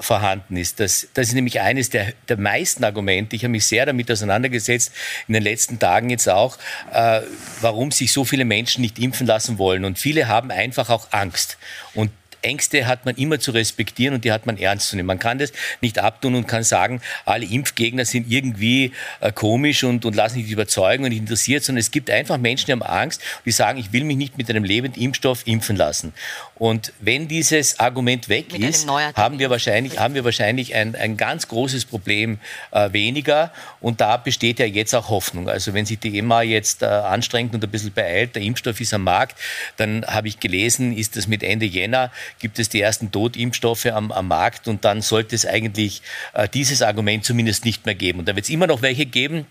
vorhanden 0.00 0.56
ist. 0.56 0.80
Das, 0.80 1.08
das 1.14 1.28
ist 1.28 1.34
nämlich 1.34 1.60
eines 1.60 1.90
der, 1.90 2.12
der 2.28 2.38
meisten 2.38 2.82
Argumente. 2.82 3.36
Ich 3.36 3.44
habe 3.44 3.52
mich 3.52 3.66
sehr 3.66 3.84
damit 3.84 4.10
auseinandergesetzt, 4.10 4.92
in 5.28 5.34
den 5.34 5.42
letzten 5.42 5.78
Tagen 5.78 6.10
jetzt 6.10 6.28
auch, 6.28 6.56
äh, 6.92 7.20
warum 7.60 7.90
sich 7.90 8.12
so 8.12 8.24
viele 8.24 8.44
Menschen 8.44 8.80
nicht 8.80 8.98
impfen 8.98 9.26
lassen 9.26 9.58
wollen. 9.58 9.84
Und 9.84 9.98
viele 9.98 10.28
haben 10.28 10.50
einfach 10.50 10.88
auch 10.88 11.08
Angst. 11.12 11.58
Und 11.94 12.10
Ängste 12.42 12.86
hat 12.86 13.04
man 13.04 13.16
immer 13.16 13.38
zu 13.38 13.50
respektieren 13.50 14.14
und 14.14 14.24
die 14.24 14.32
hat 14.32 14.46
man 14.46 14.58
ernst 14.58 14.88
zu 14.88 14.96
nehmen. 14.96 15.06
Man 15.06 15.18
kann 15.18 15.38
das 15.38 15.52
nicht 15.80 15.98
abtun 15.98 16.34
und 16.34 16.46
kann 16.46 16.62
sagen, 16.62 17.00
alle 17.24 17.46
Impfgegner 17.46 18.04
sind 18.04 18.30
irgendwie 18.30 18.92
äh, 19.20 19.32
komisch 19.32 19.84
und, 19.84 20.04
und 20.04 20.14
lassen 20.14 20.42
sich 20.42 20.50
überzeugen 20.50 21.04
und 21.04 21.10
nicht 21.10 21.20
interessiert, 21.20 21.64
sondern 21.64 21.80
es 21.80 21.90
gibt 21.90 22.10
einfach 22.10 22.38
Menschen, 22.38 22.66
die 22.66 22.72
haben 22.72 22.82
Angst, 22.82 23.20
die 23.44 23.50
sagen, 23.50 23.78
ich 23.78 23.92
will 23.92 24.04
mich 24.04 24.16
nicht 24.16 24.38
mit 24.38 24.48
einem 24.50 24.64
lebenden 24.64 25.02
Impfstoff 25.02 25.46
impfen 25.46 25.76
lassen. 25.76 26.12
Und 26.56 26.92
wenn 27.00 27.26
dieses 27.26 27.80
Argument 27.80 28.28
weg 28.28 28.52
mit 28.52 28.62
ist, 28.62 28.86
haben 28.88 29.38
wir 29.38 29.48
wahrscheinlich, 29.48 29.98
haben 29.98 30.14
wir 30.14 30.24
wahrscheinlich 30.24 30.74
ein, 30.74 30.94
ein 30.94 31.16
ganz 31.16 31.48
großes 31.48 31.86
Problem 31.86 32.38
äh, 32.70 32.92
weniger. 32.92 33.50
Und 33.80 34.02
da 34.02 34.18
besteht 34.18 34.58
ja 34.58 34.66
jetzt 34.66 34.94
auch 34.94 35.08
Hoffnung. 35.08 35.48
Also 35.48 35.72
wenn 35.72 35.86
sich 35.86 35.98
die 35.98 36.18
EMA 36.18 36.42
jetzt 36.42 36.82
äh, 36.82 36.86
anstrengt 36.86 37.54
und 37.54 37.64
ein 37.64 37.70
bisschen 37.70 37.92
beeilt, 37.92 38.34
der 38.36 38.42
Impfstoff 38.42 38.78
ist 38.80 38.92
am 38.92 39.04
Markt, 39.04 39.38
dann 39.78 40.04
habe 40.06 40.28
ich 40.28 40.38
gelesen, 40.38 40.94
ist 40.96 41.16
das 41.16 41.26
mit 41.26 41.42
Ende 41.42 41.64
Jänner 41.64 42.10
gibt 42.38 42.58
es 42.58 42.68
die 42.68 42.80
ersten 42.80 43.10
Totimpfstoffe 43.10 43.86
am, 43.86 44.12
am 44.12 44.28
Markt 44.28 44.68
und 44.68 44.84
dann 44.84 45.02
sollte 45.02 45.34
es 45.34 45.46
eigentlich 45.46 46.02
äh, 46.34 46.48
dieses 46.48 46.82
Argument 46.82 47.24
zumindest 47.24 47.64
nicht 47.64 47.86
mehr 47.86 47.94
geben. 47.94 48.20
Und 48.20 48.28
da 48.28 48.36
wird 48.36 48.44
es 48.44 48.50
immer 48.50 48.66
noch 48.66 48.82
welche 48.82 49.06
geben, 49.06 49.46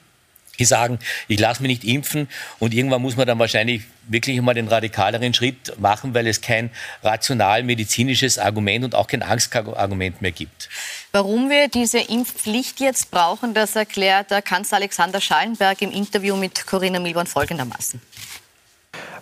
die 0.59 0.65
sagen, 0.65 0.99
ich 1.27 1.39
lasse 1.39 1.61
mich 1.61 1.69
nicht 1.69 1.83
impfen 1.83 2.27
und 2.59 2.73
irgendwann 2.73 3.01
muss 3.01 3.15
man 3.15 3.25
dann 3.25 3.39
wahrscheinlich 3.39 3.83
wirklich 4.07 4.39
mal 4.41 4.53
den 4.53 4.67
radikaleren 4.67 5.33
Schritt 5.33 5.79
machen, 5.79 6.13
weil 6.13 6.27
es 6.27 6.41
kein 6.41 6.69
rational 7.01 7.63
medizinisches 7.63 8.37
Argument 8.37 8.83
und 8.85 8.95
auch 8.95 9.07
kein 9.07 9.23
Angstargument 9.23 10.21
mehr 10.21 10.31
gibt. 10.31 10.69
Warum 11.11 11.49
wir 11.49 11.69
diese 11.69 11.99
Impfpflicht 11.99 12.79
jetzt 12.79 13.09
brauchen, 13.09 13.53
das 13.53 13.75
erklärt 13.75 14.31
der 14.31 14.41
Kanzler 14.41 14.77
Alexander 14.77 15.21
Schallenberg 15.21 15.81
im 15.81 15.91
Interview 15.91 16.35
mit 16.35 16.67
Corinna 16.67 16.99
Milborn 16.99 17.27
folgendermaßen 17.27 18.01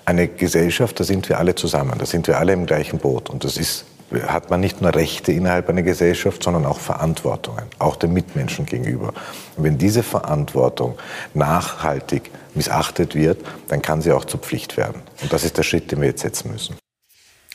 eine 0.06 0.28
Gesellschaft, 0.28 1.00
da 1.00 1.04
sind 1.04 1.28
wir 1.28 1.38
alle 1.38 1.56
zusammen, 1.56 1.96
da 1.98 2.06
sind 2.06 2.28
wir 2.28 2.38
alle 2.38 2.54
im 2.54 2.66
gleichen 2.66 3.00
Boot. 3.00 3.30
Und 3.30 3.44
das 3.44 3.58
ist, 3.58 3.86
hat 4.28 4.50
man 4.50 4.62
nicht 4.62 4.82
nur 4.82 4.96
Rechte 4.96 5.34
innerhalb 5.34 5.70
einer 5.70 5.84
Gesellschaft, 5.84 6.44
sondern 6.44 6.66
auch 6.66 6.80
Verantwortungen, 6.80 7.66
auch 7.78 7.98
den 7.98 8.14
Mitmenschen 8.14 8.66
gegenüber. 8.66 9.14
Und 9.58 9.64
wenn 9.64 9.78
diese 9.78 10.04
Verantwortung 10.04 10.98
nachhaltig 11.34 12.32
missachtet 12.56 13.16
wird, 13.16 13.46
dann 13.68 13.82
kann 13.82 14.02
sie 14.02 14.14
auch 14.14 14.26
zur 14.26 14.40
Pflicht 14.40 14.78
werden. 14.78 15.02
Und 15.22 15.34
das 15.34 15.44
ist 15.44 15.58
der 15.58 15.64
Schritt, 15.64 15.92
den 15.92 16.00
wir 16.00 16.08
jetzt 16.08 16.22
setzen 16.22 16.52
müssen. 16.52 16.78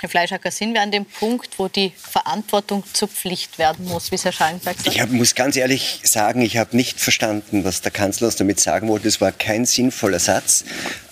Herr 0.02 0.08
Fleischhacker, 0.08 0.50
sind 0.50 0.74
wir 0.74 0.82
an 0.82 0.90
dem 0.90 1.04
Punkt, 1.04 1.60
wo 1.60 1.68
die 1.68 1.92
Verantwortung 1.96 2.82
zur 2.92 3.06
Pflicht 3.06 3.56
werden 3.58 3.86
muss, 3.86 4.10
wie 4.10 4.16
es 4.16 4.24
Herr 4.24 4.32
Schallenberg 4.32 4.76
sagt? 4.76 4.88
Ich 4.88 5.00
hab, 5.00 5.10
muss 5.10 5.36
ganz 5.36 5.54
ehrlich 5.54 6.00
sagen, 6.02 6.42
ich 6.42 6.56
habe 6.56 6.76
nicht 6.76 7.00
verstanden, 7.00 7.62
was 7.62 7.82
der 7.82 7.92
Kanzler 7.92 8.26
uns 8.26 8.34
damit 8.34 8.58
sagen 8.58 8.88
wollte. 8.88 9.06
Es 9.06 9.20
war 9.20 9.30
kein 9.30 9.64
sinnvoller 9.64 10.18
Satz 10.18 10.64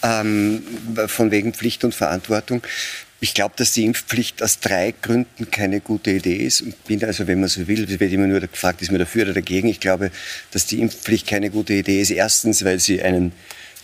ähm, 0.02 0.64
von 1.06 1.30
wegen 1.30 1.54
Pflicht 1.54 1.84
und 1.84 1.94
Verantwortung. 1.94 2.62
Ich 3.20 3.32
glaube, 3.32 3.54
dass 3.56 3.72
die 3.72 3.84
Impfpflicht 3.84 4.42
aus 4.42 4.58
drei 4.58 4.92
Gründen 5.00 5.52
keine 5.52 5.80
gute 5.80 6.10
Idee 6.10 6.38
ist. 6.38 6.62
Und 6.62 6.84
bin 6.86 7.04
also, 7.04 7.28
wenn 7.28 7.38
man 7.38 7.48
so 7.48 7.68
will, 7.68 7.84
es 7.84 8.00
wird 8.00 8.12
immer 8.12 8.26
nur 8.26 8.40
gefragt, 8.40 8.82
ist 8.82 8.90
man 8.90 8.98
dafür 8.98 9.22
oder 9.22 9.34
dagegen. 9.34 9.68
Ich 9.68 9.78
glaube, 9.78 10.10
dass 10.50 10.66
die 10.66 10.80
Impfpflicht 10.80 11.28
keine 11.28 11.50
gute 11.50 11.74
Idee 11.74 12.00
ist. 12.00 12.10
Erstens, 12.10 12.64
weil 12.64 12.80
sie 12.80 13.00
einen 13.00 13.30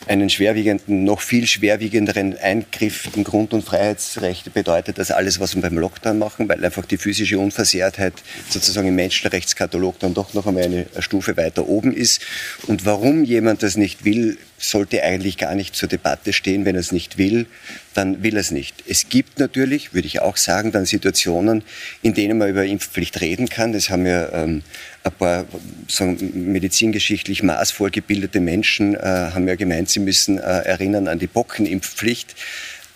einen 0.07 0.31
schwerwiegenden, 0.31 1.05
noch 1.05 1.21
viel 1.21 1.47
schwerwiegenderen 1.47 2.37
Eingriff 2.39 3.09
in 3.15 3.25
Grund- 3.25 3.53
und 3.53 3.65
Freiheitsrechte 3.65 4.51
bedeutet 4.51 4.99
als 4.99 5.11
alles, 5.11 5.41
was 5.41 5.55
wir 5.55 5.63
beim 5.63 5.79
Lockdown 5.79 6.19
machen, 6.19 6.49
weil 6.49 6.65
einfach 6.65 6.85
die 6.85 6.97
physische 6.97 7.39
Unversehrtheit 7.39 8.15
sozusagen 8.49 8.89
im 8.89 8.95
Menschenrechtskatalog 8.95 9.99
dann 9.99 10.15
doch 10.15 10.35
noch 10.35 10.47
einmal 10.47 10.65
eine 10.65 10.87
Stufe 11.01 11.37
weiter 11.37 11.69
oben 11.69 11.93
ist. 11.93 12.23
Und 12.67 12.87
warum 12.87 13.25
jemand 13.25 13.63
das 13.63 13.77
nicht 13.77 14.05
will, 14.05 14.39
sollte 14.59 15.03
eigentlich 15.03 15.37
gar 15.37 15.55
nicht 15.55 15.75
zur 15.75 15.89
Debatte 15.89 16.33
stehen. 16.33 16.65
Wenn 16.65 16.77
er 16.77 16.81
es 16.81 16.93
nicht 16.93 17.19
will, 17.19 17.47
dann 17.95 18.23
will 18.23 18.35
er 18.35 18.41
es 18.41 18.51
nicht. 18.51 18.85
Es 18.89 19.09
gibt 19.09 19.39
natürlich, 19.39 19.95
würde 19.95 20.07
ich 20.07 20.21
auch 20.21 20.37
sagen, 20.37 20.73
dann 20.73 20.87
Situationen, 20.87 21.63
in 22.03 22.15
denen 22.15 22.39
man 22.39 22.49
über 22.49 22.65
Impfpflicht 22.65 23.21
reden 23.21 23.49
kann. 23.49 23.73
Das 23.73 23.91
haben 23.91 24.07
ja 24.07 24.33
ähm, 24.33 24.63
ein 25.05 25.13
paar 25.13 25.45
so 25.89 26.05
medizingeschichtlich 26.05 27.43
maßvoll 27.43 27.91
gebildete 27.91 28.41
Menschen 28.41 28.95
äh, 28.95 28.99
haben 28.99 29.47
ja 29.47 29.55
gemeint, 29.55 29.89
sie 29.89 30.01
müssen 30.01 30.39
äh, 30.39 30.43
erinnern 30.43 31.09
an 31.09 31.19
die 31.19 31.27
Bockenimpfpflicht 31.27 32.35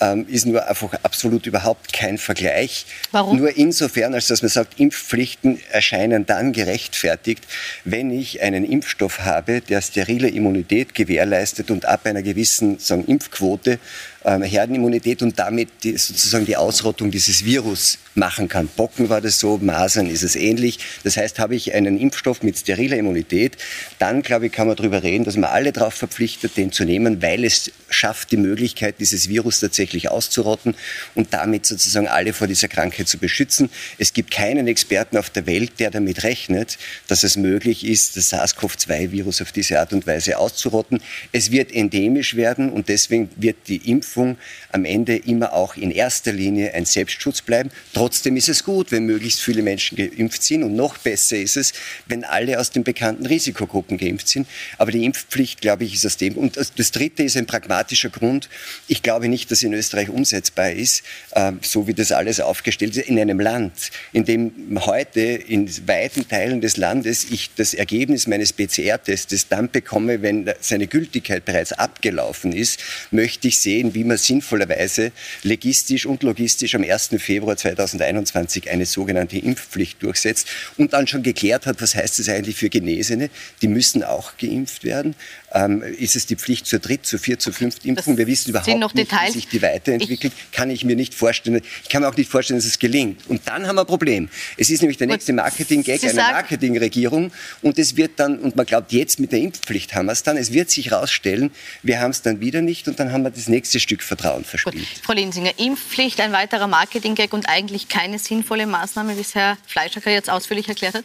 ähm, 0.01 0.27
ist 0.29 0.47
nur 0.47 0.67
einfach 0.67 0.93
absolut 1.03 1.47
überhaupt 1.47 1.93
kein 1.93 2.19
Vergleich. 2.19 2.87
Warum? 3.13 3.39
Nur 3.39 3.57
insofern, 3.57 4.15
als 4.15 4.29
dass 4.29 4.43
man 4.43 4.49
sagt, 4.49 4.81
Impfpflichten 4.81 5.61
erscheinen 5.71 6.27
dann 6.27 6.53
gerechtfertigt, 6.53 7.45
wenn 7.85 8.11
ich 8.11 8.43
einen 8.43 8.65
Impfstoff 8.65 9.21
habe, 9.21 9.61
der 9.61 9.83
sterile 9.83 10.29
Immunität 10.29 10.95
gewährleistet 10.95 11.71
und 11.71 11.85
ab 11.85 12.01
einer 12.05 12.23
gewissen 12.23 12.79
sagen, 12.79 13.05
Impfquote 13.07 13.79
Herdenimmunität 14.23 15.23
und 15.23 15.39
damit 15.39 15.71
die, 15.83 15.97
sozusagen 15.97 16.45
die 16.45 16.57
Ausrottung 16.57 17.11
dieses 17.11 17.45
Virus 17.45 17.99
machen 18.15 18.49
kann. 18.49 18.69
Bocken 18.69 19.09
war 19.09 19.23
das 19.23 19.39
so, 19.39 19.57
Masern 19.57 20.07
ist 20.07 20.23
es 20.23 20.37
ähnlich. 20.37 20.79
Das 21.05 21.17
heißt, 21.17 21.39
habe 21.39 21.55
ich 21.55 21.73
einen 21.73 21.99
Impfstoff 21.99 22.43
mit 22.43 22.59
steriler 22.59 22.99
Immunität, 22.99 23.57
dann 23.99 24.21
glaube 24.21 24.47
ich, 24.47 24.53
kann 24.53 24.67
man 24.67 24.77
darüber 24.77 25.03
reden, 25.03 25.25
dass 25.25 25.37
man 25.37 25.49
alle 25.49 25.73
darauf 25.73 25.95
verpflichtet, 25.95 26.57
den 26.59 26.71
zu 26.71 26.85
nehmen, 26.85 27.23
weil 27.23 27.45
es 27.45 27.73
schafft 27.89 28.31
die 28.33 28.37
Möglichkeit, 28.37 28.97
dieses 29.01 29.29
Virus 29.29 29.61
tatsächlich 29.61 30.11
auszurotten 30.11 30.75
und 31.15 31.33
damit 31.33 31.65
sozusagen 31.65 32.09
alle 32.09 32.35
vor 32.35 32.47
dieser 32.47 32.69
Krankheit 32.69 33.09
zu 33.09 33.17
beschützen. 33.17 33.71
Es 33.97 34.13
gibt 34.13 34.31
keinen 34.31 34.67
Experten 34.69 35.17
auf 35.17 35.31
der 35.31 35.47
Welt, 35.47 35.73
der 35.79 35.91
damit 35.91 36.25
rechnet, 36.25 36.77
dass 37.09 37.23
es 37.23 37.37
möglich 37.37 37.87
ist, 37.87 38.19
das 38.19 38.33
SARS-CoV-2-Virus 38.33 39.41
auf 39.41 39.53
diese 39.53 39.81
Art 39.81 39.95
und 39.95 40.07
Weise 40.07 40.37
auszurotten. 40.37 41.01
Es 41.33 41.51
wird 41.51 41.73
endemisch 41.73 42.37
werden 42.37 42.71
und 42.71 42.89
deswegen 42.91 43.31
wird 43.37 43.57
die 43.69 43.91
Impfung 43.91 44.10
Impfung 44.11 44.37
am 44.73 44.85
Ende 44.85 45.17
immer 45.17 45.53
auch 45.53 45.77
in 45.77 45.91
erster 45.91 46.33
Linie 46.33 46.75
ein 46.75 46.85
Selbstschutz 46.85 47.43
bleiben. 47.43 47.71
Trotzdem 47.93 48.37
ist 48.37 48.49
es 48.49 48.65
gut, 48.65 48.91
wenn 48.91 49.05
möglichst 49.05 49.41
viele 49.41 49.63
Menschen 49.63 49.97
geimpft 49.97 50.43
sind 50.43 50.65
und 50.65 50.75
noch 50.75 50.99
besser 50.99 51.37
ist 51.37 51.57
es, 51.57 51.73
wenn 52.07 52.25
alle 52.25 52.59
aus 52.59 52.71
den 52.71 52.83
bekannten 52.83 53.27
Risikogruppen 53.27 53.99
geimpft 53.99 54.29
sind. 54.29 54.49
Aber 54.79 54.91
die 54.91 55.05
Impfpflicht, 55.05 55.61
glaube 55.61 55.85
ich, 55.85 55.95
ist 55.95 56.07
aus 56.07 56.17
dem. 56.17 56.37
Und 56.37 56.57
das 56.57 56.91
Dritte 56.91 57.23
ist 57.23 57.37
ein 57.37 57.47
pragmatischer 57.47 58.11
Grund. 58.11 58.49
Ich 58.89 59.03
glaube 59.03 59.29
nicht, 59.29 59.51
dass 59.51 59.63
in 59.63 59.73
Österreich 59.75 60.09
umsetzbar 60.09 60.73
ist, 60.73 61.03
ähm, 61.35 61.61
so 61.63 61.87
wie 61.87 61.95
das 61.95 62.11
alles 62.11 62.41
aufgestellt 62.41 62.97
ist, 62.97 63.09
in 63.09 63.19
einem 63.19 63.39
Land, 63.39 63.91
in 64.13 64.25
dem 64.25 64.81
heute 64.87 65.21
in 65.21 65.69
weiten 65.87 66.27
Teilen 66.27 66.61
des 66.61 66.77
Landes 66.77 67.31
ich 67.31 67.51
das 67.57 67.75
Ergebnis 67.75 68.27
meines 68.27 68.53
PCR-Tests 68.53 69.49
dann 69.49 69.71
bekomme, 69.71 70.23
wenn 70.23 70.53
seine 70.61 70.87
Gültigkeit 70.87 71.45
bereits 71.45 71.73
abgelaufen 71.73 72.53
ist, 72.53 72.81
möchte 73.11 73.49
ich 73.49 73.61
sehen, 73.61 73.95
wie 73.95 74.00
wie 74.01 74.05
man 74.05 74.17
sinnvollerweise 74.17 75.13
legistisch 75.43 76.07
und 76.07 76.23
logistisch 76.23 76.75
am 76.75 76.83
1. 76.83 77.11
Februar 77.19 77.59
2021 77.59 78.71
eine 78.71 78.87
sogenannte 78.87 79.37
Impfpflicht 79.37 80.03
durchsetzt 80.03 80.49
und 80.79 80.95
dann 80.95 81.07
schon 81.07 81.23
geklärt 81.23 81.67
hat, 81.67 81.83
was 81.83 81.95
heißt 81.95 82.19
das 82.19 82.31
eigentlich 82.31 82.57
für 82.57 82.71
Genesene? 82.71 83.29
Die 83.61 83.69
müssen 83.69 84.03
auch 84.03 84.39
geimpft 84.39 84.85
werden. 84.85 85.15
Ähm, 85.53 85.83
ist 85.83 86.17
es 86.17 86.27
die 86.27 86.37
Pflicht 86.37 86.67
zur 86.67 86.79
Dritt-, 86.79 87.07
zur 87.07 87.19
Viert-, 87.19 87.41
zur 87.41 87.53
Fünft-Impfung? 87.53 88.17
Wir 88.17 88.27
wissen 88.27 88.51
überhaupt 88.51 88.69
nicht, 88.69 88.97
Details. 88.97 89.29
wie 89.29 89.33
sich 89.33 89.49
die 89.49 89.63
weiterentwickelt. 89.63 90.33
Ich 90.51 90.57
kann 90.57 90.71
ich 90.71 90.85
mir 90.85 90.97
nicht 90.97 91.15
vorstellen. 91.15 91.61
Ich 91.83 91.89
kann 91.89 92.03
mir 92.03 92.09
auch 92.09 92.17
nicht 92.17 92.31
vorstellen, 92.31 92.59
dass 92.59 92.67
es 92.67 92.79
gelingt. 92.79 93.29
Und 93.29 93.43
dann 93.47 93.67
haben 93.67 93.77
wir 93.77 93.83
ein 93.83 93.87
Problem. 93.87 94.29
Es 94.57 94.71
ist 94.71 94.81
nämlich 94.81 94.99
der 94.99 95.09
nächste 95.09 95.33
Marketing-Gag 95.33 96.05
einer 96.05 96.33
Marketingregierung. 96.33 97.33
Und 97.63 97.79
es 97.79 97.97
wird 97.97 98.13
dann, 98.17 98.39
und 98.39 98.57
man 98.57 98.67
glaubt, 98.67 98.93
jetzt 98.93 99.19
mit 99.19 99.33
der 99.33 99.41
Impfpflicht 99.41 99.95
haben 99.95 100.07
wir 100.07 100.13
es 100.13 100.23
dann. 100.23 100.37
Es 100.37 100.53
wird 100.53 100.71
sich 100.71 100.91
herausstellen, 100.91 101.51
wir 101.83 102.01
haben 102.01 102.11
es 102.11 102.23
dann 102.23 102.41
wieder 102.41 102.63
nicht. 102.63 102.87
Und 102.87 103.01
dann 103.01 103.13
haben 103.13 103.23
wir 103.23 103.31
das 103.31 103.49
nächste 103.49 103.81
Stück 103.81 104.03
Vertrauen 104.03 104.45
verspielt. 104.45 104.77
Gut. 104.77 105.05
Frau 105.05 105.13
Linsinger, 105.13 105.53
Impfpflicht, 105.59 106.21
ein 106.21 106.33
weiterer 106.33 106.69
Marketing-Gag 106.69 107.33
und 107.33 107.49
eigentlich 107.49 107.89
keine 107.89 108.19
sinnvolle 108.19 108.67
Maßnahme, 108.67 109.17
wie 109.17 109.21
es 109.21 109.35
Herr 109.35 109.59
Fleischacker 109.67 110.11
jetzt 110.11 110.31
ausführlich 110.31 110.69
erklärt 110.69 110.95
hat? 110.95 111.05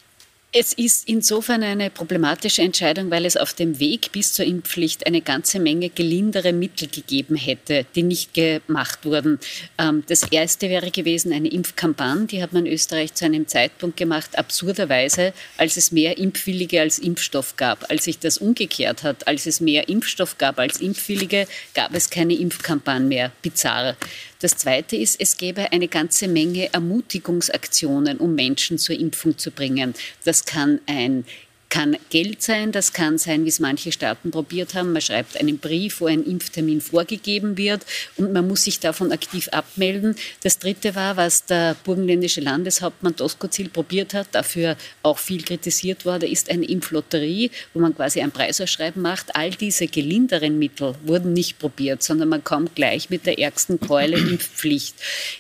Es 0.53 0.71
ist 0.71 1.09
insofern 1.09 1.61
eine 1.61 1.89
problematische 1.89 2.61
Entscheidung, 2.61 3.11
weil 3.11 3.25
es 3.25 3.35
auf 3.35 3.53
dem 3.53 3.81
Weg 3.81 4.13
bis 4.13 4.31
zur 4.31 4.45
Impfpflicht 4.45 5.05
eine 5.05 5.19
ganze 5.19 5.59
Menge 5.59 5.89
gelindere 5.89 6.53
Mittel 6.53 6.87
gegeben 6.87 7.35
hätte, 7.35 7.85
die 7.95 8.03
nicht 8.03 8.33
gemacht 8.33 9.03
wurden. 9.03 9.39
Ähm, 9.77 10.03
das 10.07 10.23
erste 10.23 10.69
wäre 10.69 10.89
gewesen 10.89 11.33
eine 11.33 11.49
Impfkampagne, 11.49 12.27
die 12.27 12.41
hat 12.41 12.53
man 12.53 12.65
in 12.65 12.71
Österreich 12.71 13.13
zu 13.13 13.25
einem 13.25 13.45
Zeitpunkt 13.45 13.97
gemacht, 13.97 14.37
absurderweise, 14.37 15.33
als 15.57 15.75
es 15.75 15.91
mehr 15.91 16.17
Impfwillige 16.17 16.79
als 16.79 16.97
Impfstoff 16.97 17.57
gab. 17.57 17.91
Als 17.91 18.05
sich 18.05 18.17
das 18.17 18.37
umgekehrt 18.37 19.03
hat, 19.03 19.27
als 19.27 19.47
es 19.47 19.59
mehr 19.59 19.89
Impfstoff 19.89 20.37
gab 20.37 20.59
als 20.59 20.79
Impfwillige, 20.79 21.45
gab 21.73 21.93
es 21.93 22.09
keine 22.09 22.35
Impfkampagne 22.35 23.05
mehr. 23.05 23.31
Bizarr. 23.41 23.97
Das 24.39 24.55
Zweite 24.55 24.95
ist, 24.95 25.19
es 25.19 25.38
gäbe 25.38 25.71
eine 25.71 25.88
ganze 25.88 26.27
Menge 26.27 26.71
Ermutigungsaktionen, 26.71 28.17
um 28.17 28.35
Menschen 28.35 28.77
zur 28.77 28.99
Impfung 28.99 29.38
zu 29.38 29.49
bringen. 29.51 29.95
Das 30.25 30.45
kann 30.45 30.79
ein 30.85 31.25
kann 31.70 31.97
Geld 32.09 32.41
sein, 32.41 32.72
das 32.72 32.93
kann 32.93 33.18
sein, 33.18 33.43
wie 33.43 33.49
es 33.49 33.59
manche 33.59 33.91
Staaten 33.91 34.32
probiert 34.32 34.74
haben. 34.74 34.93
Man 34.93 35.01
schreibt 35.01 35.39
einen 35.39 35.59
Brief, 35.59 36.01
wo 36.01 36.05
ein 36.05 36.24
Impftermin 36.24 36.82
vorgegeben 36.82 37.57
wird 37.57 37.86
und 38.15 38.32
man 38.32 38.47
muss 38.47 38.63
sich 38.63 38.80
davon 38.80 39.11
aktiv 39.11 39.49
abmelden. 39.49 40.15
Das 40.43 40.59
Dritte 40.59 40.95
war, 40.95 41.18
was 41.18 41.45
der 41.45 41.76
burgenländische 41.84 42.41
Landeshauptmann 42.41 43.15
Doskozil 43.15 43.70
probiert 43.70 44.13
hat, 44.13 44.28
dafür 44.32 44.78
auch 45.03 45.18
viel 45.18 45.43
kritisiert 45.43 46.05
wurde, 46.05 46.28
ist 46.28 46.49
eine 46.49 46.65
Impflotterie, 46.65 47.51
wo 47.74 47.80
man 47.80 47.95
quasi 47.95 48.22
ein 48.22 48.32
Preisausschreiben 48.32 49.01
macht. 49.01 49.36
All 49.36 49.51
diese 49.51 49.88
gelinderen 49.88 50.57
Mittel 50.57 50.95
wurden 51.03 51.34
nicht 51.34 51.59
probiert, 51.59 52.01
sondern 52.01 52.30
man 52.30 52.43
kommt 52.43 52.76
gleich 52.76 53.09
mit 53.09 53.26
der 53.26 53.39
ärgsten 53.39 53.80
Keule 53.80 54.18
Impfpflicht. 54.18 54.95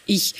Ich 0.05 0.35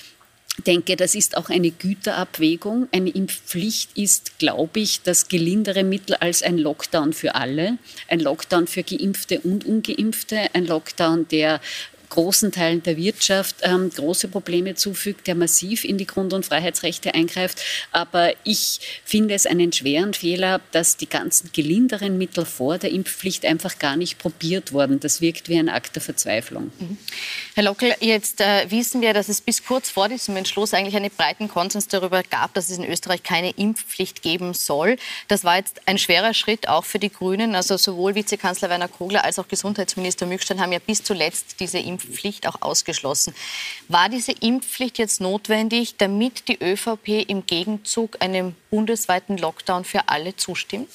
denke, 0.64 0.96
das 0.96 1.16
ist 1.16 1.38
auch 1.38 1.50
eine 1.50 1.72
Güterabwägung. 1.72 2.88
Eine 2.92 3.10
Impfpflicht 3.10 3.98
ist, 3.98 4.40
glaube 4.40 4.80
ich, 4.80 5.02
das 5.02 5.28
gelindere 5.28 5.84
Mittel 5.84 6.16
als 6.16 6.42
ein 6.42 6.58
Lockdown 6.58 7.14
für 7.14 7.36
alle. 7.36 7.78
Ein 8.08 8.20
Lockdown 8.20 8.68
für 8.68 8.84
Geimpfte 8.84 9.40
und 9.42 9.66
Ungeimpfte. 9.66 10.50
Ein 10.54 10.66
Lockdown, 10.66 11.28
der 11.28 11.62
großen 12.10 12.52
Teilen 12.52 12.84
der 12.84 12.98
Wirtschaft 12.98 13.58
ähm, 13.62 13.90
große 13.90 14.28
Probleme 14.28 14.76
zufügt, 14.76 15.28
der 15.28 15.36
massiv 15.36 15.84
in 15.84 15.98
die 15.98 16.08
Grund- 16.08 16.34
und 16.34 16.46
Freiheitsrechte 16.46 17.14
eingreift. 17.14 17.62
Aber 17.92 18.34
ich 18.44 18.80
finde 19.04 19.34
es 19.34 19.46
einen 19.46 19.74
schweren 19.74 20.14
Fehler, 20.14 20.62
dass 20.72 20.98
die 20.98 21.10
ganzen 21.10 21.52
gelinderen 21.52 22.18
Mittel 22.18 22.46
vor 22.46 22.78
der 22.78 22.92
Impfpflicht 22.92 23.46
einfach 23.46 23.80
gar 23.80 23.98
nicht 23.98 24.18
probiert 24.18 24.72
wurden. 24.72 25.00
Das 25.00 25.22
wirkt 25.22 25.50
wie 25.50 25.58
ein 25.58 25.70
Akt 25.70 25.96
der 25.96 26.02
Verzweiflung. 26.02 26.72
Mhm. 26.80 26.98
Herr 27.56 27.64
Lockel, 27.64 27.94
jetzt 28.00 28.42
äh, 28.42 28.70
wissen 28.70 29.02
wir, 29.02 29.14
dass 29.14 29.30
es 29.30 29.42
bis 29.42 29.64
kurz 29.64 29.90
vor 29.90 30.10
diesem 30.10 30.36
Entschluss 30.36 30.74
eigentlich 30.74 30.96
einen 30.96 31.12
breiten 31.12 31.48
Konsens 31.48 31.88
darüber 31.88 32.24
gab, 32.24 32.54
dass 32.54 32.70
es 32.70 32.78
in 32.78 32.86
Österreich 32.86 33.24
keine 33.24 33.52
Impfpflicht 33.52 34.22
geben 34.22 34.54
soll. 34.54 34.98
Das 35.28 35.44
war 35.44 35.58
jetzt 35.58 35.82
ein 35.86 35.98
schwerer 35.98 36.34
Schritt 36.34 36.68
auch 36.68 36.86
für 36.86 37.00
die 37.00 37.12
Grünen. 37.12 37.56
Also 37.56 37.78
sowohl 37.78 38.16
Vizekanzler 38.16 38.70
Werner 38.70 38.88
Kogler 38.88 39.24
als 39.24 39.40
auch 39.40 39.48
Gesundheitsminister 39.48 40.26
Mückstein 40.26 40.62
haben 40.62 40.72
ja 40.72 40.80
bis 40.80 41.04
zuletzt 41.04 41.60
diese 41.60 41.80
Impfpflicht 41.80 41.97
Impfpflicht 41.98 42.48
auch 42.48 42.62
ausgeschlossen. 42.62 43.34
War 43.88 44.10
diese 44.10 44.32
Impfpflicht 44.32 44.98
jetzt 44.98 45.22
notwendig, 45.22 45.96
damit 45.98 46.48
die 46.48 46.60
ÖVP 46.62 47.28
im 47.28 47.46
Gegenzug 47.46 48.22
einem 48.22 48.56
bundesweiten 48.70 49.38
Lockdown 49.38 49.84
für 49.84 50.10
alle 50.10 50.36
zustimmt? 50.36 50.90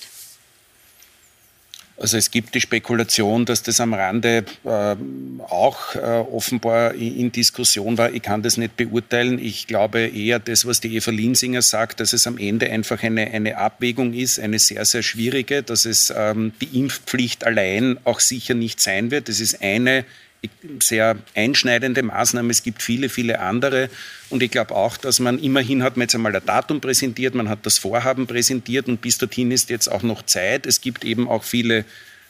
Also 1.99 2.17
es 2.17 2.31
gibt 2.31 2.55
die 2.55 2.61
Spekulation, 2.61 3.45
dass 3.45 3.63
das 3.63 3.79
am 3.79 3.95
Rande 3.95 4.45
äh, 4.65 4.97
auch 5.49 5.95
äh, 5.95 5.99
offenbar 5.99 6.95
in, 6.95 7.17
in, 7.17 7.33
Diskussion 7.33 7.99
war. 7.99 8.13
Ich 8.13 8.23
kann 8.23 8.43
das 8.43 8.57
nicht 8.57 8.77
beurteilen. 8.77 9.39
Ich 9.39 9.67
glaube 9.67 10.01
eher 10.01 10.39
das, 10.39 10.67
was 10.67 10.81
die 10.81 10.97
Eva 10.97 11.11
Linsinger 11.11 11.63
sagt, 11.63 12.01
dass 12.01 12.13
es 12.13 12.27
am 12.27 12.39
Ende 12.39 12.71
einfach 12.71 13.03
eine, 13.03 13.31
eine 13.31 13.59
Abwägung 13.59 14.15
ist, 14.15 14.41
eine 14.41 14.59
sehr, 14.59 14.85
sehr 14.85 15.03
schwierige, 15.03 15.63
dass 15.63 15.85
es 15.85 16.13
ähm, 16.17 16.53
die 16.61 16.77
Impfpflicht 16.77 17.45
allein 17.45 17.99
auch 18.05 18.21
sicher 18.21 18.55
nicht 18.55 18.81
sein 18.81 19.11
wird. 19.11 19.29
Das 19.29 19.39
ist 19.39 19.63
eine 19.63 20.05
sehr 20.81 21.17
einschneidende 21.35 22.03
Maßnahme. 22.03 22.51
Es 22.51 22.63
gibt 22.63 22.83
viele, 22.83 23.09
viele 23.09 23.41
andere. 23.41 23.89
Und 24.31 24.43
ich 24.43 24.51
glaube 24.51 24.75
auch, 24.75 24.97
dass 24.97 25.21
man 25.21 25.39
immerhin 25.39 25.83
hat 25.83 25.97
man 25.97 26.03
jetzt 26.03 26.15
einmal 26.15 26.35
ein 26.35 26.45
Datum 26.45 26.81
präsentiert, 26.81 27.35
man 27.35 27.49
hat 27.49 27.65
das 27.65 27.79
Vorhaben 27.79 28.27
präsentiert 28.27 28.89
und 28.89 29.01
bis 29.01 29.19
dorthin 29.19 29.51
ist 29.51 29.71
jetzt 29.71 29.89
auch 29.89 30.03
noch 30.03 30.23
Zeit. 30.23 30.67
Es 30.67 30.81
gibt 30.81 31.05
eben 31.05 31.29
auch 31.29 31.45
viele 31.45 31.85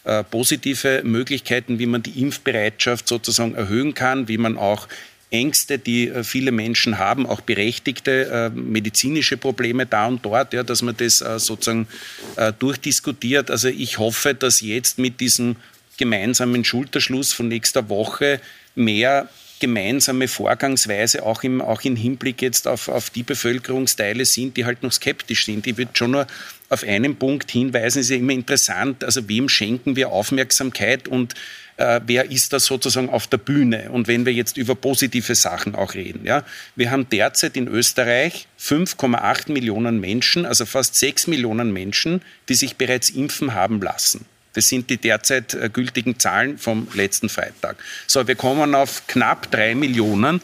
äh, 0.04 0.24
positive 0.24 1.02
Möglichkeiten, 1.04 1.78
wie 1.78 1.86
man 1.86 2.02
die 2.02 2.20
Impfbereitschaft 2.20 3.06
sozusagen 3.08 3.54
erhöhen 3.54 3.94
kann, 3.94 4.28
wie 4.28 4.38
man 4.38 4.58
auch 4.58 4.88
Ängste, 5.30 5.78
die 5.78 6.08
äh, 6.08 6.24
viele 6.24 6.52
Menschen 6.52 6.98
haben, 6.98 7.26
auch 7.26 7.40
berechtigte 7.40 8.26
äh, 8.26 8.50
medizinische 8.50 9.36
Probleme 9.36 9.86
da 9.86 10.06
und 10.06 10.24
dort, 10.24 10.52
ja, 10.52 10.62
dass 10.62 10.82
man 10.82 10.96
das 10.96 11.22
äh, 11.22 11.38
sozusagen 11.38 11.88
äh, 12.36 12.52
durchdiskutiert. 12.58 13.50
Also 13.50 13.68
ich 13.68 13.98
hoffe, 13.98 14.34
dass 14.34 14.60
jetzt 14.60 14.98
mit 14.98 15.20
diesem 15.20 15.56
gemeinsamen 15.96 16.64
Schulterschluss 16.64 17.32
von 17.32 17.48
nächster 17.48 17.88
Woche 17.88 18.40
mehr 18.74 19.28
gemeinsame 19.62 20.26
Vorgangsweise 20.26 21.22
auch 21.22 21.44
im, 21.44 21.62
auch 21.62 21.82
im 21.82 21.94
Hinblick 21.94 22.42
jetzt 22.42 22.66
auf, 22.66 22.88
auf 22.88 23.10
die 23.10 23.22
Bevölkerungsteile 23.22 24.24
sind, 24.24 24.56
die 24.56 24.64
halt 24.64 24.82
noch 24.82 24.90
skeptisch 24.90 25.44
sind. 25.44 25.64
Ich 25.68 25.76
würde 25.76 25.92
schon 25.94 26.10
nur 26.10 26.26
auf 26.68 26.82
einen 26.82 27.14
Punkt 27.14 27.48
hinweisen, 27.48 28.00
ist 28.00 28.10
ja 28.10 28.16
immer 28.16 28.32
interessant, 28.32 29.04
also 29.04 29.28
wem 29.28 29.48
schenken 29.48 29.94
wir 29.94 30.08
Aufmerksamkeit 30.08 31.06
und 31.06 31.34
äh, 31.76 32.00
wer 32.06 32.28
ist 32.28 32.52
da 32.52 32.58
sozusagen 32.58 33.08
auf 33.08 33.28
der 33.28 33.38
Bühne? 33.38 33.92
Und 33.92 34.08
wenn 34.08 34.26
wir 34.26 34.32
jetzt 34.32 34.56
über 34.56 34.74
positive 34.74 35.36
Sachen 35.36 35.76
auch 35.76 35.94
reden, 35.94 36.24
ja, 36.24 36.44
wir 36.74 36.90
haben 36.90 37.08
derzeit 37.08 37.56
in 37.56 37.68
Österreich 37.68 38.48
5,8 38.60 39.52
Millionen 39.52 40.00
Menschen, 40.00 40.44
also 40.44 40.66
fast 40.66 40.96
6 40.96 41.28
Millionen 41.28 41.72
Menschen, 41.72 42.20
die 42.48 42.54
sich 42.54 42.76
bereits 42.76 43.10
impfen 43.10 43.54
haben 43.54 43.80
lassen. 43.80 44.26
Das 44.54 44.68
sind 44.68 44.90
die 44.90 44.98
derzeit 44.98 45.54
äh, 45.54 45.70
gültigen 45.72 46.18
Zahlen 46.18 46.58
vom 46.58 46.88
letzten 46.94 47.28
Freitag. 47.28 47.76
So, 48.06 48.26
wir 48.26 48.34
kommen 48.34 48.74
auf 48.74 49.06
knapp 49.06 49.50
drei 49.50 49.74
Millionen, 49.74 50.40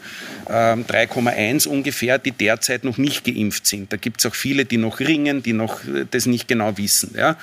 äh, 0.47 0.51
3,1 0.51 1.67
ungefähr, 1.67 2.17
die 2.17 2.31
derzeit 2.31 2.83
noch 2.83 2.97
nicht 2.97 3.25
geimpft 3.25 3.67
sind. 3.67 3.93
Da 3.93 3.97
gibt 3.97 4.19
es 4.19 4.25
auch 4.25 4.35
viele, 4.35 4.65
die 4.65 4.77
noch 4.77 4.99
ringen, 4.99 5.43
die 5.43 5.53
noch 5.53 5.83
äh, 5.85 6.05
das 6.09 6.25
nicht 6.25 6.47
genau 6.47 6.77
wissen. 6.77 7.13
Ja. 7.17 7.37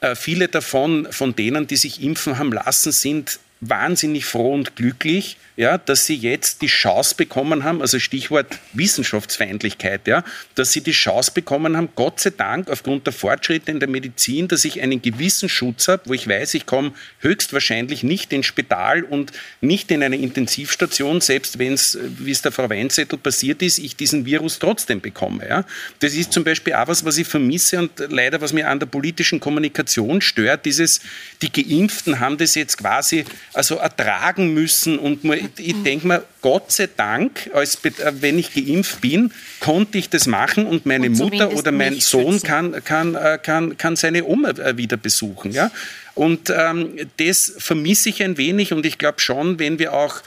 Äh, 0.00 0.14
viele 0.14 0.48
davon, 0.48 1.08
von 1.10 1.34
denen, 1.36 1.66
die 1.66 1.76
sich 1.76 2.02
impfen 2.02 2.38
haben 2.38 2.52
lassen, 2.52 2.92
sind 2.92 3.38
wahnsinnig 3.60 4.24
froh 4.24 4.52
und 4.52 4.76
glücklich, 4.76 5.36
ja, 5.56 5.78
dass 5.78 6.04
sie 6.04 6.14
jetzt 6.14 6.60
die 6.60 6.66
Chance 6.66 7.14
bekommen 7.16 7.64
haben, 7.64 7.80
also 7.80 7.98
Stichwort 7.98 8.58
Wissenschaftsfeindlichkeit, 8.74 10.06
ja, 10.06 10.22
dass 10.54 10.72
sie 10.72 10.82
die 10.82 10.92
Chance 10.92 11.32
bekommen 11.32 11.76
haben, 11.76 11.88
Gott 11.94 12.20
sei 12.20 12.30
Dank 12.30 12.70
aufgrund 12.70 13.06
der 13.06 13.14
Fortschritte 13.14 13.70
in 13.70 13.80
der 13.80 13.88
Medizin, 13.88 14.48
dass 14.48 14.64
ich 14.66 14.82
einen 14.82 15.00
gewissen 15.00 15.48
Schutz 15.48 15.88
habe, 15.88 16.02
wo 16.06 16.14
ich 16.14 16.28
weiß, 16.28 16.54
ich 16.54 16.66
komme 16.66 16.92
höchstwahrscheinlich 17.20 18.02
nicht 18.02 18.34
ins 18.34 18.46
Spital 18.46 19.02
und 19.02 19.32
nicht 19.62 19.90
in 19.90 20.02
eine 20.02 20.16
Intensivstation, 20.16 21.22
selbst 21.22 21.58
wenn 21.58 21.72
es, 21.72 21.98
wie 22.18 22.30
es 22.30 22.42
der 22.42 22.52
Frau 22.52 22.68
Weinzettel 22.68 23.18
passiert 23.18 23.62
ist, 23.62 23.78
ich 23.78 23.96
diesen 23.96 24.26
Virus 24.26 24.58
trotzdem 24.58 25.00
bekomme. 25.00 25.48
Ja. 25.48 25.64
Das 26.00 26.12
ist 26.12 26.32
zum 26.32 26.44
Beispiel 26.44 26.74
auch 26.74 26.88
was, 26.88 27.04
was 27.04 27.16
ich 27.16 27.26
vermisse 27.26 27.78
und 27.78 27.92
leider, 28.10 28.42
was 28.42 28.52
mir 28.52 28.68
an 28.68 28.78
der 28.78 28.86
politischen 28.86 29.40
Kommunikation 29.40 30.20
stört, 30.20 30.66
dieses, 30.66 31.00
die 31.40 31.50
Geimpften 31.50 32.20
haben 32.20 32.36
das 32.36 32.54
jetzt 32.54 32.76
quasi 32.76 33.24
also 33.54 33.76
ertragen 33.76 34.52
müssen 34.52 34.98
und 34.98 35.24
man 35.24 35.45
ich 35.58 35.82
denke 35.82 36.06
mir, 36.06 36.24
Gott 36.42 36.72
sei 36.72 36.88
Dank, 36.94 37.50
als, 37.52 37.84
äh, 37.84 38.12
wenn 38.20 38.38
ich 38.38 38.54
geimpft 38.54 39.00
bin, 39.00 39.32
konnte 39.60 39.98
ich 39.98 40.08
das 40.08 40.26
machen 40.26 40.66
und 40.66 40.86
meine 40.86 41.06
und 41.06 41.18
Mutter 41.18 41.52
oder 41.52 41.72
mein 41.72 42.00
Sohn 42.00 42.42
kann, 42.42 42.84
kann, 42.84 43.14
äh, 43.14 43.38
kann, 43.42 43.76
kann 43.76 43.96
seine 43.96 44.24
Oma 44.24 44.50
äh, 44.50 44.76
wieder 44.76 44.96
besuchen. 44.96 45.52
Ja? 45.52 45.70
Und 46.14 46.50
ähm, 46.50 46.96
das 47.18 47.52
vermisse 47.58 48.08
ich 48.08 48.22
ein 48.22 48.38
wenig 48.38 48.72
und 48.72 48.86
ich 48.86 48.98
glaube 48.98 49.20
schon, 49.20 49.58
wenn 49.58 49.78
wir 49.78 49.92
auch 49.92 50.22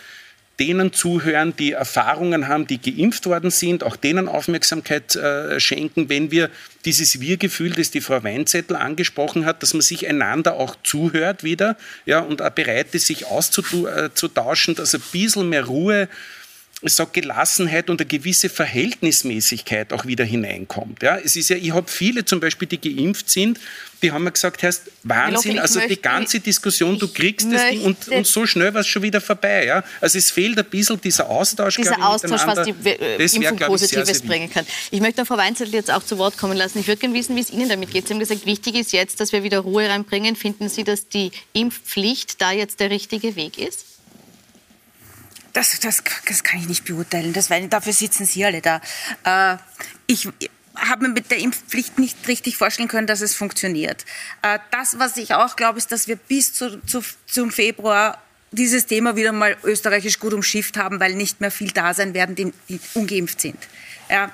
denen 0.60 0.94
zuhören, 0.94 1.56
die 1.58 1.72
Erfahrungen 1.72 2.48
haben, 2.48 2.68
die 2.68 2.80
geimpft 2.80 3.26
worden 3.26 3.50
sind, 3.50 3.84
auch 3.84 3.96
denen 3.96 4.28
Aufmerksamkeit 4.28 5.16
äh, 5.16 5.60
schenken, 5.60 6.10
wenn 6.10 6.32
wir 6.32 6.50
dieses 6.86 7.20
Wir-Gefühl, 7.20 7.72
das 7.72 7.92
die 7.92 8.02
Frau 8.02 8.24
Weinzettel 8.24 8.76
angesprochen 8.76 9.46
hat, 9.46 9.64
dass 9.64 9.74
man 9.74 9.82
sich 9.82 10.08
einander 10.08 10.56
auch 10.56 10.76
zuhört 10.84 11.44
wieder 11.44 11.78
ja, 12.06 12.20
und 12.20 12.42
auch 12.42 12.50
bereit 12.50 12.94
ist, 12.94 13.08
sich 13.08 13.26
auszutauschen, 13.26 14.76
dass 14.76 14.96
ein 14.96 15.02
bisschen 15.12 15.50
mehr 15.50 15.66
Ruhe 15.66 16.10
so 16.84 17.06
Gelassenheit 17.06 17.90
und 17.90 18.00
eine 18.00 18.08
gewisse 18.08 18.48
Verhältnismäßigkeit 18.50 19.92
auch 19.92 20.06
wieder 20.06 20.24
hineinkommt. 20.24 21.04
Ja, 21.04 21.18
es 21.18 21.36
ist 21.36 21.50
ja, 21.50 21.58
ich 21.58 21.74
habe 21.74 21.90
viele 21.90 22.24
zum 22.24 22.40
Beispiel, 22.40 22.68
die 22.68 22.80
geimpft 22.80 23.30
sind, 23.30 23.60
die 24.02 24.14
haben 24.14 24.24
mir 24.24 24.32
gesagt, 24.32 24.64
heißt 24.64 24.84
Wahnsinn, 25.04 25.60
also 25.60 25.80
möchte, 25.80 25.96
die 25.96 26.02
ganze 26.02 26.40
Diskussion, 26.40 26.98
du 26.98 27.10
kriegst 27.10 27.52
das 27.52 27.70
Ding 27.70 27.82
und, 27.82 28.08
und, 28.08 28.26
so 28.26 28.46
schnell 28.46 28.74
war 28.74 28.82
es 28.82 28.88
schon 28.88 29.02
wieder 29.02 29.20
vorbei. 29.20 29.66
Ja? 29.66 29.84
Also 30.00 30.18
es 30.18 30.32
fehlt 30.32 30.58
ein 30.58 30.66
bisschen 30.66 31.02
dieser 31.02 31.30
Austausch. 31.30 31.76
Dieser 31.76 31.98
ich, 31.98 32.04
Austausch, 32.04 32.46
was 32.46 32.66
die 32.66 32.74
äh, 32.86 33.16
Impfung 33.26 33.58
Positives 33.58 34.08
sehr, 34.08 34.16
sehr 34.16 34.28
bringen 34.28 34.50
kann. 34.50 34.66
Ich 34.92 35.02
möchte 35.02 35.26
Frau 35.26 35.36
Weinzettel 35.36 35.74
jetzt 35.74 35.92
auch 35.92 36.04
zu 36.04 36.18
Wort 36.18 36.38
kommen 36.38 36.58
lassen. 36.58 36.80
Ich 36.80 36.88
würde 36.88 37.02
gerne 37.02 37.14
wissen, 37.14 37.36
wie 37.36 37.42
es 37.42 37.50
Ihnen 37.50 37.68
damit 37.68 37.92
geht. 37.92 38.08
Sie 38.08 38.14
haben 38.14 38.20
gesagt, 38.22 38.46
wichtig 38.46 38.76
ist 38.76 38.94
jetzt, 38.94 39.20
dass 39.20 39.34
wir 39.34 39.44
wieder 39.44 39.60
Ruhe 39.60 39.90
reinbringen. 39.90 40.38
Finden 40.38 40.70
Sie, 40.70 40.86
dass 40.86 41.10
die 41.10 41.32
Impfpflicht 41.52 42.42
da 42.42 42.54
jetzt 42.54 42.80
der 42.80 42.90
richtige 42.90 43.36
Weg 43.36 43.58
ist? 43.58 43.89
Das, 45.54 45.80
das, 45.80 46.04
das 46.28 46.44
kann 46.44 46.60
ich 46.60 46.68
nicht 46.68 46.86
beurteilen. 46.86 47.34
Das, 47.34 47.50
weil 47.50 47.68
dafür 47.68 47.94
sitzen 47.94 48.26
Sie 48.26 48.46
alle 48.46 48.62
da. 48.62 48.82
Äh, 49.24 49.58
ich 50.08 50.28
habe 50.76 51.08
mir 51.08 51.14
mit 51.14 51.32
der 51.32 51.40
Impfpflicht 51.40 52.00
nicht 52.00 52.28
richtig 52.28 52.58
vorstellen 52.58 52.88
können, 52.88 53.08
dass 53.08 53.22
es 53.22 53.36
funktioniert. 53.36 54.06
Äh, 54.42 54.60
das, 54.72 55.00
was 55.00 55.18
ich 55.18 55.34
auch 55.34 55.56
glaube, 55.56 55.78
ist, 55.78 55.92
dass 55.92 56.08
wir 56.08 56.16
bis 56.16 56.54
zu, 56.54 56.80
zu, 56.86 57.02
zum 57.26 57.52
Februar 57.52 58.22
dieses 58.52 58.86
Thema 58.86 59.16
wieder 59.16 59.32
mal 59.32 59.58
österreichisch 59.64 60.20
gut 60.20 60.34
umschifft 60.34 60.78
haben, 60.78 61.00
weil 61.00 61.14
nicht 61.14 61.42
mehr 61.42 61.52
viel 61.52 61.72
da 61.72 61.94
sein 61.94 62.14
werden, 62.14 62.36
die, 62.36 62.54
die 62.68 62.80
ungeimpft 62.94 63.42
sind. 63.42 63.58
Ja, 64.10 64.32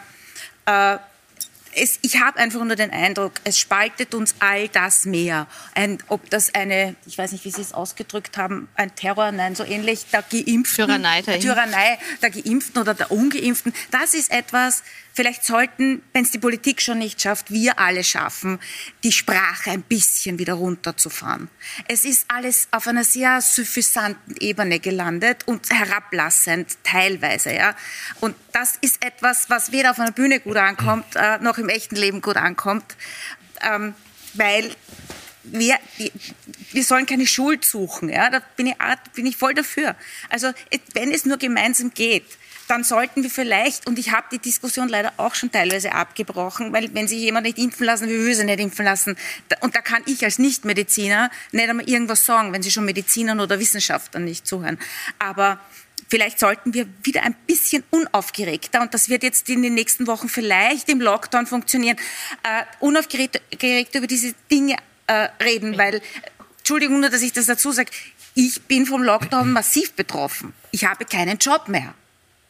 äh, 0.65 0.99
es, 1.75 1.99
ich 2.01 2.21
habe 2.21 2.39
einfach 2.39 2.63
nur 2.63 2.75
den 2.75 2.91
Eindruck, 2.91 3.33
es 3.43 3.59
spaltet 3.59 4.13
uns 4.13 4.35
all 4.39 4.67
das 4.69 5.05
mehr. 5.05 5.47
Ein, 5.73 5.97
ob 6.07 6.29
das 6.29 6.53
eine, 6.53 6.95
ich 7.05 7.17
weiß 7.17 7.31
nicht, 7.31 7.45
wie 7.45 7.51
Sie 7.51 7.61
es 7.61 7.73
ausgedrückt 7.73 8.37
haben, 8.37 8.67
ein 8.75 8.95
Terror, 8.95 9.31
nein, 9.31 9.55
so 9.55 9.63
ähnlich, 9.63 10.05
der 10.11 10.23
Geimpften, 10.23 10.87
Tyrannei, 10.87 11.21
der, 11.21 11.39
Tyrannei 11.39 11.99
der 12.21 12.29
Geimpften 12.31 12.81
oder 12.81 12.93
der 12.93 13.11
Ungeimpften, 13.11 13.73
das 13.91 14.13
ist 14.13 14.31
etwas, 14.31 14.83
Vielleicht 15.15 15.45
sollten, 15.45 16.01
wenn 16.11 16.25
es 16.25 16.31
die 16.31 16.39
Politik 16.39 16.81
schon 16.81 16.97
nicht 16.97 17.21
schafft, 17.21 17.49
wir 17.49 17.79
alle 17.79 18.03
schaffen, 18.03 18.59
die 19.01 19.13
Sprache 19.13 19.71
ein 19.71 19.81
bisschen 19.81 20.39
wieder 20.39 20.55
runterzufahren. 20.55 21.47
Es 21.87 22.03
ist 22.03 22.25
alles 22.27 22.67
auf 22.71 22.85
einer 22.85 23.05
sehr 23.05 23.39
suffisanten 23.39 24.35
Ebene 24.41 24.81
gelandet 24.81 25.43
und 25.45 25.69
herablassend 25.71 26.77
teilweise, 26.83 27.53
ja. 27.53 27.77
Und 28.19 28.35
das 28.51 28.77
ist 28.81 29.01
etwas, 29.05 29.49
was 29.49 29.71
weder 29.71 29.91
auf 29.91 30.01
einer 30.01 30.11
Bühne 30.11 30.41
gut 30.41 30.57
ankommt, 30.57 31.05
äh, 31.15 31.37
noch 31.37 31.57
im 31.59 31.64
echten 31.69 31.95
Leben 31.95 32.21
gut 32.21 32.37
ankommt, 32.37 32.85
ähm, 33.61 33.93
weil 34.33 34.75
wir, 35.43 35.75
wir 36.71 36.83
sollen 36.83 37.05
keine 37.05 37.27
Schuld 37.27 37.65
suchen. 37.65 38.09
Ja? 38.09 38.29
Da 38.29 38.41
bin 38.55 38.67
ich, 38.67 38.75
bin 39.13 39.25
ich 39.25 39.37
voll 39.37 39.53
dafür. 39.53 39.95
Also 40.29 40.51
wenn 40.93 41.11
es 41.11 41.25
nur 41.25 41.37
gemeinsam 41.37 41.93
geht, 41.93 42.25
dann 42.67 42.83
sollten 42.83 43.21
wir 43.21 43.29
vielleicht, 43.29 43.85
und 43.87 43.99
ich 43.99 44.11
habe 44.11 44.27
die 44.31 44.39
Diskussion 44.39 44.89
leider 44.89 45.13
auch 45.17 45.35
schon 45.35 45.51
teilweise 45.51 45.91
abgebrochen, 45.93 46.73
weil 46.73 46.93
wenn 46.93 47.07
sich 47.07 47.19
jemand 47.19 47.45
nicht 47.45 47.59
impfen 47.59 47.85
lassen 47.85 48.07
will, 48.07 48.25
will 48.25 48.33
sie 48.33 48.43
nicht 48.43 48.59
impfen 48.59 48.85
lassen. 48.85 49.15
Und 49.61 49.75
da 49.75 49.81
kann 49.81 50.01
ich 50.07 50.23
als 50.23 50.39
Nichtmediziner 50.39 51.29
nicht 51.51 51.69
einmal 51.69 51.87
irgendwas 51.87 52.25
sagen, 52.25 52.53
wenn 52.53 52.63
sie 52.63 52.71
schon 52.71 52.85
Medizinern 52.85 53.39
oder 53.39 53.59
Wissenschaftlern 53.59 54.25
nicht 54.25 54.47
zuhören. 54.47 54.79
Aber 55.19 55.59
vielleicht 56.07 56.39
sollten 56.39 56.73
wir 56.73 56.87
wieder 57.03 57.23
ein 57.23 57.35
bisschen 57.47 57.83
unaufgeregter, 57.89 58.81
und 58.81 58.93
das 58.93 59.09
wird 59.09 59.23
jetzt 59.23 59.49
in 59.49 59.61
den 59.61 59.73
nächsten 59.73 60.07
Wochen 60.07 60.29
vielleicht 60.29 60.89
im 60.89 61.01
Lockdown 61.01 61.47
funktionieren, 61.47 61.97
äh, 62.43 62.63
unaufgeregt 62.79 63.41
über 63.95 64.07
diese 64.07 64.33
Dinge 64.51 64.77
äh, 65.07 65.27
reden, 65.43 65.77
weil, 65.77 66.01
Entschuldigung 66.59 66.99
nur, 66.99 67.09
dass 67.09 67.21
ich 67.21 67.33
das 67.33 67.45
dazu 67.45 67.71
sage, 67.71 67.91
ich 68.33 68.61
bin 68.63 68.85
vom 68.85 69.01
Lockdown 69.01 69.51
massiv 69.51 69.93
betroffen. 69.93 70.53
Ich 70.71 70.85
habe 70.85 71.05
keinen 71.05 71.37
Job 71.37 71.69
mehr. 71.69 71.93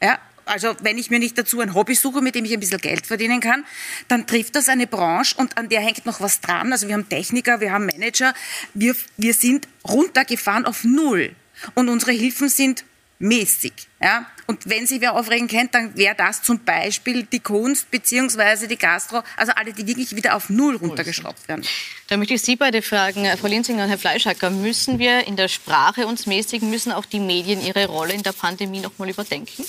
Ja, 0.02 0.18
also 0.46 0.74
wenn 0.80 0.98
ich 0.98 1.10
mir 1.10 1.18
nicht 1.18 1.36
dazu 1.36 1.60
ein 1.60 1.74
Hobby 1.74 1.94
suche, 1.94 2.22
mit 2.22 2.34
dem 2.34 2.44
ich 2.44 2.52
ein 2.52 2.60
bisschen 2.60 2.80
Geld 2.80 3.06
verdienen 3.06 3.40
kann, 3.40 3.64
dann 4.08 4.26
trifft 4.26 4.54
das 4.54 4.68
eine 4.68 4.86
Branche 4.86 5.36
und 5.36 5.56
an 5.58 5.68
der 5.68 5.80
hängt 5.80 6.06
noch 6.06 6.20
was 6.20 6.40
dran. 6.40 6.72
Also 6.72 6.86
wir 6.88 6.94
haben 6.94 7.08
Techniker, 7.08 7.60
wir 7.60 7.72
haben 7.72 7.86
Manager, 7.86 8.32
wir, 8.74 8.94
wir 9.16 9.34
sind 9.34 9.68
runtergefahren 9.86 10.64
auf 10.64 10.84
Null 10.84 11.34
und 11.74 11.88
unsere 11.88 12.12
Hilfen 12.12 12.48
sind 12.48 12.84
mäßig. 13.18 13.72
Ja? 14.00 14.26
Und 14.46 14.68
wenn 14.68 14.86
Sie 14.86 15.00
wer 15.00 15.14
aufregen 15.14 15.48
kennt, 15.48 15.74
dann 15.74 15.96
wäre 15.96 16.14
das 16.14 16.42
zum 16.42 16.64
Beispiel 16.64 17.24
die 17.24 17.40
Kunst 17.40 17.90
bzw. 17.90 18.66
die 18.66 18.76
Gastro, 18.76 19.22
also 19.36 19.52
alle, 19.52 19.72
die 19.72 19.86
wirklich 19.86 20.14
wieder 20.14 20.36
auf 20.36 20.50
Null 20.50 20.76
runtergeschraubt 20.76 21.48
werden. 21.48 21.66
Da 22.08 22.16
möchte 22.16 22.34
ich 22.34 22.42
Sie 22.42 22.56
beide 22.56 22.82
fragen, 22.82 23.26
Frau 23.38 23.48
Linzinger 23.48 23.84
und 23.84 23.88
Herr 23.88 23.98
Fleischhacker, 23.98 24.50
müssen 24.50 24.98
wir 24.98 25.26
in 25.26 25.36
der 25.36 25.48
Sprache 25.48 26.06
uns 26.06 26.26
mäßigen, 26.26 26.70
müssen 26.70 26.92
auch 26.92 27.06
die 27.06 27.20
Medien 27.20 27.64
ihre 27.64 27.86
Rolle 27.86 28.12
in 28.12 28.22
der 28.22 28.32
Pandemie 28.32 28.80
noch 28.80 28.98
mal 28.98 29.08
überdenken? 29.08 29.64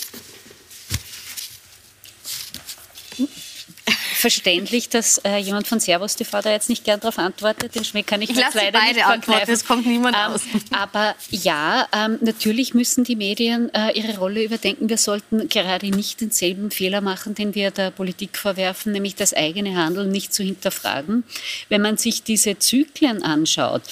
Verständlich, 4.18 4.89
dass 4.89 5.20
äh, 5.20 5.38
jemand 5.38 5.68
von 5.68 5.80
Servus 5.80 6.15
TV 6.15 6.41
da 6.41 6.51
jetzt 6.51 6.70
nicht 6.70 6.84
gern 6.84 6.99
darauf 6.99 7.20
antwortet. 7.20 7.76
Den 7.76 7.84
Schmäh 7.84 8.03
kann 8.03 8.22
ich, 8.22 8.30
ich 8.30 8.38
jetzt 8.38 8.55
leider 8.55 8.80
beide 8.80 8.95
nicht 8.95 9.05
antworten, 9.05 9.51
es 9.51 9.65
kommt 9.65 9.86
niemand 9.86 10.15
ähm, 10.15 10.34
aus. 10.34 10.41
Aber 10.72 11.15
ja, 11.30 11.88
ähm, 11.93 12.18
natürlich 12.22 12.74
müssen 12.74 13.03
die 13.03 13.15
Medien 13.15 13.74
äh, 13.74 13.91
ihre 13.91 14.18
Rolle 14.18 14.43
überdenken. 14.43 14.89
Wir 14.89 14.97
sollten 14.97 15.47
gerade 15.49 15.88
nicht 15.88 16.22
denselben 16.22 16.72
Fehler 16.72 17.01
machen, 17.01 17.36
den 17.36 17.55
wir 17.55 17.72
der 17.72 17.91
Politik 17.91 18.38
vorwerfen, 18.38 18.91
nämlich 18.91 19.15
das 19.15 19.34
eigene 19.34 19.76
Handeln 19.76 20.09
nicht 20.09 20.34
zu 20.34 20.43
hinterfragen. 20.43 21.24
Wenn 21.70 21.82
man 21.82 21.97
sich 21.97 22.24
diese 22.24 22.57
Zyklen 22.59 23.24
anschaut, 23.24 23.84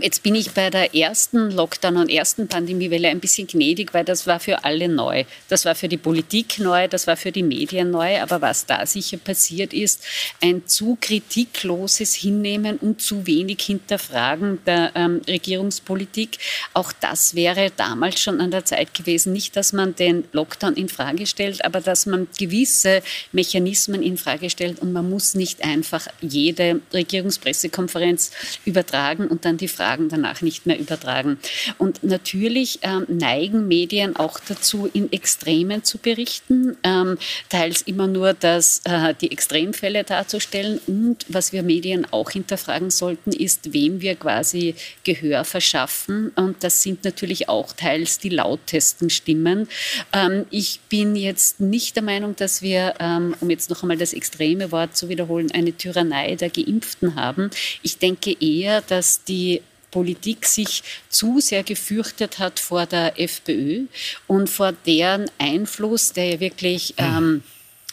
jetzt 0.00 0.22
bin 0.22 0.34
ich 0.34 0.52
bei 0.52 0.70
der 0.70 0.94
ersten 0.94 1.50
Lockdown 1.50 1.98
und 1.98 2.08
ersten 2.08 2.48
Pandemiewelle 2.48 3.08
ein 3.08 3.20
bisschen 3.20 3.46
gnädig, 3.46 3.92
weil 3.92 4.04
das 4.04 4.26
war 4.26 4.40
für 4.40 4.64
alle 4.64 4.88
neu. 4.88 5.24
Das 5.48 5.66
war 5.66 5.74
für 5.74 5.88
die 5.88 5.98
Politik 5.98 6.58
neu, 6.58 6.88
das 6.88 7.06
war 7.06 7.18
für 7.18 7.32
die 7.32 7.42
Medien 7.42 7.90
neu. 7.90 8.22
Aber 8.22 8.40
was 8.40 8.64
da 8.64 8.86
sicher 8.86 9.18
passiert 9.18 9.74
ist, 9.74 10.02
ein 10.40 10.66
zu 10.66 10.96
kritikloses 10.98 12.14
Hinnehmen 12.14 12.78
und 12.78 13.02
zu 13.02 13.26
wenig 13.26 13.60
Hinterfragen 13.60 14.58
der 14.64 14.92
ähm, 14.94 15.20
Regierungspolitik. 15.28 16.38
Auch 16.72 16.90
das 16.92 17.34
wäre 17.34 17.70
damals 17.76 18.20
schon 18.20 18.40
an 18.40 18.50
der 18.50 18.64
Zeit 18.64 18.94
gewesen. 18.94 19.34
Nicht, 19.34 19.54
dass 19.54 19.74
man 19.74 19.94
den 19.94 20.24
Lockdown 20.32 20.74
in 20.76 20.88
Frage 20.88 21.26
stellt, 21.26 21.62
aber 21.62 21.82
dass 21.82 22.06
man 22.06 22.26
gewisse 22.38 23.02
Mechanismen 23.32 24.02
in 24.02 24.16
Frage 24.16 24.48
stellt 24.48 24.78
und 24.78 24.94
man 24.94 25.10
muss 25.10 25.34
nicht 25.34 25.62
einfach 25.62 26.06
jede 26.22 26.80
Regierungspressekonferenz 26.94 28.30
übertragen 28.64 29.28
und 29.28 29.44
dann 29.44 29.58
die 29.58 29.73
Fragen 29.74 30.08
danach 30.08 30.40
nicht 30.42 30.66
mehr 30.66 30.78
übertragen. 30.78 31.38
Und 31.78 32.02
natürlich 32.04 32.78
ähm, 32.82 33.04
neigen 33.08 33.68
Medien 33.68 34.16
auch 34.16 34.38
dazu, 34.40 34.88
in 34.92 35.12
Extremen 35.12 35.84
zu 35.84 35.98
berichten, 35.98 36.76
ähm, 36.82 37.18
teils 37.48 37.82
immer 37.82 38.06
nur 38.06 38.32
das, 38.32 38.80
äh, 38.84 39.14
die 39.20 39.30
Extremfälle 39.30 40.04
darzustellen. 40.04 40.80
Und 40.86 41.26
was 41.28 41.52
wir 41.52 41.62
Medien 41.62 42.06
auch 42.10 42.30
hinterfragen 42.30 42.90
sollten, 42.90 43.32
ist, 43.32 43.72
wem 43.72 44.00
wir 44.00 44.14
quasi 44.14 44.74
Gehör 45.04 45.44
verschaffen. 45.44 46.30
Und 46.36 46.62
das 46.62 46.82
sind 46.82 47.04
natürlich 47.04 47.48
auch 47.48 47.72
teils 47.72 48.18
die 48.18 48.28
lautesten 48.28 49.10
Stimmen. 49.10 49.68
Ähm, 50.12 50.46
ich 50.50 50.80
bin 50.88 51.16
jetzt 51.16 51.60
nicht 51.60 51.96
der 51.96 52.02
Meinung, 52.02 52.36
dass 52.36 52.62
wir, 52.62 52.94
ähm, 53.00 53.34
um 53.40 53.50
jetzt 53.50 53.70
noch 53.70 53.82
einmal 53.82 53.96
das 53.96 54.12
extreme 54.12 54.70
Wort 54.72 54.96
zu 54.96 55.08
wiederholen, 55.08 55.50
eine 55.52 55.72
Tyrannei 55.72 56.36
der 56.36 56.50
Geimpften 56.50 57.16
haben. 57.16 57.50
Ich 57.82 57.98
denke 57.98 58.36
eher, 58.40 58.80
dass 58.82 59.24
die 59.24 59.62
Politik 59.94 60.44
sich 60.44 60.82
zu 61.08 61.38
sehr 61.38 61.62
gefürchtet 61.62 62.40
hat 62.40 62.58
vor 62.58 62.84
der 62.84 63.20
FPÖ 63.20 63.84
und 64.26 64.50
vor 64.50 64.72
deren 64.72 65.30
Einfluss, 65.38 66.12
der 66.12 66.30
ja 66.30 66.40
wirklich 66.40 66.94
ähm, 66.98 67.44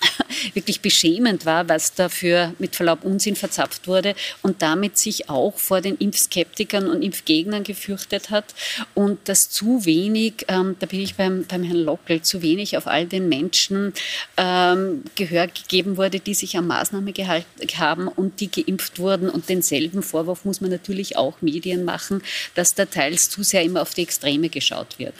wirklich 0.53 0.81
beschämend 0.81 1.45
war, 1.45 1.69
was 1.69 1.93
dafür 1.93 2.53
mit 2.59 2.75
Verlaub 2.75 3.03
Unsinn 3.03 3.35
verzapft 3.35 3.87
wurde 3.87 4.15
und 4.41 4.61
damit 4.61 4.97
sich 4.97 5.29
auch 5.29 5.57
vor 5.57 5.81
den 5.81 5.97
Impfskeptikern 5.97 6.89
und 6.89 7.01
Impfgegnern 7.01 7.63
gefürchtet 7.63 8.29
hat 8.29 8.53
und 8.93 9.27
dass 9.27 9.49
zu 9.49 9.85
wenig, 9.85 10.45
ähm, 10.47 10.75
da 10.79 10.85
bin 10.85 11.01
ich 11.01 11.15
beim, 11.15 11.45
beim 11.45 11.63
Herrn 11.63 11.83
Lockel, 11.83 12.21
zu 12.21 12.41
wenig 12.41 12.77
auf 12.77 12.87
all 12.87 13.05
den 13.05 13.29
Menschen 13.29 13.93
ähm, 14.37 15.03
Gehör 15.15 15.47
gegeben 15.47 15.97
wurde, 15.97 16.19
die 16.19 16.33
sich 16.33 16.57
an 16.57 16.67
Maßnahmen 16.67 17.13
gehalten 17.13 17.67
haben 17.77 18.07
und 18.07 18.39
die 18.39 18.49
geimpft 18.49 18.99
wurden 18.99 19.29
und 19.29 19.49
denselben 19.49 20.03
Vorwurf 20.03 20.45
muss 20.45 20.61
man 20.61 20.71
natürlich 20.71 21.17
auch 21.17 21.41
Medien 21.41 21.85
machen, 21.85 22.21
dass 22.55 22.75
da 22.75 22.85
teils 22.85 23.29
zu 23.29 23.43
sehr 23.43 23.63
immer 23.63 23.81
auf 23.81 23.93
die 23.93 24.03
Extreme 24.03 24.49
geschaut 24.49 24.99
wird. 24.99 25.15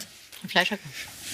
Fleischer. 0.48 0.78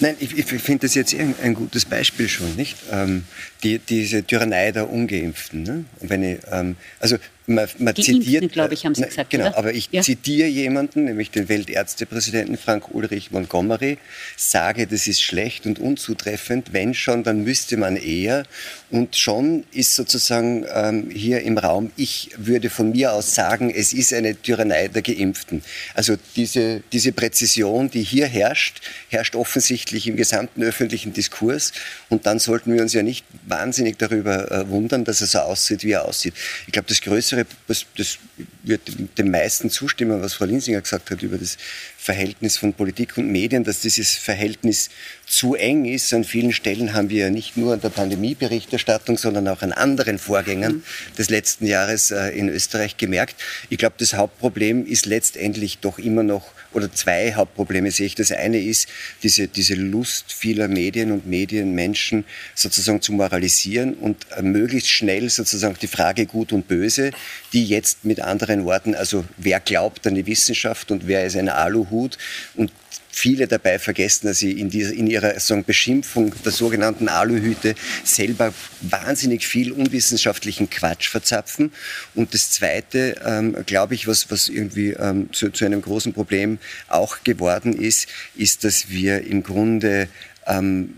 Nein, 0.01 0.15
ich, 0.19 0.37
ich 0.37 0.45
finde 0.45 0.87
das 0.87 0.95
jetzt 0.95 1.13
ein, 1.13 1.53
gutes 1.53 1.85
Beispiel 1.85 2.29
schon, 2.29 2.55
nicht? 2.55 2.77
Ähm, 2.91 3.25
die, 3.63 3.79
diese 3.79 4.23
Tyrannei 4.23 4.71
der 4.71 4.89
Ungeimpften. 4.89 5.63
Ne? 5.63 5.85
wenn 5.99 6.23
ich, 6.23 6.39
ähm, 6.51 6.77
also 6.99 7.17
man, 7.49 7.67
man 7.79 7.95
zitiert, 7.95 8.51
glaube 8.51 8.73
ich, 8.73 8.85
haben 8.85 8.95
Sie 8.95 9.03
gesagt. 9.03 9.29
Genau, 9.31 9.47
oder? 9.47 9.57
aber 9.57 9.73
ich 9.73 9.89
ja. 9.91 10.01
zitiere 10.01 10.47
jemanden, 10.47 11.05
nämlich 11.05 11.31
den 11.31 11.49
Weltärztepräsidenten 11.49 12.57
Frank 12.57 12.93
Ulrich 12.93 13.31
Montgomery, 13.31 13.97
sage, 14.37 14.87
das 14.87 15.07
ist 15.07 15.21
schlecht 15.21 15.65
und 15.65 15.79
unzutreffend. 15.79 16.73
Wenn 16.73 16.93
schon, 16.93 17.23
dann 17.23 17.43
müsste 17.43 17.77
man 17.77 17.95
eher. 17.95 18.43
Und 18.91 19.15
schon 19.15 19.65
ist 19.71 19.95
sozusagen 19.95 20.65
ähm, 20.73 21.09
hier 21.11 21.41
im 21.41 21.57
Raum, 21.57 21.91
ich 21.95 22.31
würde 22.37 22.69
von 22.69 22.91
mir 22.91 23.13
aus 23.13 23.35
sagen, 23.35 23.69
es 23.69 23.93
ist 23.93 24.13
eine 24.13 24.39
Tyrannei 24.39 24.87
der 24.87 25.01
Geimpften. 25.01 25.63
Also 25.93 26.15
diese, 26.35 26.81
diese 26.91 27.11
Präzision, 27.11 27.89
die 27.89 28.03
hier 28.03 28.27
herrscht, 28.27 28.81
herrscht 29.09 29.35
offensichtlich 29.35 30.07
im 30.07 30.15
gesamten 30.15 30.63
öffentlichen 30.63 31.13
Diskurs. 31.13 31.71
Und 32.09 32.25
dann 32.25 32.39
sollten 32.39 32.73
wir 32.73 32.81
uns 32.81 32.93
ja 32.93 33.03
nicht 33.03 33.25
wahnsinnig 33.47 33.97
darüber 33.97 34.51
äh, 34.51 34.69
wundern, 34.69 35.03
dass 35.03 35.21
er 35.21 35.27
so 35.27 35.39
aussieht, 35.39 35.83
wie 35.83 35.91
er 35.91 36.05
aussieht. 36.05 36.33
Ich 36.65 36.73
glaube, 36.73 36.87
das 36.87 37.01
größere, 37.01 37.38
das, 37.67 37.85
das 37.97 38.17
wird 38.63 38.81
dem 39.17 39.31
meisten 39.31 39.69
zustimmen, 39.69 40.21
was 40.21 40.33
Frau 40.33 40.45
Linsinger 40.45 40.81
gesagt 40.81 41.11
hat 41.11 41.21
über 41.23 41.37
das 41.37 41.57
Verhältnis 41.97 42.57
von 42.57 42.73
Politik 42.73 43.17
und 43.17 43.31
Medien, 43.31 43.63
dass 43.63 43.81
dieses 43.81 44.15
Verhältnis 44.15 44.89
zu 45.25 45.55
eng 45.55 45.85
ist. 45.85 46.13
An 46.13 46.23
vielen 46.23 46.53
Stellen 46.53 46.93
haben 46.93 47.09
wir 47.09 47.25
ja 47.25 47.29
nicht 47.29 47.57
nur 47.57 47.73
an 47.73 47.81
der 47.81 47.89
Pandemieberichterstattung, 47.89 49.17
sondern 49.17 49.47
auch 49.47 49.61
an 49.61 49.73
anderen 49.73 50.17
Vorgängen 50.17 50.77
mhm. 50.77 50.83
des 51.17 51.29
letzten 51.29 51.65
Jahres 51.65 52.11
äh, 52.11 52.29
in 52.29 52.49
Österreich 52.49 52.97
gemerkt. 52.97 53.35
Ich 53.69 53.77
glaube, 53.77 53.95
das 53.99 54.13
Hauptproblem 54.13 54.85
ist 54.85 55.05
letztendlich 55.05 55.79
doch 55.79 55.99
immer 55.99 56.23
noch, 56.23 56.51
oder 56.71 56.91
zwei 56.91 57.33
Hauptprobleme 57.33 57.91
sehe 57.91 58.05
ich. 58.05 58.15
Das 58.15 58.31
eine 58.31 58.59
ist 58.59 58.87
diese, 59.23 59.47
diese 59.47 59.75
Lust 59.75 60.33
vieler 60.33 60.67
Medien 60.67 61.11
und 61.11 61.27
Medienmenschen 61.27 62.25
sozusagen 62.55 63.01
zu 63.01 63.11
moralisieren 63.13 63.93
und 63.95 64.25
äh, 64.35 64.41
möglichst 64.41 64.89
schnell 64.89 65.29
sozusagen 65.29 65.75
die 65.81 65.87
Frage 65.87 66.25
gut 66.25 66.53
und 66.53 66.67
böse, 66.67 67.11
die 67.53 67.65
jetzt 67.65 68.05
mit 68.05 68.19
anderen 68.19 68.65
Worten, 68.65 68.95
also 68.95 69.25
wer 69.37 69.59
glaubt 69.59 70.05
an 70.07 70.15
die 70.15 70.25
Wissenschaft 70.25 70.91
und 70.91 71.07
wer 71.07 71.25
ist 71.25 71.35
ein 71.35 71.49
Aluhut 71.49 72.17
und 72.55 72.71
viele 73.11 73.47
dabei 73.47 73.79
vergessen, 73.79 74.27
dass 74.27 74.39
sie 74.39 74.51
in, 74.51 74.69
dieser, 74.69 74.93
in 74.93 75.07
ihrer 75.07 75.33
Beschimpfung 75.65 76.33
der 76.43 76.51
sogenannten 76.51 77.09
Aluhüte 77.09 77.75
selber 78.03 78.53
wahnsinnig 78.81 79.45
viel 79.45 79.71
unwissenschaftlichen 79.71 80.69
Quatsch 80.69 81.09
verzapfen. 81.09 81.71
Und 82.15 82.33
das 82.33 82.51
Zweite, 82.51 83.15
ähm, 83.25 83.57
glaube 83.65 83.95
ich, 83.95 84.07
was, 84.07 84.31
was 84.31 84.47
irgendwie 84.47 84.91
ähm, 84.91 85.33
zu, 85.33 85.49
zu, 85.49 85.65
einem 85.65 85.81
großen 85.81 86.13
Problem 86.13 86.59
auch 86.87 87.23
geworden 87.23 87.73
ist, 87.73 88.07
ist, 88.35 88.63
dass 88.63 88.89
wir 88.89 89.25
im 89.25 89.43
Grunde 89.43 90.07
ähm, 90.45 90.95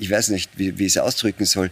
ich 0.00 0.10
weiß 0.10 0.30
nicht, 0.30 0.50
wie, 0.56 0.78
wie 0.78 0.86
ich 0.86 0.96
es 0.96 0.98
ausdrücken 0.98 1.44
soll, 1.44 1.70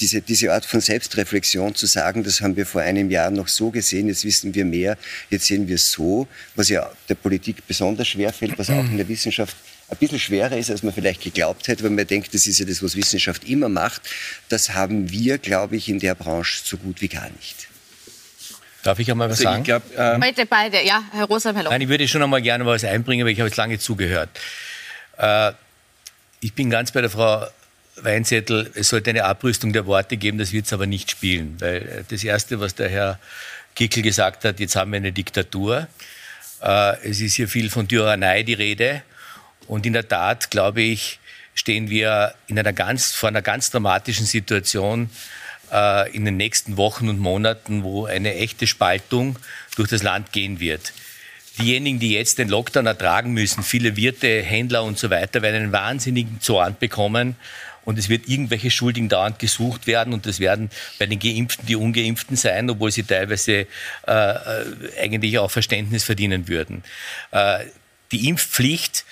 diese, 0.00 0.20
diese 0.20 0.52
Art 0.52 0.64
von 0.64 0.80
Selbstreflexion 0.80 1.74
zu 1.74 1.86
sagen, 1.86 2.22
das 2.22 2.40
haben 2.40 2.56
wir 2.56 2.66
vor 2.66 2.82
einem 2.82 3.10
Jahr 3.10 3.30
noch 3.30 3.48
so 3.48 3.70
gesehen, 3.70 4.08
jetzt 4.08 4.24
wissen 4.24 4.54
wir 4.54 4.64
mehr, 4.64 4.96
jetzt 5.30 5.46
sehen 5.46 5.66
wir 5.68 5.74
es 5.74 5.90
so, 5.90 6.28
was 6.54 6.68
ja 6.68 6.90
der 7.08 7.16
Politik 7.16 7.66
besonders 7.66 8.08
schwer 8.08 8.32
fällt, 8.32 8.58
was 8.58 8.70
auch 8.70 8.84
in 8.84 8.96
der 8.96 9.08
Wissenschaft 9.08 9.56
ein 9.90 9.96
bisschen 9.96 10.18
schwerer 10.18 10.56
ist, 10.56 10.70
als 10.70 10.82
man 10.82 10.92
vielleicht 10.92 11.22
geglaubt 11.22 11.66
hätte, 11.68 11.82
weil 11.82 11.90
man 11.90 12.06
denkt, 12.06 12.34
das 12.34 12.46
ist 12.46 12.58
ja 12.58 12.66
das, 12.66 12.82
was 12.82 12.94
Wissenschaft 12.94 13.44
immer 13.48 13.68
macht. 13.68 14.02
Das 14.48 14.74
haben 14.74 15.10
wir, 15.10 15.38
glaube 15.38 15.76
ich, 15.76 15.88
in 15.88 15.98
der 15.98 16.14
Branche 16.14 16.60
so 16.62 16.76
gut 16.76 17.00
wie 17.00 17.08
gar 17.08 17.30
nicht. 17.30 17.68
Darf 18.82 18.98
ich 18.98 19.10
einmal 19.10 19.28
was 19.28 19.38
also 19.38 19.44
sagen? 19.44 19.62
Ich 19.62 19.64
glaub, 19.64 19.82
ähm, 19.96 20.20
beide, 20.20 20.46
beide, 20.46 20.84
ja, 20.84 21.02
Herr 21.12 21.24
Rosa, 21.24 21.52
Herr 21.54 21.64
Nein, 21.64 21.80
ich 21.80 21.88
würde 21.88 22.06
schon 22.06 22.22
einmal 22.22 22.42
gerne 22.42 22.64
was 22.64 22.84
einbringen, 22.84 23.24
weil 23.24 23.32
ich 23.32 23.40
habe 23.40 23.48
jetzt 23.48 23.56
lange 23.56 23.78
zugehört. 23.78 24.28
Äh, 25.16 25.52
ich 26.40 26.54
bin 26.54 26.70
ganz 26.70 26.92
bei 26.92 27.00
der 27.00 27.10
Frau 27.10 27.46
Weinzettel, 28.02 28.70
es 28.74 28.88
sollte 28.88 29.10
eine 29.10 29.24
Abrüstung 29.24 29.72
der 29.72 29.86
Worte 29.86 30.16
geben, 30.16 30.38
das 30.38 30.52
wird 30.52 30.66
es 30.66 30.72
aber 30.72 30.86
nicht 30.86 31.10
spielen. 31.10 31.56
Weil 31.58 32.04
das 32.08 32.24
Erste, 32.24 32.60
was 32.60 32.74
der 32.74 32.88
Herr 32.88 33.18
Kickel 33.74 34.02
gesagt 34.02 34.44
hat, 34.44 34.60
jetzt 34.60 34.76
haben 34.76 34.92
wir 34.92 34.98
eine 34.98 35.12
Diktatur. 35.12 35.86
Äh, 36.62 37.08
es 37.08 37.20
ist 37.20 37.34
hier 37.34 37.48
viel 37.48 37.70
von 37.70 37.88
Tyrannei 37.88 38.42
die 38.42 38.54
Rede. 38.54 39.02
Und 39.66 39.86
in 39.86 39.92
der 39.92 40.08
Tat, 40.08 40.50
glaube 40.50 40.82
ich, 40.82 41.20
stehen 41.54 41.90
wir 41.90 42.34
in 42.46 42.58
einer 42.58 42.72
ganz, 42.72 43.12
vor 43.12 43.28
einer 43.28 43.42
ganz 43.42 43.70
dramatischen 43.70 44.26
Situation 44.26 45.10
äh, 45.72 46.10
in 46.14 46.24
den 46.24 46.36
nächsten 46.36 46.76
Wochen 46.76 47.08
und 47.08 47.18
Monaten, 47.18 47.82
wo 47.82 48.06
eine 48.06 48.34
echte 48.34 48.66
Spaltung 48.66 49.36
durch 49.76 49.88
das 49.88 50.02
Land 50.02 50.32
gehen 50.32 50.60
wird 50.60 50.92
diejenigen, 51.58 51.98
die 51.98 52.12
jetzt 52.12 52.38
den 52.38 52.48
Lockdown 52.48 52.86
ertragen 52.86 53.32
müssen, 53.32 53.62
viele 53.62 53.96
Wirte, 53.96 54.42
Händler 54.42 54.84
und 54.84 54.98
so 54.98 55.10
weiter, 55.10 55.42
werden 55.42 55.56
einen 55.56 55.72
wahnsinnigen 55.72 56.40
Zorn 56.40 56.76
bekommen 56.78 57.36
und 57.84 57.98
es 57.98 58.08
wird 58.08 58.28
irgendwelche 58.28 58.70
Schuldigen 58.70 59.08
dauernd 59.08 59.38
gesucht 59.38 59.86
werden 59.86 60.12
und 60.12 60.26
das 60.26 60.40
werden 60.40 60.70
bei 60.98 61.06
den 61.06 61.18
Geimpften 61.18 61.66
die 61.66 61.76
Ungeimpften 61.76 62.36
sein, 62.36 62.68
obwohl 62.70 62.90
sie 62.90 63.02
teilweise 63.02 63.52
äh, 63.52 63.66
äh 64.06 64.64
eigentlich 65.00 65.38
auch 65.38 65.50
Verständnis 65.50 66.04
verdienen 66.04 66.48
würden. 66.48 66.82
Äh, 67.30 67.64
die 68.12 68.28
Impfpflicht 68.28 69.04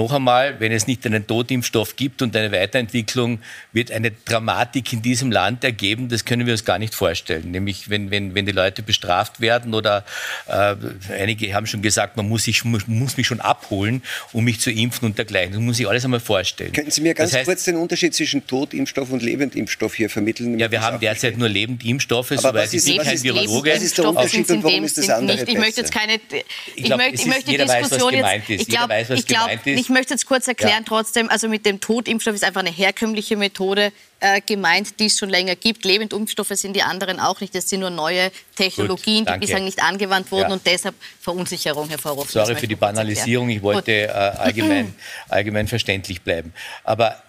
noch 0.00 0.12
einmal, 0.12 0.58
wenn 0.60 0.72
es 0.72 0.86
nicht 0.86 1.04
einen 1.04 1.26
Totimpfstoff 1.26 1.96
gibt 1.96 2.22
und 2.22 2.34
eine 2.34 2.50
Weiterentwicklung, 2.52 3.40
wird 3.72 3.90
eine 3.90 4.10
Dramatik 4.10 4.92
in 4.94 5.02
diesem 5.02 5.30
Land 5.30 5.62
ergeben, 5.62 6.08
das 6.08 6.24
können 6.24 6.46
wir 6.46 6.54
uns 6.54 6.64
gar 6.64 6.78
nicht 6.78 6.94
vorstellen. 6.94 7.50
Nämlich, 7.50 7.90
wenn, 7.90 8.10
wenn, 8.10 8.34
wenn 8.34 8.46
die 8.46 8.52
Leute 8.52 8.82
bestraft 8.82 9.40
werden 9.40 9.74
oder 9.74 10.04
äh, 10.48 10.74
einige 11.12 11.52
haben 11.54 11.66
schon 11.66 11.82
gesagt, 11.82 12.16
man 12.16 12.26
muss, 12.28 12.44
sich, 12.44 12.64
muss 12.64 13.16
mich 13.18 13.26
schon 13.26 13.40
abholen, 13.40 14.02
um 14.32 14.44
mich 14.44 14.60
zu 14.60 14.70
impfen 14.70 15.04
und 15.06 15.18
dergleichen. 15.18 15.52
Das 15.52 15.60
muss 15.60 15.78
ich 15.78 15.86
alles 15.86 16.04
einmal 16.04 16.20
vorstellen. 16.20 16.72
Könnten 16.72 16.90
Sie 16.90 17.02
mir 17.02 17.12
ganz 17.12 17.32
das 17.32 17.40
heißt, 17.40 17.46
kurz 17.46 17.64
den 17.64 17.76
Unterschied 17.76 18.14
zwischen 18.14 18.46
Totimpfstoff 18.46 19.10
und 19.10 19.22
Lebendimpfstoff 19.22 19.94
hier 19.94 20.08
vermitteln? 20.08 20.58
Ja, 20.58 20.70
wir 20.70 20.80
haben 20.80 20.98
derzeit 20.98 21.36
nur 21.36 21.50
Lebendimpfstoffe, 21.50 22.32
soweit 22.36 22.72
ich 22.72 22.84
bin 22.84 22.98
kein 22.98 23.22
Virologe. 23.22 23.72
Was 23.72 23.82
ist 23.82 23.98
der 23.98 24.08
Unterschied 24.08 24.50
und 24.50 24.64
warum 24.64 24.84
ist 24.84 24.96
das 24.96 25.10
andere 25.10 25.36
nicht, 25.36 25.48
Ich 25.48 25.58
möchte 25.58 25.82
jetzt 25.82 25.92
keine... 25.92 26.14
Ich, 26.14 26.44
ich, 26.76 26.84
glaub, 26.84 26.98
möchte, 26.98 27.16
ich 27.16 27.26
möchte 27.26 27.50
die 27.50 27.58
Diskussion 27.58 28.14
jetzt... 28.14 28.48
Ich 28.48 28.66
glaube, 28.66 28.94
ich 29.14 29.26
glaube, 29.26 29.58
nicht 29.66 29.89
möchte 29.90 30.14
jetzt 30.14 30.26
kurz 30.26 30.48
erklären 30.48 30.84
ja. 30.84 30.86
trotzdem, 30.86 31.28
also 31.28 31.48
mit 31.48 31.66
dem 31.66 31.80
Totimpfstoff 31.80 32.34
ist 32.34 32.44
einfach 32.44 32.60
eine 32.60 32.70
herkömmliche 32.70 33.36
Methode 33.36 33.92
äh, 34.20 34.40
gemeint, 34.40 34.98
die 35.00 35.06
es 35.06 35.18
schon 35.18 35.28
länger 35.28 35.56
gibt. 35.56 35.84
Lebendimpfstoffe 35.84 36.52
sind 36.54 36.74
die 36.74 36.82
anderen 36.82 37.20
auch 37.20 37.40
nicht. 37.40 37.54
Das 37.54 37.68
sind 37.68 37.80
nur 37.80 37.90
neue 37.90 38.30
Technologien, 38.56 39.24
Gut, 39.24 39.34
die 39.34 39.38
bislang 39.40 39.64
nicht 39.64 39.82
angewandt 39.82 40.30
wurden 40.30 40.48
ja. 40.48 40.52
und 40.54 40.66
deshalb 40.66 40.94
Verunsicherung 41.20 41.88
hervorrufen. 41.88 42.30
Sorry 42.30 42.56
für 42.56 42.68
die 42.68 42.76
Banalisierung, 42.76 43.50
ich 43.50 43.62
wollte 43.62 43.92
äh, 43.92 44.08
allgemein, 44.08 44.94
allgemein 45.28 45.68
verständlich 45.68 46.22
bleiben. 46.22 46.52
Aber 46.84 47.22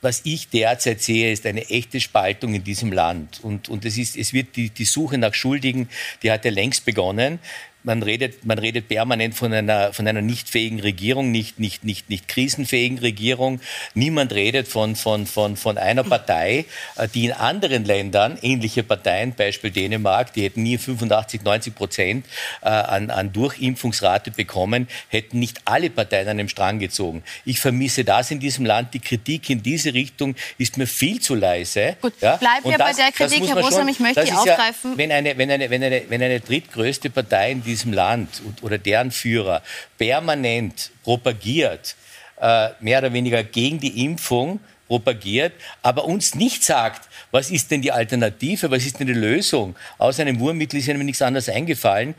was 0.00 0.20
ich 0.24 0.48
derzeit 0.50 1.02
sehe, 1.02 1.32
ist 1.32 1.46
eine 1.46 1.68
echte 1.70 1.98
Spaltung 1.98 2.54
in 2.54 2.62
diesem 2.62 2.92
Land. 2.92 3.40
Und, 3.42 3.70
und 3.70 3.84
es, 3.86 3.96
ist, 3.96 4.16
es 4.16 4.34
wird 4.34 4.54
die, 4.54 4.68
die 4.68 4.84
Suche 4.84 5.16
nach 5.16 5.32
Schuldigen, 5.34 5.88
die 6.22 6.30
hat 6.30 6.44
ja 6.44 6.50
längst 6.50 6.84
begonnen 6.84 7.38
man 7.84 8.02
redet, 8.02 8.44
man 8.44 8.58
redet 8.58 8.88
permanent 8.88 9.34
von 9.34 9.52
einer, 9.52 9.92
von 9.92 10.08
einer 10.08 10.22
nicht 10.22 10.48
fähigen 10.48 10.80
Regierung, 10.80 11.30
nicht, 11.30 11.60
nicht, 11.60 11.84
nicht, 11.84 12.08
nicht 12.08 12.28
krisenfähigen 12.28 12.98
Regierung. 12.98 13.60
Niemand 13.94 14.32
redet 14.32 14.66
von, 14.66 14.96
von, 14.96 15.26
von, 15.26 15.56
von 15.56 15.78
einer 15.78 16.02
Partei, 16.02 16.64
äh, 16.96 17.08
die 17.08 17.26
in 17.26 17.32
anderen 17.32 17.84
Ländern, 17.84 18.38
ähnliche 18.40 18.82
Parteien, 18.82 19.34
Beispiel 19.34 19.70
Dänemark, 19.70 20.32
die 20.32 20.44
hätten 20.44 20.62
nie 20.62 20.78
85, 20.78 21.42
90 21.42 21.74
Prozent 21.74 22.26
äh, 22.62 22.68
an, 22.68 23.10
an 23.10 23.32
Durchimpfungsrate 23.32 24.30
bekommen, 24.30 24.88
hätten 25.08 25.38
nicht 25.38 25.60
alle 25.66 25.90
Parteien 25.90 26.28
an 26.28 26.38
dem 26.38 26.48
Strang 26.48 26.78
gezogen. 26.78 27.22
Ich 27.44 27.60
vermisse 27.60 28.04
das 28.04 28.30
in 28.30 28.40
diesem 28.40 28.64
Land. 28.64 28.94
Die 28.94 29.00
Kritik 29.00 29.50
in 29.50 29.62
diese 29.62 29.92
Richtung 29.92 30.34
ist 30.56 30.78
mir 30.78 30.86
viel 30.86 31.20
zu 31.20 31.34
leise. 31.34 31.96
Gut, 32.00 32.14
ja? 32.20 32.36
bleiben 32.36 32.64
wir 32.64 32.78
bei 32.78 32.92
der 32.92 33.12
Kritik, 33.12 33.46
Herr 33.46 33.58
Rosam, 33.58 33.88
ich 33.88 34.00
möchte 34.00 34.24
die 34.24 34.32
aufgreifen. 34.32 34.92
Ja, 34.92 34.98
wenn, 34.98 35.12
eine, 35.12 35.36
wenn, 35.36 35.50
eine, 35.50 35.68
wenn, 35.68 35.82
eine, 35.82 36.02
wenn 36.08 36.22
eine 36.22 36.40
drittgrößte 36.40 37.10
Partei 37.10 37.52
in 37.52 37.62
diesem 37.62 37.73
Land 37.82 38.42
oder 38.62 38.78
deren 38.78 39.10
Führer 39.10 39.62
permanent 39.98 40.90
propagiert, 41.02 41.96
äh, 42.40 42.70
mehr 42.80 42.98
oder 42.98 43.12
weniger 43.12 43.42
gegen 43.42 43.80
die 43.80 44.04
Impfung 44.04 44.60
propagiert, 44.86 45.52
aber 45.82 46.04
uns 46.04 46.34
nicht 46.34 46.62
sagt, 46.62 47.08
was 47.30 47.50
ist 47.50 47.70
denn 47.70 47.82
die 47.82 47.90
Alternative, 47.92 48.70
was 48.70 48.84
ist 48.84 49.00
denn 49.00 49.06
die 49.06 49.12
Lösung? 49.12 49.74
Aus 49.98 50.20
einem 50.20 50.38
Wurmmittel 50.40 50.78
ist 50.78 50.88
ihnen 50.88 51.04
nichts 51.04 51.22
anderes 51.22 51.48
eingefallen, 51.48 52.14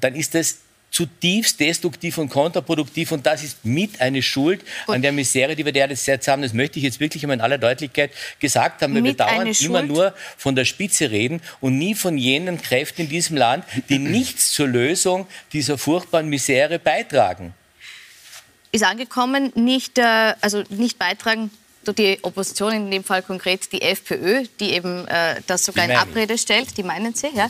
dann 0.00 0.14
ist 0.14 0.34
das 0.34 0.58
zutiefst 0.90 1.60
destruktiv 1.60 2.18
und 2.18 2.28
kontraproduktiv 2.28 3.12
und 3.12 3.24
das 3.24 3.42
ist 3.42 3.64
mit 3.64 4.00
eine 4.00 4.22
Schuld 4.22 4.64
Gut. 4.86 4.96
an 4.96 5.02
der 5.02 5.12
Misere, 5.12 5.54
die 5.54 5.64
wir 5.64 5.72
derzeit 5.72 6.26
haben. 6.28 6.42
Das 6.42 6.52
möchte 6.52 6.78
ich 6.78 6.84
jetzt 6.84 7.00
wirklich 7.00 7.22
einmal 7.22 7.36
in 7.36 7.40
aller 7.40 7.58
Deutlichkeit 7.58 8.10
gesagt 8.38 8.82
haben, 8.82 8.94
weil 8.94 9.02
mit 9.02 9.18
wir 9.18 9.26
dauernd 9.26 9.60
immer 9.60 9.82
nur 9.82 10.14
von 10.36 10.56
der 10.56 10.64
Spitze 10.64 11.10
reden 11.10 11.40
und 11.60 11.78
nie 11.78 11.94
von 11.94 12.18
jenen 12.18 12.60
Kräften 12.60 13.02
in 13.02 13.08
diesem 13.08 13.36
Land, 13.36 13.64
die 13.88 13.98
nichts 13.98 14.52
zur 14.52 14.66
Lösung 14.66 15.26
dieser 15.52 15.78
furchtbaren 15.78 16.28
Misere 16.28 16.78
beitragen. 16.78 17.54
Ist 18.72 18.84
angekommen, 18.84 19.52
nicht, 19.54 19.98
äh, 19.98 20.34
also 20.40 20.62
nicht 20.68 20.98
beitragen 20.98 21.50
die 21.98 22.18
Opposition, 22.22 22.72
in 22.72 22.90
dem 22.90 23.04
Fall 23.04 23.22
konkret 23.22 23.72
die 23.72 23.82
FPÖ, 23.82 24.44
die 24.60 24.72
eben 24.72 25.08
äh, 25.08 25.40
das 25.46 25.64
sogar 25.64 25.86
in 25.86 25.92
Abrede 25.92 26.36
stellt, 26.38 26.76
die 26.76 26.82
meinen 26.82 27.14
Sie, 27.14 27.28
ja. 27.34 27.48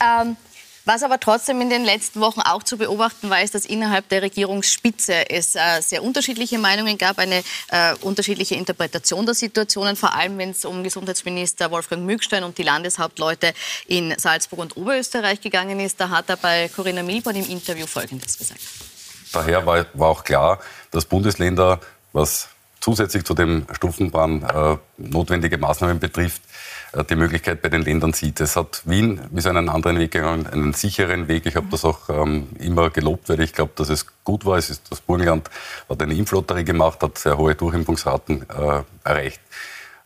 Ähm, 0.00 0.36
was 0.84 1.02
aber 1.02 1.20
trotzdem 1.20 1.60
in 1.60 1.70
den 1.70 1.84
letzten 1.84 2.20
Wochen 2.20 2.40
auch 2.40 2.62
zu 2.62 2.76
beobachten 2.76 3.30
war, 3.30 3.42
ist, 3.42 3.54
dass 3.54 3.64
innerhalb 3.64 4.08
der 4.08 4.22
Regierungsspitze 4.22 5.30
es 5.30 5.54
äh, 5.54 5.80
sehr 5.80 6.02
unterschiedliche 6.02 6.58
Meinungen 6.58 6.98
gab, 6.98 7.18
eine 7.18 7.42
äh, 7.68 7.94
unterschiedliche 8.00 8.56
Interpretation 8.56 9.24
der 9.24 9.34
Situationen, 9.34 9.96
vor 9.96 10.14
allem 10.14 10.38
wenn 10.38 10.50
es 10.50 10.64
um 10.64 10.82
Gesundheitsminister 10.82 11.70
Wolfgang 11.70 12.04
Mückstein 12.04 12.44
und 12.44 12.58
die 12.58 12.62
Landeshauptleute 12.62 13.54
in 13.86 14.14
Salzburg 14.18 14.60
und 14.60 14.76
Oberösterreich 14.76 15.40
gegangen 15.40 15.80
ist. 15.80 16.00
Da 16.00 16.08
hat 16.08 16.28
er 16.28 16.36
bei 16.36 16.68
Corinna 16.68 17.02
Milborn 17.02 17.36
im 17.36 17.48
Interview 17.48 17.86
Folgendes 17.86 18.38
gesagt. 18.38 18.60
Daher 19.32 19.64
war, 19.64 19.86
war 19.94 20.08
auch 20.08 20.24
klar, 20.24 20.58
dass 20.90 21.04
Bundesländer, 21.04 21.80
was 22.12 22.48
zusätzlich 22.80 23.24
zu 23.24 23.34
dem 23.34 23.66
Stufenplan 23.72 24.42
äh, 24.42 24.76
notwendige 24.98 25.56
Maßnahmen 25.56 26.00
betrifft, 26.00 26.42
die 27.08 27.16
Möglichkeit 27.16 27.62
bei 27.62 27.68
den 27.68 27.82
Ländern 27.82 28.12
sieht. 28.12 28.40
Es 28.40 28.56
hat 28.56 28.82
Wien 28.84 29.20
wie 29.30 29.40
so 29.40 29.48
einen 29.48 29.68
anderen 29.68 29.98
Weg 29.98 30.10
gegangen, 30.10 30.46
einen 30.46 30.74
sicheren 30.74 31.26
Weg. 31.28 31.46
Ich 31.46 31.56
habe 31.56 31.66
das 31.70 31.84
auch 31.84 32.08
ähm, 32.10 32.48
immer 32.58 32.90
gelobt, 32.90 33.28
weil 33.28 33.40
ich 33.40 33.52
glaube, 33.52 33.72
dass 33.76 33.88
es 33.88 34.06
gut 34.24 34.44
war. 34.44 34.58
Es 34.58 34.68
ist, 34.68 34.90
das 34.90 35.00
Burgenland 35.00 35.48
hat 35.88 36.02
eine 36.02 36.14
Impflotterie 36.14 36.64
gemacht, 36.64 37.02
hat 37.02 37.16
sehr 37.16 37.38
hohe 37.38 37.54
Durchimpfungsraten 37.54 38.42
äh, 38.42 38.82
erreicht. 39.04 39.40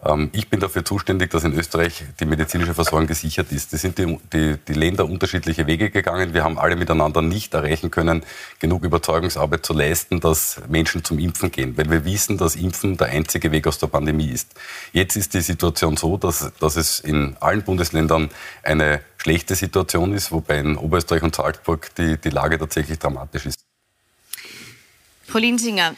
Ähm, 0.07 0.30
ich 0.32 0.48
bin 0.48 0.61
dafür 0.61 0.84
zuständig, 0.84 1.30
dass 1.30 1.44
in 1.44 1.52
Österreich 1.52 2.04
die 2.20 2.26
medizinische 2.26 2.74
Versorgung 2.74 3.07
gesichert 3.07 3.50
ist. 3.52 3.72
Das 3.72 3.80
sind 3.80 3.98
die, 3.98 4.18
die, 4.32 4.57
die, 4.68 4.74
Länder 4.74 5.04
unterschiedliche 5.04 5.66
Wege 5.66 5.90
gegangen. 5.90 6.34
Wir 6.34 6.44
haben 6.44 6.59
alle 6.59 6.76
miteinander 6.76 7.22
nicht 7.22 7.54
erreichen 7.54 7.90
können, 7.90 8.22
genug 8.61 8.84
Überzeugungsarbeit 8.84 9.64
zu 9.64 9.72
leisten, 9.72 10.20
dass 10.20 10.61
Menschen 10.68 11.02
zum 11.04 11.18
Impfen 11.18 11.50
gehen, 11.50 11.76
weil 11.76 11.90
wir 11.90 12.04
wissen, 12.04 12.38
dass 12.38 12.57
Impfen 12.57 12.96
der 12.96 13.09
einzige 13.09 13.52
Weg 13.52 13.66
aus 13.66 13.78
der 13.78 13.88
Pandemie 13.88 14.28
ist. 14.28 14.54
Jetzt 14.92 15.16
ist 15.16 15.34
die 15.34 15.40
Situation 15.40 15.96
so, 15.96 16.16
dass, 16.16 16.52
dass 16.61 16.76
es 16.76 17.00
in 17.00 17.36
allen 17.40 17.62
Bundesländern 17.62 18.30
eine 18.62 19.00
schlechte 19.16 19.54
Situation 19.54 20.12
ist, 20.12 20.30
wobei 20.30 20.59
in 20.59 20.76
Oberösterreich 20.76 21.22
und 21.22 21.34
Salzburg 21.34 21.94
die, 21.96 22.16
die 22.16 22.30
Lage 22.30 22.59
tatsächlich 22.59 22.98
dramatisch 22.98 23.46
ist. 23.46 23.57
Frau 25.24 25.38
Linsinger, 25.38 25.96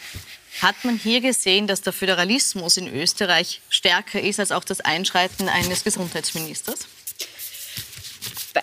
hat 0.62 0.84
man 0.84 0.96
hier 0.96 1.20
gesehen, 1.20 1.66
dass 1.66 1.80
der 1.82 1.92
Föderalismus 1.92 2.76
in 2.76 2.88
Österreich 2.88 3.60
stärker 3.68 4.20
ist 4.20 4.40
als 4.40 4.52
auch 4.52 4.64
das 4.64 4.80
Einschreiten 4.80 5.48
eines 5.48 5.84
Gesundheitsministers? 5.84 6.86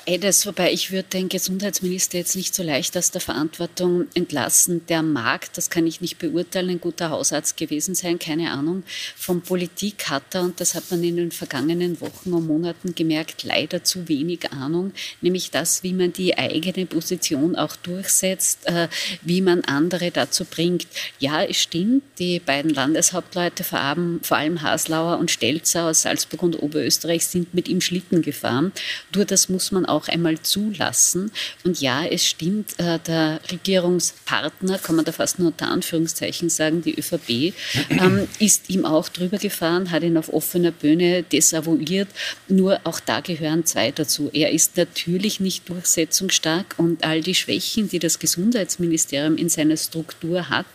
Beides, 0.08 0.45
wobei 0.45 0.72
ich 0.72 0.91
würde 0.91 1.10
den 1.10 1.30
Gesundheitsminister 1.30 2.20
jetzt 2.20 2.36
nicht 2.36 2.53
so 2.53 2.62
leicht 2.62 2.95
aus 2.95 3.10
der 3.10 3.22
Verantwortung 3.22 4.06
entlassen. 4.14 4.86
Der 4.86 5.01
mag, 5.01 5.51
das 5.53 5.72
kann 5.72 5.88
ich 5.88 5.99
nicht 5.99 6.20
beurteilen, 6.20 6.70
ein 6.70 6.80
guter 6.80 7.10
Hausarzt 7.10 7.58
gewesen 7.58 7.95
sein, 7.95 8.20
keine 8.20 8.51
Ahnung. 8.51 8.84
Von 9.16 9.41
Politik 9.41 10.08
hat 10.08 10.36
er, 10.36 10.43
und 10.43 10.62
das 10.62 10.76
hat 10.76 10.91
man 10.91 11.03
in 11.03 11.16
den 11.16 11.32
vergangenen 11.32 11.99
Wochen 12.01 12.34
und 12.34 12.45
Monaten 12.45 12.93
gemerkt, 12.93 13.41
leider 13.41 13.84
zu 13.84 14.08
wenig 14.08 14.51
Ahnung, 14.51 14.91
nämlich 15.22 15.49
das, 15.49 15.82
wie 15.82 15.93
man 15.93 16.14
die 16.14 16.38
eigene 16.38 16.86
Position 16.86 17.56
auch 17.56 17.76
durchsetzt, 17.76 18.68
äh, 18.68 18.89
wie 19.24 19.41
man 19.41 19.62
andere 19.62 20.12
dazu 20.12 20.45
bringt. 20.45 20.86
Ja, 21.18 21.43
es 21.43 21.58
stimmt, 21.58 22.03
die 22.20 22.39
beiden 22.39 22.70
Landeshauptleute, 22.70 23.64
vor 23.64 23.80
allem, 23.80 24.20
vor 24.22 24.38
allem 24.38 24.62
Haslauer 24.62 25.18
und 25.18 25.32
Stelzer 25.32 25.86
aus 25.86 26.03
Salzburg 26.03 26.43
und 26.43 26.62
Oberösterreich, 26.62 27.26
sind 27.26 27.56
mit 27.56 27.68
ihm 27.68 27.82
Schlitten 27.82 28.22
gefahren. 28.22 28.72
Nur 29.16 29.26
das 29.26 29.49
muss 29.49 29.72
man 29.72 29.88
auch 29.88 29.95
einmal 30.08 30.39
zulassen. 30.41 31.32
Und 31.64 31.82
ja, 31.82 32.06
es 32.06 32.26
stimmt, 32.26 32.80
äh, 32.80 33.00
der 33.00 33.39
Regierungspartner, 33.52 34.78
kann 34.80 34.96
man 34.96 35.06
da 35.06 35.12
fast 35.12 35.39
nur 35.39 35.50
unter 35.50 35.68
Anführungszeichen 35.68 36.50
sagen, 36.50 36.82
die 36.82 36.98
ÖVP, 36.98 37.54
ähm, 37.89 38.28
ist 38.39 38.70
ihm 38.70 38.86
auch 38.86 39.10
drüber 39.10 39.38
gefahren, 39.38 39.91
hat 39.91 40.04
ihn 40.04 40.18
auf 40.18 40.32
offener 40.32 40.72
Bühne 40.72 41.24
desavouiert. 41.24 42.10
Nur 42.48 42.80
auch 42.84 43.00
da 43.00 43.22
gehören 43.22 43.66
zwei 43.66 43.91
dazu. 43.91 44.30
Er 44.34 44.52
ist 44.52 44.78
natürlich 44.78 45.39
nicht 45.39 45.68
durchsetzungsstark 45.70 46.76
und 46.78 47.04
all 47.04 47.22
die 47.22 47.36
Schwächen, 47.36 47.89
die 47.89 48.00
das 48.00 48.20
Gesundheitsministerium 48.20 49.38
in 49.38 49.50
seiner 49.50 49.78
Struktur 49.78 50.50
hat, 50.50 50.66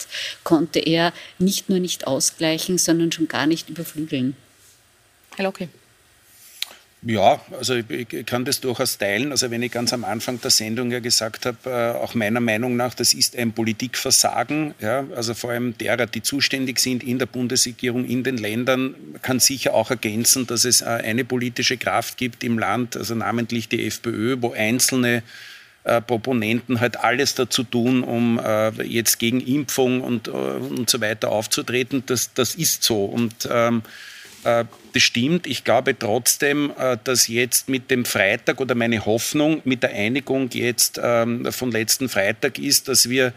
konnte 0.44 0.80
er 0.80 1.12
nicht 1.38 1.68
nur 1.68 1.78
nicht 1.78 2.06
ausgleichen, 2.06 2.78
sondern 2.78 3.12
schon 3.12 3.28
gar 3.28 3.46
nicht 3.46 3.68
überflügeln. 3.68 4.36
Herr 5.36 5.44
Locke. 5.44 5.68
Ja, 7.02 7.40
also 7.56 7.76
ich 7.76 8.26
kann 8.26 8.44
das 8.44 8.60
durchaus 8.60 8.98
teilen. 8.98 9.30
Also 9.30 9.50
wenn 9.50 9.62
ich 9.62 9.72
ganz 9.72 9.94
am 9.94 10.04
Anfang 10.04 10.38
der 10.42 10.50
Sendung 10.50 10.90
ja 10.90 11.00
gesagt 11.00 11.46
habe, 11.46 11.58
äh, 11.64 11.98
auch 11.98 12.14
meiner 12.14 12.40
Meinung 12.40 12.76
nach, 12.76 12.92
das 12.92 13.14
ist 13.14 13.36
ein 13.36 13.52
Politikversagen. 13.52 14.74
Ja, 14.80 15.06
also 15.16 15.32
vor 15.32 15.50
allem 15.50 15.78
derer, 15.78 16.04
die 16.04 16.20
zuständig 16.20 16.78
sind 16.78 17.02
in 17.02 17.18
der 17.18 17.24
Bundesregierung, 17.24 18.04
in 18.04 18.22
den 18.22 18.36
Ländern, 18.36 18.94
kann 19.22 19.40
sicher 19.40 19.72
auch 19.72 19.90
ergänzen, 19.90 20.46
dass 20.46 20.66
es 20.66 20.82
äh, 20.82 20.84
eine 20.84 21.24
politische 21.24 21.78
Kraft 21.78 22.18
gibt 22.18 22.44
im 22.44 22.58
Land, 22.58 22.98
also 22.98 23.14
namentlich 23.14 23.70
die 23.70 23.86
FPÖ, 23.86 24.36
wo 24.40 24.52
einzelne 24.52 25.22
äh, 25.84 26.02
Proponenten 26.02 26.80
halt 26.80 26.98
alles 26.98 27.34
dazu 27.34 27.64
tun, 27.64 28.02
um 28.04 28.38
äh, 28.38 28.70
jetzt 28.82 29.18
gegen 29.18 29.40
Impfung 29.40 30.02
und, 30.02 30.28
äh, 30.28 30.32
und 30.32 30.90
so 30.90 31.00
weiter 31.00 31.30
aufzutreten. 31.30 32.02
Das, 32.04 32.34
das 32.34 32.54
ist 32.54 32.82
so. 32.82 33.06
Und 33.06 33.48
ähm, 33.50 33.78
äh, 33.78 34.09
das 34.42 35.02
stimmt. 35.02 35.46
Ich 35.46 35.64
glaube 35.64 35.98
trotzdem, 35.98 36.72
äh, 36.78 36.96
dass 37.04 37.28
jetzt 37.28 37.68
mit 37.68 37.90
dem 37.90 38.04
Freitag 38.04 38.60
oder 38.60 38.74
meine 38.74 39.04
Hoffnung 39.04 39.60
mit 39.64 39.82
der 39.82 39.90
Einigung 39.90 40.50
jetzt 40.52 41.00
ähm, 41.02 41.50
von 41.52 41.70
letzten 41.70 42.08
Freitag 42.08 42.58
ist, 42.58 42.88
dass 42.88 43.08
wir 43.08 43.32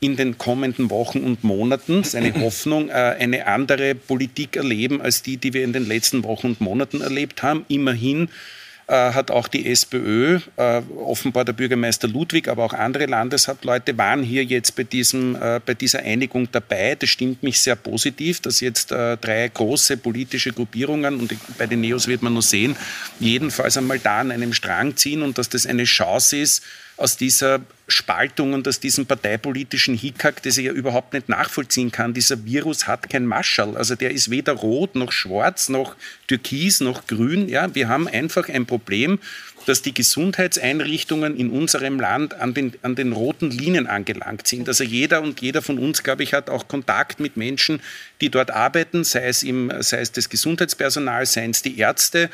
in 0.00 0.16
den 0.16 0.36
kommenden 0.36 0.90
Wochen 0.90 1.20
und 1.20 1.44
Monaten, 1.44 2.02
seine 2.04 2.34
Hoffnung, 2.40 2.88
äh, 2.88 2.92
eine 2.92 3.46
andere 3.46 3.94
Politik 3.94 4.56
erleben 4.56 5.00
als 5.00 5.22
die, 5.22 5.36
die 5.36 5.54
wir 5.54 5.64
in 5.64 5.72
den 5.72 5.86
letzten 5.86 6.24
Wochen 6.24 6.48
und 6.48 6.60
Monaten 6.60 7.00
erlebt 7.00 7.42
haben. 7.42 7.64
Immerhin 7.68 8.24
äh, 8.24 8.61
hat 8.88 9.30
auch 9.30 9.48
die 9.48 9.70
SPÖ, 9.70 10.40
äh, 10.56 10.82
offenbar 10.96 11.44
der 11.44 11.52
Bürgermeister 11.52 12.08
Ludwig, 12.08 12.48
aber 12.48 12.64
auch 12.64 12.72
andere 12.72 13.06
Landeshauptleute 13.06 13.96
waren 13.96 14.22
hier 14.22 14.44
jetzt 14.44 14.76
bei, 14.76 14.84
diesem, 14.84 15.36
äh, 15.36 15.60
bei 15.64 15.74
dieser 15.74 16.00
Einigung 16.00 16.48
dabei. 16.50 16.94
Das 16.94 17.08
stimmt 17.10 17.42
mich 17.42 17.60
sehr 17.60 17.76
positiv, 17.76 18.40
dass 18.40 18.60
jetzt 18.60 18.90
drei 18.90 19.50
große 19.52 19.96
politische 19.96 20.52
Gruppierungen, 20.52 21.20
und 21.20 21.34
bei 21.58 21.66
den 21.66 21.80
Neos 21.80 22.06
wird 22.08 22.22
man 22.22 22.34
noch 22.34 22.42
sehen, 22.42 22.76
jedenfalls 23.20 23.76
einmal 23.76 23.98
da 23.98 24.20
an 24.20 24.30
einem 24.30 24.52
Strang 24.52 24.96
ziehen 24.96 25.22
und 25.22 25.38
dass 25.38 25.48
das 25.48 25.66
eine 25.66 25.84
Chance 25.84 26.36
ist, 26.36 26.62
aus 27.02 27.16
dieser 27.16 27.60
Spaltung 27.88 28.52
und 28.52 28.68
aus 28.68 28.78
diesem 28.78 29.06
parteipolitischen 29.06 29.96
Hickhack, 29.96 30.40
das 30.44 30.56
ich 30.56 30.66
ja 30.66 30.72
überhaupt 30.72 31.12
nicht 31.12 31.28
nachvollziehen 31.28 31.90
kann. 31.90 32.14
Dieser 32.14 32.44
Virus 32.44 32.86
hat 32.86 33.10
kein 33.10 33.26
Maschall. 33.26 33.76
Also 33.76 33.96
der 33.96 34.12
ist 34.12 34.30
weder 34.30 34.52
rot 34.52 34.94
noch 34.94 35.10
schwarz 35.10 35.68
noch 35.68 35.96
türkis 36.28 36.80
noch 36.80 37.08
grün. 37.08 37.48
Ja, 37.48 37.74
wir 37.74 37.88
haben 37.88 38.06
einfach 38.06 38.48
ein 38.48 38.66
Problem, 38.66 39.18
dass 39.66 39.82
die 39.82 39.92
Gesundheitseinrichtungen 39.92 41.36
in 41.36 41.50
unserem 41.50 41.98
Land 41.98 42.34
an 42.34 42.54
den, 42.54 42.72
an 42.82 42.94
den 42.94 43.12
roten 43.12 43.50
Linien 43.50 43.88
angelangt 43.88 44.46
sind. 44.46 44.68
Also 44.68 44.84
jeder 44.84 45.22
und 45.22 45.40
jeder 45.40 45.60
von 45.60 45.78
uns, 45.78 46.04
glaube 46.04 46.22
ich, 46.22 46.34
hat 46.34 46.50
auch 46.50 46.68
Kontakt 46.68 47.18
mit 47.18 47.36
Menschen, 47.36 47.80
die 48.20 48.30
dort 48.30 48.52
arbeiten, 48.52 49.02
sei 49.02 49.26
es, 49.26 49.42
im, 49.42 49.72
sei 49.80 50.00
es 50.00 50.12
das 50.12 50.28
Gesundheitspersonal, 50.28 51.26
seien 51.26 51.50
es 51.50 51.62
die 51.62 51.78
Ärzte 51.78 52.30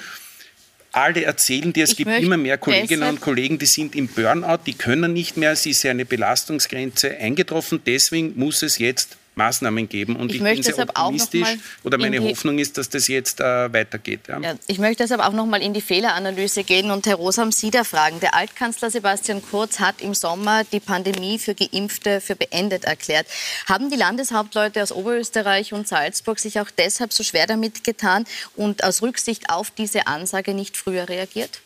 alle 0.93 1.25
erzählen 1.25 1.73
dir, 1.73 1.85
es 1.85 1.91
ich 1.91 1.97
gibt 1.99 2.11
immer 2.11 2.37
mehr 2.37 2.59
Kolleginnen 2.59 3.09
und 3.09 3.21
Kollegen, 3.21 3.59
die 3.59 3.67
sind 3.67 3.95
im 3.95 4.09
Burnout, 4.09 4.61
die 4.67 4.75
können 4.75 5.13
nicht 5.13 5.37
mehr, 5.37 5.53
es 5.53 5.67
ist 5.67 5.85
eine 5.87 6.05
Belastungsgrenze 6.05 7.17
eingetroffen. 7.17 7.81
Deswegen 7.87 8.33
muss 8.37 8.63
es 8.63 8.79
jetzt 8.79 9.17
Maßnahmen 9.39 9.89
geben. 9.89 10.17
Und 10.17 10.31
ich, 10.31 10.37
ich 10.37 10.43
bin 10.43 10.63
sehr 10.63 10.79
optimistisch 10.79 11.57
oder 11.83 11.97
meine 11.97 12.21
Hoffnung 12.21 12.59
ist, 12.59 12.77
dass 12.77 12.91
das 12.91 13.09
jetzt 13.09 13.41
äh, 13.41 13.73
weitergeht. 13.73 14.21
Ja. 14.29 14.39
Ja, 14.41 14.55
ich 14.67 14.79
möchte 14.79 15.05
deshalb 15.05 15.23
auch 15.23 15.33
noch 15.33 15.47
mal 15.47 15.63
in 15.63 15.73
die 15.73 15.81
Fehleranalyse 15.81 16.65
gehen 16.65 16.91
und 16.91 17.07
Herr 17.07 17.15
Rosam 17.15 17.51
Sie 17.53 17.71
da 17.71 17.85
fragen. 17.85 18.21
Der 18.21 18.35
Altkanzler 18.35 18.91
Sebastian 18.91 19.41
Kurz 19.43 19.81
hat 19.81 20.03
im 20.03 20.13
Sommer 20.13 20.65
die 20.65 20.81
Pandemie 20.81 21.39
für 21.39 21.55
Geimpfte 21.55 22.21
für 22.21 22.37
beendet 22.37 22.85
erklärt. 22.85 23.27
Haben 23.67 23.91
die 23.91 23.97
Landeshauptleute 23.97 24.83
aus 24.83 24.93
Oberösterreich 24.93 25.73
und 25.73 25.89
Salzburg 25.89 26.39
sich 26.39 26.61
auch 26.61 26.71
deshalb 26.77 27.13
so 27.15 27.23
schwer 27.23 27.47
damit 27.47 27.85
getan 27.85 28.27
und 28.57 28.85
aus 28.85 29.01
Rücksicht 29.01 29.49
auf 29.49 29.71
diese 29.71 30.07
Ansage 30.07 30.53
nicht 30.53 30.77
früher 30.77 31.09
reagiert? 31.09 31.61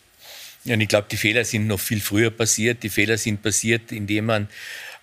Ja, 0.64 0.74
und 0.74 0.80
ich 0.80 0.88
glaube, 0.88 1.08
die 1.10 1.16
Fehler 1.16 1.44
sind 1.44 1.66
noch 1.66 1.80
viel 1.80 2.00
früher 2.00 2.30
passiert. 2.30 2.82
Die 2.82 2.90
Fehler 2.90 3.18
sind 3.18 3.42
passiert, 3.42 3.90
indem 3.90 4.26
man 4.26 4.48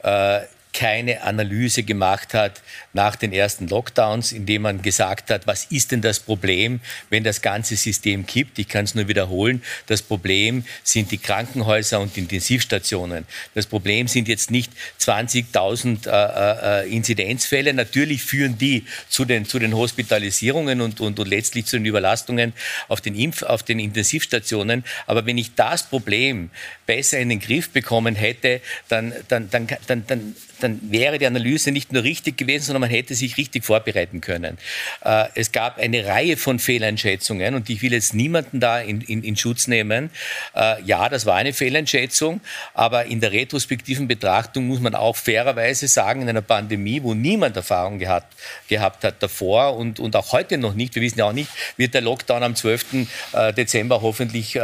äh, 0.03 0.41
keine 0.73 1.23
Analyse 1.23 1.83
gemacht 1.83 2.33
hat 2.33 2.61
nach 2.93 3.15
den 3.15 3.33
ersten 3.33 3.67
Lockdowns, 3.67 4.31
indem 4.31 4.63
man 4.63 4.81
gesagt 4.81 5.31
hat, 5.31 5.47
was 5.47 5.65
ist 5.65 5.91
denn 5.91 6.01
das 6.01 6.19
Problem, 6.19 6.79
wenn 7.09 7.23
das 7.23 7.41
ganze 7.41 7.75
System 7.75 8.25
kippt? 8.25 8.59
Ich 8.59 8.67
kann 8.67 8.85
es 8.85 8.93
nur 8.93 9.07
wiederholen. 9.07 9.63
Das 9.87 10.01
Problem 10.01 10.63
sind 10.83 11.11
die 11.11 11.17
Krankenhäuser 11.17 11.99
und 11.99 12.15
Intensivstationen. 12.17 13.25
Das 13.55 13.65
Problem 13.65 14.07
sind 14.07 14.27
jetzt 14.27 14.51
nicht 14.51 14.71
20.000 14.99 16.07
äh, 16.07 16.83
äh, 16.83 16.89
Inzidenzfälle. 16.89 17.73
Natürlich 17.73 18.21
führen 18.21 18.57
die 18.57 18.85
zu 19.09 19.25
den, 19.25 19.45
zu 19.45 19.57
den 19.59 19.75
Hospitalisierungen 19.75 20.81
und, 20.81 21.01
und, 21.01 21.19
und 21.19 21.27
letztlich 21.27 21.65
zu 21.65 21.77
den 21.77 21.85
Überlastungen 21.85 22.53
auf 22.87 23.01
den, 23.01 23.15
Impf-, 23.15 23.43
auf 23.43 23.63
den 23.63 23.79
Intensivstationen. 23.79 24.83
Aber 25.07 25.25
wenn 25.25 25.37
ich 25.37 25.55
das 25.55 25.83
Problem 25.83 26.51
besser 26.89 27.19
in 27.19 27.29
den 27.29 27.39
Griff 27.39 27.69
bekommen 27.69 28.15
hätte, 28.15 28.61
dann, 28.87 29.13
dann, 29.27 29.47
dann, 29.51 29.67
dann, 29.85 30.07
dann 30.07 30.35
dann 30.59 30.79
wäre 30.91 31.17
die 31.17 31.25
Analyse 31.25 31.71
nicht 31.71 31.91
nur 31.91 32.03
richtig 32.03 32.37
gewesen, 32.37 32.65
sondern 32.65 32.81
man 32.81 32.89
hätte 32.89 33.15
sich 33.15 33.37
richtig 33.37 33.65
vorbereiten 33.65 34.21
können. 34.21 34.57
Äh, 35.03 35.25
es 35.35 35.51
gab 35.51 35.77
eine 35.77 36.05
Reihe 36.05 36.37
von 36.37 36.59
Fehleinschätzungen 36.59 37.55
und 37.55 37.69
ich 37.69 37.81
will 37.81 37.93
jetzt 37.93 38.13
niemanden 38.13 38.59
da 38.59 38.79
in, 38.79 39.01
in, 39.01 39.23
in 39.23 39.35
Schutz 39.35 39.67
nehmen. 39.67 40.09
Äh, 40.55 40.81
ja, 40.83 41.09
das 41.09 41.25
war 41.25 41.35
eine 41.35 41.53
Fehleinschätzung, 41.53 42.41
aber 42.73 43.05
in 43.05 43.21
der 43.21 43.31
retrospektiven 43.31 44.07
Betrachtung 44.07 44.67
muss 44.67 44.79
man 44.79 44.95
auch 44.95 45.15
fairerweise 45.15 45.87
sagen, 45.87 46.21
in 46.21 46.29
einer 46.29 46.41
Pandemie, 46.41 47.01
wo 47.03 47.13
niemand 47.13 47.55
Erfahrung 47.55 47.99
gehabt, 47.99 48.35
gehabt 48.67 49.03
hat 49.03 49.21
davor 49.21 49.75
und, 49.75 49.99
und 49.99 50.15
auch 50.15 50.31
heute 50.31 50.57
noch 50.57 50.73
nicht, 50.73 50.95
wir 50.95 51.01
wissen 51.01 51.19
ja 51.19 51.25
auch 51.25 51.33
nicht, 51.33 51.49
wird 51.77 51.93
der 51.93 52.01
Lockdown 52.01 52.43
am 52.43 52.55
12. 52.55 52.85
Äh, 53.33 53.53
Dezember 53.53 54.01
hoffentlich 54.01 54.55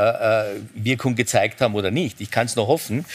Wirkung 0.73 1.15
gezeigt 1.15 1.61
haben 1.61 1.76
oder 1.76 1.91
nicht. 1.91 2.14
Ich 2.20 2.32
kann 2.32 2.45
es 2.45 2.55
nur 2.55 2.68
hoffen. 2.68 3.05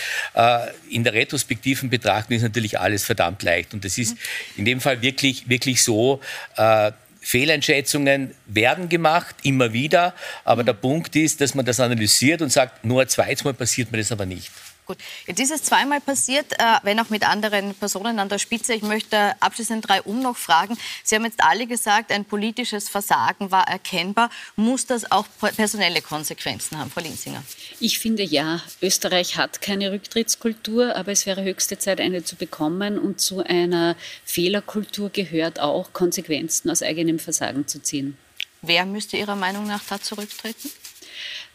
In 0.91 1.05
der 1.05 1.13
retrospektiven 1.13 1.91
Betrachtung 1.91 2.37
ist 2.37 2.43
natürlich 2.43 2.79
alles 2.79 3.05
verdammt 3.05 3.43
leicht. 3.43 3.75
Und 3.75 3.85
das 3.85 3.99
ist 3.99 4.17
in 4.57 4.65
dem 4.65 4.81
Fall 4.81 5.03
wirklich, 5.03 5.49
wirklich 5.49 5.83
so. 5.83 6.21
Äh, 6.57 6.93
Fehleinschätzungen 7.21 8.35
werden 8.47 8.89
gemacht, 8.89 9.37
immer 9.43 9.73
wieder. 9.73 10.15
Aber 10.45 10.65
der 10.65 10.73
Punkt 10.73 11.15
ist, 11.17 11.41
dass 11.41 11.55
man 11.55 11.65
das 11.65 11.79
analysiert 11.79 12.43
und 12.43 12.51
sagt, 12.51 12.85
nur 12.85 13.03
ein 13.03 13.09
zweites 13.09 13.45
Mal 13.45 13.55
passiert 13.55 13.93
mir 13.93 13.99
das 13.99 14.11
aber 14.11 14.27
nicht. 14.27 14.51
Gut, 14.91 14.99
jetzt 15.29 15.39
ist 15.39 15.53
es 15.53 15.63
zweimal 15.63 16.01
passiert, 16.01 16.53
äh, 16.55 16.65
wenn 16.83 16.99
auch 16.99 17.11
mit 17.11 17.23
anderen 17.23 17.77
Personen 17.77 18.19
an 18.19 18.29
der 18.29 18.41
Spitze. 18.41 18.75
Ich 18.75 18.83
möchte 18.83 19.37
abschließend 19.39 19.89
drei 19.89 20.03
um 20.03 20.21
noch 20.21 20.37
fragen. 20.37 20.77
Sie 21.05 21.15
haben 21.15 21.25
jetzt 21.25 21.41
alle 21.45 21.69
gesagt, 21.69 22.11
ein 22.11 22.25
politisches 22.25 22.89
Versagen 22.89 23.53
war 23.53 23.69
erkennbar. 23.69 24.31
Muss 24.57 24.87
das 24.87 25.13
auch 25.13 25.27
personelle 25.55 26.03
Konsequenzen 26.03 26.77
haben, 26.77 26.91
Frau 26.91 27.03
Linsinger? 27.03 27.45
Ich 27.79 28.01
finde 28.01 28.25
ja. 28.25 28.61
Österreich 28.83 29.37
hat 29.37 29.63
keine 29.63 29.93
Rücktrittskultur, 29.93 30.97
aber 30.97 31.13
es 31.13 31.25
wäre 31.25 31.45
höchste 31.45 31.79
Zeit, 31.79 32.01
eine 32.01 32.25
zu 32.25 32.35
bekommen. 32.35 32.99
Und 32.99 33.21
zu 33.21 33.45
einer 33.45 33.95
Fehlerkultur 34.25 35.11
gehört 35.11 35.61
auch, 35.61 35.93
Konsequenzen 35.93 36.69
aus 36.69 36.83
eigenem 36.83 37.21
Versagen 37.21 37.69
zu 37.69 37.81
ziehen. 37.81 38.19
Wer 38.61 38.87
müsste 38.87 39.17
Ihrer 39.17 39.37
Meinung 39.37 39.69
nach 39.69 39.85
da 39.89 40.01
zurücktreten? 40.01 40.69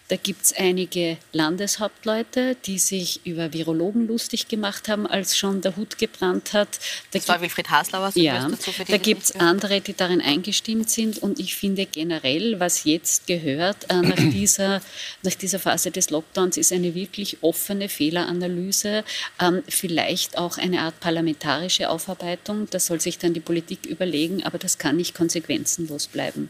Da 0.07 0.17
gibt 0.17 0.45
es 0.45 0.53
einige 0.53 1.17
Landeshauptleute, 1.31 2.55
die 2.65 2.77
sich 2.77 3.25
über 3.25 3.53
Virologen 3.53 4.05
lustig 4.05 4.47
gemacht 4.47 4.87
haben, 4.87 5.07
als 5.07 5.35
schon 5.35 5.61
der 5.61 5.75
Hut 5.77 5.97
gebrannt 5.97 6.53
hat. 6.53 6.77
Da 7.09 7.17
das 7.17 7.27
war 7.27 7.41
Wilfried 7.41 7.71
Haslauer. 7.71 8.11
Ja, 8.13 8.47
da 8.87 8.97
gibt 8.97 9.23
es 9.23 9.35
andere, 9.35 9.81
die 9.81 9.95
darin 9.95 10.21
eingestimmt 10.21 10.91
sind. 10.91 11.17
Und 11.17 11.39
ich 11.39 11.55
finde 11.55 11.87
generell, 11.87 12.59
was 12.59 12.83
jetzt 12.83 13.25
gehört 13.25 13.89
äh, 13.89 13.95
nach, 13.95 14.15
dieser, 14.31 14.81
nach 15.23 15.33
dieser 15.33 15.57
Phase 15.57 15.89
des 15.89 16.11
Lockdowns, 16.11 16.57
ist 16.57 16.71
eine 16.71 16.93
wirklich 16.93 17.37
offene 17.41 17.89
Fehleranalyse, 17.89 19.03
ähm, 19.41 19.63
vielleicht 19.67 20.37
auch 20.37 20.59
eine 20.59 20.81
Art 20.81 20.99
parlamentarische 20.99 21.89
Aufarbeitung. 21.89 22.67
Das 22.69 22.85
soll 22.85 23.01
sich 23.01 23.17
dann 23.17 23.33
die 23.33 23.39
Politik 23.39 23.87
überlegen, 23.87 24.43
aber 24.43 24.59
das 24.59 24.77
kann 24.77 24.97
nicht 24.97 25.15
konsequenzenlos 25.15 26.05
bleiben. 26.05 26.49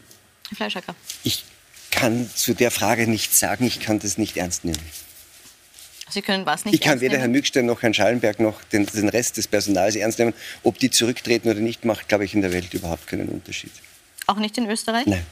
Herr 0.50 0.56
Fleischacker. 0.56 0.94
Ich 1.24 1.44
kann 1.90 2.28
zu 2.34 2.54
der 2.54 2.70
Frage 2.70 3.08
nichts 3.08 3.38
sagen, 3.38 3.64
ich 3.66 3.80
kann 3.80 3.98
das 3.98 4.18
nicht 4.18 4.36
ernst 4.36 4.64
nehmen. 4.64 4.78
Sie 6.08 6.22
können 6.22 6.46
was 6.46 6.64
nicht 6.64 6.74
Ich 6.74 6.80
kann 6.80 7.00
weder 7.00 7.18
Herrn 7.18 7.32
Mückstein 7.32 7.66
noch 7.66 7.82
Herrn 7.82 7.92
Schallenberg 7.92 8.38
noch 8.38 8.62
den, 8.64 8.86
den, 8.86 9.08
Rest 9.08 9.36
des 9.38 9.48
Personals 9.48 9.96
ernst 9.96 10.18
nehmen. 10.18 10.34
Ob 10.62 10.78
die 10.78 10.90
zurücktreten 10.90 11.48
oder 11.48 11.60
nicht, 11.60 11.84
macht, 11.84 12.08
glaube 12.08 12.24
ich, 12.24 12.34
in 12.34 12.42
der 12.42 12.52
Welt 12.52 12.72
überhaupt 12.74 13.06
keinen 13.08 13.28
Unterschied. 13.28 13.72
Auch 14.26 14.36
nicht 14.36 14.56
in 14.56 14.70
Österreich? 14.70 15.06
Nein. 15.06 15.26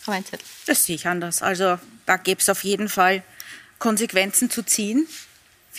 Frau 0.00 0.12
Weinzettel. 0.12 0.44
Das 0.66 0.84
sehe 0.84 0.96
ich 0.96 1.06
anders. 1.06 1.42
Also 1.42 1.78
da 2.06 2.16
gäbe 2.16 2.40
es 2.40 2.48
auf 2.48 2.64
jeden 2.64 2.88
Fall 2.88 3.22
Konsequenzen 3.78 4.50
zu 4.50 4.62
ziehen 4.62 5.06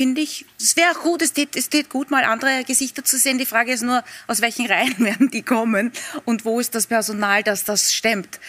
finde 0.02 0.22
ich. 0.22 0.46
Es 0.60 0.76
wäre 0.78 0.96
gut, 0.96 1.22
es 1.22 1.32
tät, 1.32 1.56
es 1.56 1.70
tät 1.70 1.88
gut, 1.88 2.10
mal 2.10 2.24
andere 2.24 2.64
Gesichter 2.64 3.06
zu 3.06 3.20
sehen. 3.20 3.38
Die 3.38 3.46
Frage 3.46 3.72
ist 3.72 3.84
nur, 3.84 4.04
aus 4.26 4.42
welchen 4.42 4.66
Reihen 4.66 4.98
werden 5.06 5.30
die 5.30 5.44
kommen 5.44 5.92
und 6.26 6.44
wo 6.44 6.60
ist 6.60 6.74
das 6.74 6.88
Personal, 6.88 7.44
das 7.44 7.66
das 7.66 7.94
stemmt. 7.94 8.40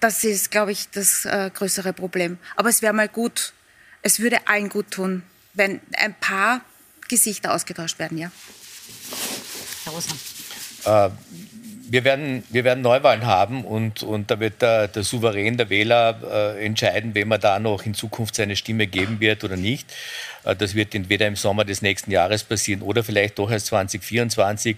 Das 0.00 0.22
ist, 0.22 0.50
glaube 0.50 0.72
ich, 0.72 0.90
das 0.90 1.24
äh, 1.24 1.50
größere 1.54 1.94
Problem. 1.94 2.36
Aber 2.56 2.68
es 2.68 2.82
wäre 2.82 2.92
mal 2.92 3.08
gut, 3.08 3.54
es 4.02 4.20
würde 4.20 4.36
allen 4.48 4.68
gut 4.68 4.90
tun, 4.90 5.22
wenn 5.54 5.80
ein 5.96 6.14
paar 6.20 6.60
Gesichter 7.08 7.54
ausgetauscht 7.54 7.98
werden, 7.98 8.18
ja. 8.18 8.30
Herr 9.84 9.92
Rosa. 9.94 10.14
Äh, 10.84 11.10
wir 11.90 12.04
werden, 12.04 12.44
wir 12.50 12.64
werden 12.64 12.82
Neuwahlen 12.82 13.24
haben 13.24 13.64
und, 13.64 14.02
und 14.02 14.30
da 14.30 14.40
wird 14.40 14.60
der, 14.60 14.88
der 14.88 15.02
Souverän, 15.02 15.56
der 15.56 15.70
Wähler 15.70 16.54
äh, 16.56 16.66
entscheiden, 16.66 17.14
wem 17.14 17.30
er 17.30 17.38
da 17.38 17.58
noch 17.58 17.86
in 17.86 17.94
Zukunft 17.94 18.34
seine 18.34 18.56
Stimme 18.56 18.86
geben 18.86 19.20
wird 19.20 19.42
oder 19.42 19.56
nicht. 19.56 19.90
Äh, 20.48 20.56
das 20.56 20.74
wird 20.74 20.94
entweder 20.94 21.26
im 21.26 21.36
Sommer 21.36 21.64
des 21.64 21.82
nächsten 21.82 22.10
Jahres 22.10 22.42
passieren 22.42 22.82
oder 22.82 23.04
vielleicht 23.04 23.38
doch 23.38 23.50
erst 23.50 23.66
2024. 23.66 24.76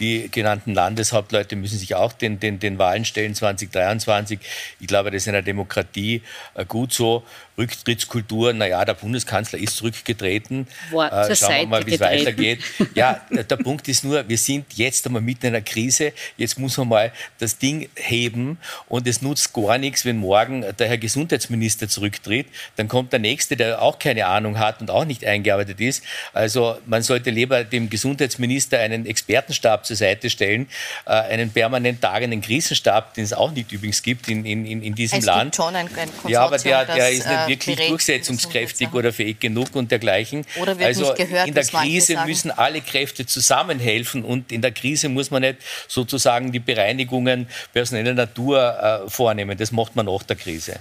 Die 0.00 0.30
genannten 0.30 0.74
Landeshauptleute 0.74 1.56
müssen 1.56 1.78
sich 1.78 1.94
auch 1.94 2.12
den, 2.12 2.40
den, 2.40 2.58
den 2.58 2.78
Wahlen 2.78 3.04
stellen 3.04 3.34
2023. 3.34 4.40
Ich 4.80 4.86
glaube, 4.86 5.10
das 5.10 5.22
ist 5.22 5.26
in 5.28 5.34
einer 5.34 5.42
Demokratie 5.42 6.22
äh, 6.54 6.64
gut 6.64 6.92
so. 6.92 7.24
Rücktrittskultur, 7.58 8.54
naja, 8.54 8.82
der 8.86 8.94
Bundeskanzler 8.94 9.58
ist 9.58 9.76
zurückgetreten. 9.76 10.66
Wort 10.90 11.12
äh, 11.12 11.36
schauen 11.36 11.50
wir 11.50 11.66
mal, 11.66 11.86
wie 11.86 11.94
es 11.94 12.00
weitergeht. 12.00 12.60
Ja, 12.94 13.20
der, 13.30 13.44
der 13.44 13.56
Punkt 13.56 13.86
ist 13.88 14.02
nur, 14.02 14.26
wir 14.26 14.38
sind 14.38 14.66
jetzt 14.74 15.06
einmal 15.06 15.20
mitten 15.20 15.46
in 15.46 15.54
einer 15.54 15.62
Krise. 15.62 16.12
Jetzt 16.38 16.58
muss 16.58 16.78
man 16.78 16.88
mal 16.88 17.12
das 17.38 17.58
Ding 17.58 17.88
heben 17.96 18.58
und 18.88 19.06
es 19.06 19.20
nutzt 19.20 19.52
gar 19.52 19.76
nichts, 19.76 20.06
wenn 20.06 20.16
morgen 20.16 20.64
der 20.78 20.88
Herr 20.88 20.96
Gesundheitsminister 20.96 21.88
zurücktritt. 21.88 22.46
Dann 22.76 22.88
kommt 22.88 23.12
der 23.12 23.20
Nächste, 23.20 23.56
der 23.56 23.82
auch 23.82 23.98
keine 23.98 24.26
Ahnung 24.26 24.58
hat 24.58 24.80
und 24.80 24.90
auch 24.90 25.04
nicht 25.10 25.24
eingearbeitet 25.24 25.80
ist. 25.80 26.02
Also 26.32 26.78
man 26.86 27.02
sollte 27.02 27.28
lieber 27.28 27.64
dem 27.64 27.90
Gesundheitsminister 27.90 28.78
einen 28.78 29.04
Expertenstab 29.04 29.84
zur 29.84 29.96
Seite 29.96 30.30
stellen, 30.30 30.68
äh, 31.04 31.10
einen 31.10 31.50
permanent 31.50 32.00
tagenden 32.00 32.40
Krisenstab, 32.40 33.12
den 33.14 33.24
es 33.24 33.34
auch 33.34 33.50
nicht 33.50 33.70
übrigens 33.72 34.02
gibt 34.02 34.28
in, 34.28 34.46
in, 34.46 34.64
in 34.64 34.94
diesem 34.94 35.18
es 35.18 35.24
Land. 35.26 35.42
Gibt 35.52 35.56
schon 35.56 35.76
ein, 35.76 35.88
ein 35.96 36.10
ja, 36.28 36.42
aber 36.42 36.56
der, 36.58 36.86
der 36.86 37.10
ist 37.10 37.26
nicht 37.26 37.38
äh, 37.38 37.48
wirklich 37.48 37.88
durchsetzungskräftig 37.88 38.92
oder 38.94 39.12
fähig 39.12 39.40
genug 39.40 39.74
und 39.74 39.90
dergleichen. 39.90 40.46
Oder 40.56 40.78
wird 40.78 40.86
also 40.86 41.12
nicht 41.12 41.16
gehört, 41.16 41.48
in 41.48 41.54
der 41.54 41.64
Krise 41.64 42.16
müssen 42.24 42.50
alle 42.50 42.80
Kräfte 42.80 43.26
zusammenhelfen 43.26 44.24
und 44.24 44.52
in 44.52 44.62
der 44.62 44.72
Krise 44.72 45.08
muss 45.08 45.30
man 45.30 45.42
nicht 45.42 45.58
sozusagen 45.88 46.52
die 46.52 46.60
Bereinigungen 46.60 47.48
personeller 47.72 48.14
Natur 48.14 49.04
äh, 49.06 49.10
vornehmen. 49.10 49.58
Das 49.58 49.72
macht 49.72 49.96
man 49.96 50.06
nach 50.06 50.22
der 50.22 50.36
Krise. 50.36 50.78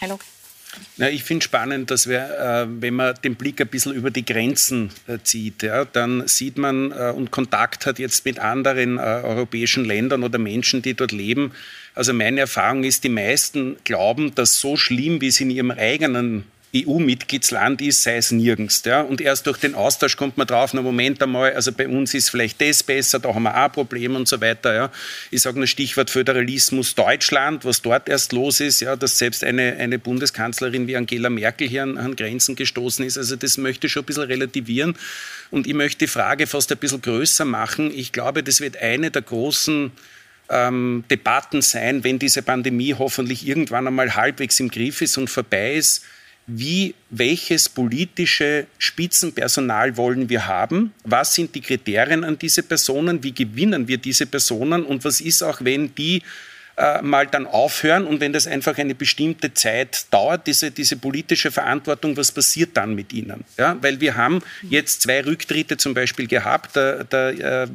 Hallo. 0.00 0.18
Ja, 0.96 1.08
ich 1.08 1.24
finde 1.24 1.44
spannend, 1.44 1.90
dass 1.90 2.08
wir, 2.08 2.20
äh, 2.20 2.66
wenn 2.80 2.94
man 2.94 3.14
den 3.24 3.34
Blick 3.34 3.60
ein 3.60 3.66
bisschen 3.66 3.92
über 3.92 4.10
die 4.10 4.24
Grenzen 4.24 4.90
äh, 5.06 5.18
zieht, 5.22 5.62
ja, 5.62 5.84
dann 5.84 6.28
sieht 6.28 6.58
man 6.58 6.92
äh, 6.92 7.12
und 7.14 7.30
Kontakt 7.30 7.86
hat 7.86 7.98
jetzt 7.98 8.24
mit 8.24 8.38
anderen 8.38 8.98
äh, 8.98 9.00
europäischen 9.00 9.84
Ländern 9.84 10.22
oder 10.22 10.38
Menschen, 10.38 10.82
die 10.82 10.94
dort 10.94 11.12
leben. 11.12 11.52
Also 11.94 12.12
meine 12.12 12.40
Erfahrung 12.40 12.84
ist, 12.84 13.04
die 13.04 13.08
meisten 13.08 13.76
glauben, 13.84 14.34
dass 14.34 14.60
so 14.60 14.76
schlimm, 14.76 15.20
wie 15.20 15.28
es 15.28 15.40
in 15.40 15.50
ihrem 15.50 15.70
eigenen 15.70 16.44
EU-Mitgliedsland 16.74 17.82
ist, 17.82 18.02
sei 18.02 18.16
es 18.16 18.30
nirgends. 18.30 18.82
Ja? 18.84 19.00
Und 19.00 19.20
erst 19.20 19.46
durch 19.46 19.58
den 19.58 19.74
Austausch 19.74 20.16
kommt 20.16 20.38
man 20.38 20.46
drauf, 20.46 20.72
na 20.72 20.82
Moment 20.82 21.20
einmal, 21.22 21.52
also 21.52 21.72
bei 21.72 21.88
uns 21.88 22.14
ist 22.14 22.30
vielleicht 22.30 22.60
das 22.60 22.82
besser, 22.82 23.18
da 23.18 23.34
haben 23.34 23.42
wir 23.42 23.56
auch 23.56 23.72
Probleme 23.72 24.16
und 24.16 24.28
so 24.28 24.40
weiter. 24.40 24.74
Ja? 24.74 24.92
Ich 25.32 25.42
sage 25.42 25.58
nur 25.58 25.66
Stichwort 25.66 26.10
Föderalismus 26.10 26.94
Deutschland, 26.94 27.64
was 27.64 27.82
dort 27.82 28.08
erst 28.08 28.32
los 28.32 28.60
ist, 28.60 28.80
ja, 28.80 28.94
dass 28.94 29.18
selbst 29.18 29.42
eine, 29.42 29.76
eine 29.78 29.98
Bundeskanzlerin 29.98 30.86
wie 30.86 30.96
Angela 30.96 31.28
Merkel 31.28 31.68
hier 31.68 31.82
an, 31.82 31.98
an 31.98 32.14
Grenzen 32.14 32.54
gestoßen 32.54 33.04
ist. 33.04 33.18
Also 33.18 33.34
das 33.34 33.58
möchte 33.58 33.88
ich 33.88 33.92
schon 33.92 34.04
ein 34.04 34.06
bisschen 34.06 34.24
relativieren. 34.24 34.94
Und 35.50 35.66
ich 35.66 35.74
möchte 35.74 35.98
die 35.98 36.06
Frage 36.06 36.46
fast 36.46 36.70
ein 36.70 36.78
bisschen 36.78 37.02
größer 37.02 37.44
machen. 37.44 37.90
Ich 37.92 38.12
glaube, 38.12 38.44
das 38.44 38.60
wird 38.60 38.76
eine 38.76 39.10
der 39.10 39.22
großen 39.22 39.90
ähm, 40.50 41.04
Debatten 41.10 41.62
sein, 41.62 42.04
wenn 42.04 42.20
diese 42.20 42.42
Pandemie 42.42 42.94
hoffentlich 42.96 43.44
irgendwann 43.44 43.88
einmal 43.88 44.14
halbwegs 44.14 44.60
im 44.60 44.70
Griff 44.70 45.02
ist 45.02 45.18
und 45.18 45.28
vorbei 45.28 45.74
ist 45.74 46.04
wie, 46.46 46.94
welches 47.10 47.68
politische 47.68 48.66
Spitzenpersonal 48.78 49.96
wollen 49.96 50.28
wir 50.28 50.46
haben, 50.46 50.92
was 51.04 51.34
sind 51.34 51.54
die 51.54 51.60
Kriterien 51.60 52.24
an 52.24 52.38
diese 52.38 52.62
Personen, 52.62 53.22
wie 53.22 53.32
gewinnen 53.32 53.86
wir 53.86 53.98
diese 53.98 54.26
Personen? 54.26 54.84
Und 54.84 55.04
was 55.04 55.20
ist 55.20 55.42
auch, 55.42 55.60
wenn 55.62 55.94
die 55.94 56.22
äh, 56.80 57.02
mal 57.02 57.26
dann 57.26 57.46
aufhören 57.46 58.06
und 58.06 58.20
wenn 58.20 58.32
das 58.32 58.46
einfach 58.46 58.78
eine 58.78 58.94
bestimmte 58.94 59.52
Zeit 59.52 60.06
dauert, 60.10 60.46
diese, 60.46 60.70
diese 60.70 60.96
politische 60.96 61.50
Verantwortung, 61.50 62.16
was 62.16 62.32
passiert 62.32 62.70
dann 62.74 62.94
mit 62.94 63.12
ihnen? 63.12 63.44
Ja, 63.58 63.76
weil 63.82 64.00
wir 64.00 64.16
haben 64.16 64.40
jetzt 64.62 65.02
zwei 65.02 65.22
Rücktritte 65.22 65.76
zum 65.76 65.92
Beispiel 65.92 66.26
gehabt. 66.26 66.76
Der, 66.76 67.04
der 67.04 67.64
äh, 67.64 67.66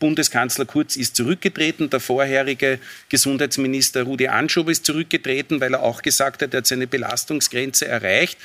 Bundeskanzler 0.00 0.64
Kurz 0.64 0.96
ist 0.96 1.14
zurückgetreten, 1.14 1.88
der 1.88 2.00
vorherige 2.00 2.80
Gesundheitsminister 3.08 4.02
Rudi 4.02 4.26
Anschober 4.26 4.72
ist 4.72 4.84
zurückgetreten, 4.84 5.60
weil 5.60 5.74
er 5.74 5.82
auch 5.84 6.02
gesagt 6.02 6.42
hat, 6.42 6.52
er 6.52 6.58
hat 6.58 6.66
seine 6.66 6.88
Belastungsgrenze 6.88 7.86
erreicht. 7.86 8.38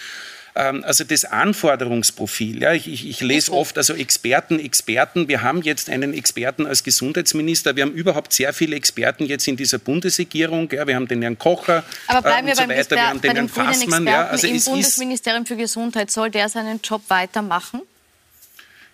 Ähm, 0.56 0.84
also 0.84 1.04
das 1.04 1.26
Anforderungsprofil. 1.26 2.62
Ja, 2.62 2.74
ich, 2.74 2.88
ich, 2.88 3.10
ich 3.10 3.22
lese 3.22 3.52
oft 3.52 3.78
also 3.78 3.94
Experten, 3.94 4.60
Experten. 4.60 5.28
Wir 5.28 5.42
haben 5.42 5.62
jetzt 5.62 5.90
einen 5.90 6.14
Experten 6.14 6.66
als 6.66 6.84
Gesundheitsminister. 6.84 7.76
Wir 7.76 7.84
haben 7.84 7.94
überhaupt 7.94 8.34
sehr 8.34 8.54
viele 8.54 8.76
Experten 8.76 9.26
jetzt 9.26 9.48
in 9.48 9.58
dieser 9.58 9.80
Bundesregierung. 9.80 10.70
Ja, 10.72 10.86
wir 10.86 10.96
haben 10.96 11.08
den 11.08 11.22
Herrn 11.22 11.40
Kocher 11.40 11.84
Aber 12.08 12.22
bleiben 12.22 12.48
äh, 12.48 12.52
wir 12.52 12.56
so 12.56 12.70
weiter. 12.70 12.96
Wir 12.96 13.10
haben 13.10 13.22
den 13.22 13.32
Herrn 13.32 13.50
Fassmann. 13.50 14.04
Experten 14.04 14.08
Ja, 14.08 14.28
also 14.28 14.48
im 14.48 14.56
es 14.56 14.62
ist 14.64 14.70
Bundesministerium 14.70 15.46
für 15.46 15.56
Gesundheit. 15.56 16.12
Soll 16.12 16.30
der 16.30 16.50
seinen 16.50 16.80
Job 16.82 17.02
weitermachen? 17.08 17.82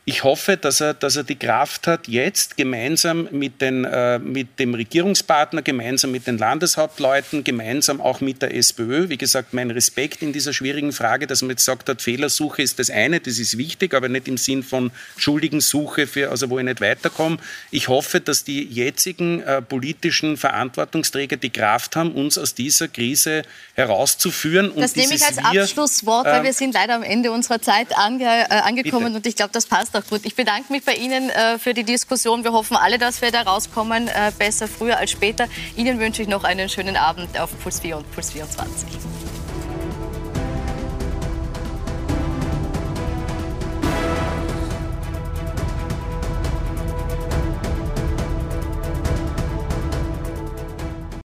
Ich 0.10 0.24
hoffe, 0.24 0.58
dass 0.58 0.82
er, 0.82 0.96
dass 0.96 1.18
er 1.18 1.24
die 1.24 1.36
Kraft 1.36 1.86
hat, 1.86 2.08
jetzt 2.08 2.58
gemeinsam 2.58 3.28
mit, 3.30 3.62
den, 3.62 3.86
äh, 3.86 4.18
mit 4.18 4.58
dem 4.58 4.74
Regierungspartner, 4.74 5.62
gemeinsam 5.62 6.10
mit 6.10 6.26
den 6.26 6.40
Landeshauptleuten, 6.40 7.44
gemeinsam 7.44 8.02
auch 8.02 8.20
mit 8.20 8.42
der 8.42 8.56
SPÖ. 8.56 9.10
Wie 9.10 9.20
gesagt, 9.20 9.54
mein 9.54 9.70
Respekt 9.70 10.24
in 10.24 10.34
dieser 10.34 10.52
schwierigen 10.52 10.94
Frage, 10.94 11.28
dass 11.28 11.44
man 11.44 11.52
jetzt 11.52 11.64
sagt 11.64 11.90
hat, 11.90 12.02
Fehlersuche 12.02 12.64
ist 12.64 12.80
das 12.80 12.90
eine, 12.90 13.20
das 13.20 13.38
ist 13.38 13.60
wichtig, 13.60 13.94
aber 13.94 14.10
nicht 14.10 14.28
im 14.28 14.38
Sinn 14.38 14.64
von 14.64 14.90
Schuldigensuche, 15.16 16.08
für, 16.08 16.32
also 16.32 16.50
wo 16.50 16.58
ich 16.58 16.66
nicht 16.66 16.82
weiterkomme. 16.82 17.38
Ich 17.70 17.88
hoffe, 17.88 18.20
dass 18.20 18.44
die 18.44 18.64
jetzigen 18.64 19.44
äh, 19.44 19.62
politischen 19.62 20.38
Verantwortungsträger 20.38 21.38
die 21.38 21.52
Kraft 21.52 21.96
haben, 21.96 22.14
uns 22.14 22.40
aus 22.40 22.56
dieser 22.56 22.88
Krise 22.88 23.44
herauszuführen. 23.76 24.72
Das 24.76 24.96
nehme 24.96 25.14
ich 25.14 25.24
als 25.24 25.38
Wir, 25.38 25.62
Abschlusswort, 25.62 26.26
weil 26.26 26.42
äh, 26.42 26.46
wir 26.46 26.54
sind 26.54 26.74
leider 26.74 26.96
am 26.96 27.04
Ende 27.04 27.32
unserer 27.32 27.62
Zeit 27.62 27.96
ange, 27.96 28.26
äh, 28.26 28.46
angekommen 28.50 29.06
Bitte. 29.06 29.18
und 29.18 29.28
ich 29.28 29.36
glaube, 29.36 29.52
das 29.54 29.68
passt 29.68 29.99
auch 30.00 30.10
gut. 30.10 30.22
Ich 30.24 30.36
bedanke 30.36 30.72
mich 30.72 30.84
bei 30.84 30.96
Ihnen 30.96 31.30
äh, 31.30 31.60
für 31.60 31.74
die 31.74 31.84
Diskussion. 31.84 32.44
Wir 32.44 32.54
hoffen 32.54 32.76
alle, 32.76 32.98
dass 32.98 33.22
wir 33.22 33.32
da 33.32 33.42
rauskommen, 33.42 34.08
äh, 34.08 34.32
besser 34.38 34.68
früher 34.68 34.98
als 34.98 35.12
später. 35.12 35.48
Ihnen 35.76 36.00
wünsche 36.00 36.22
ich 36.22 36.28
noch 36.28 36.44
einen 36.44 36.70
schönen 36.70 36.96
Abend 36.96 37.40
auf 37.40 37.50
Puls 37.62 37.80
4 37.80 37.98
und 37.98 38.12
Puls 38.12 38.32
24. 38.32 38.88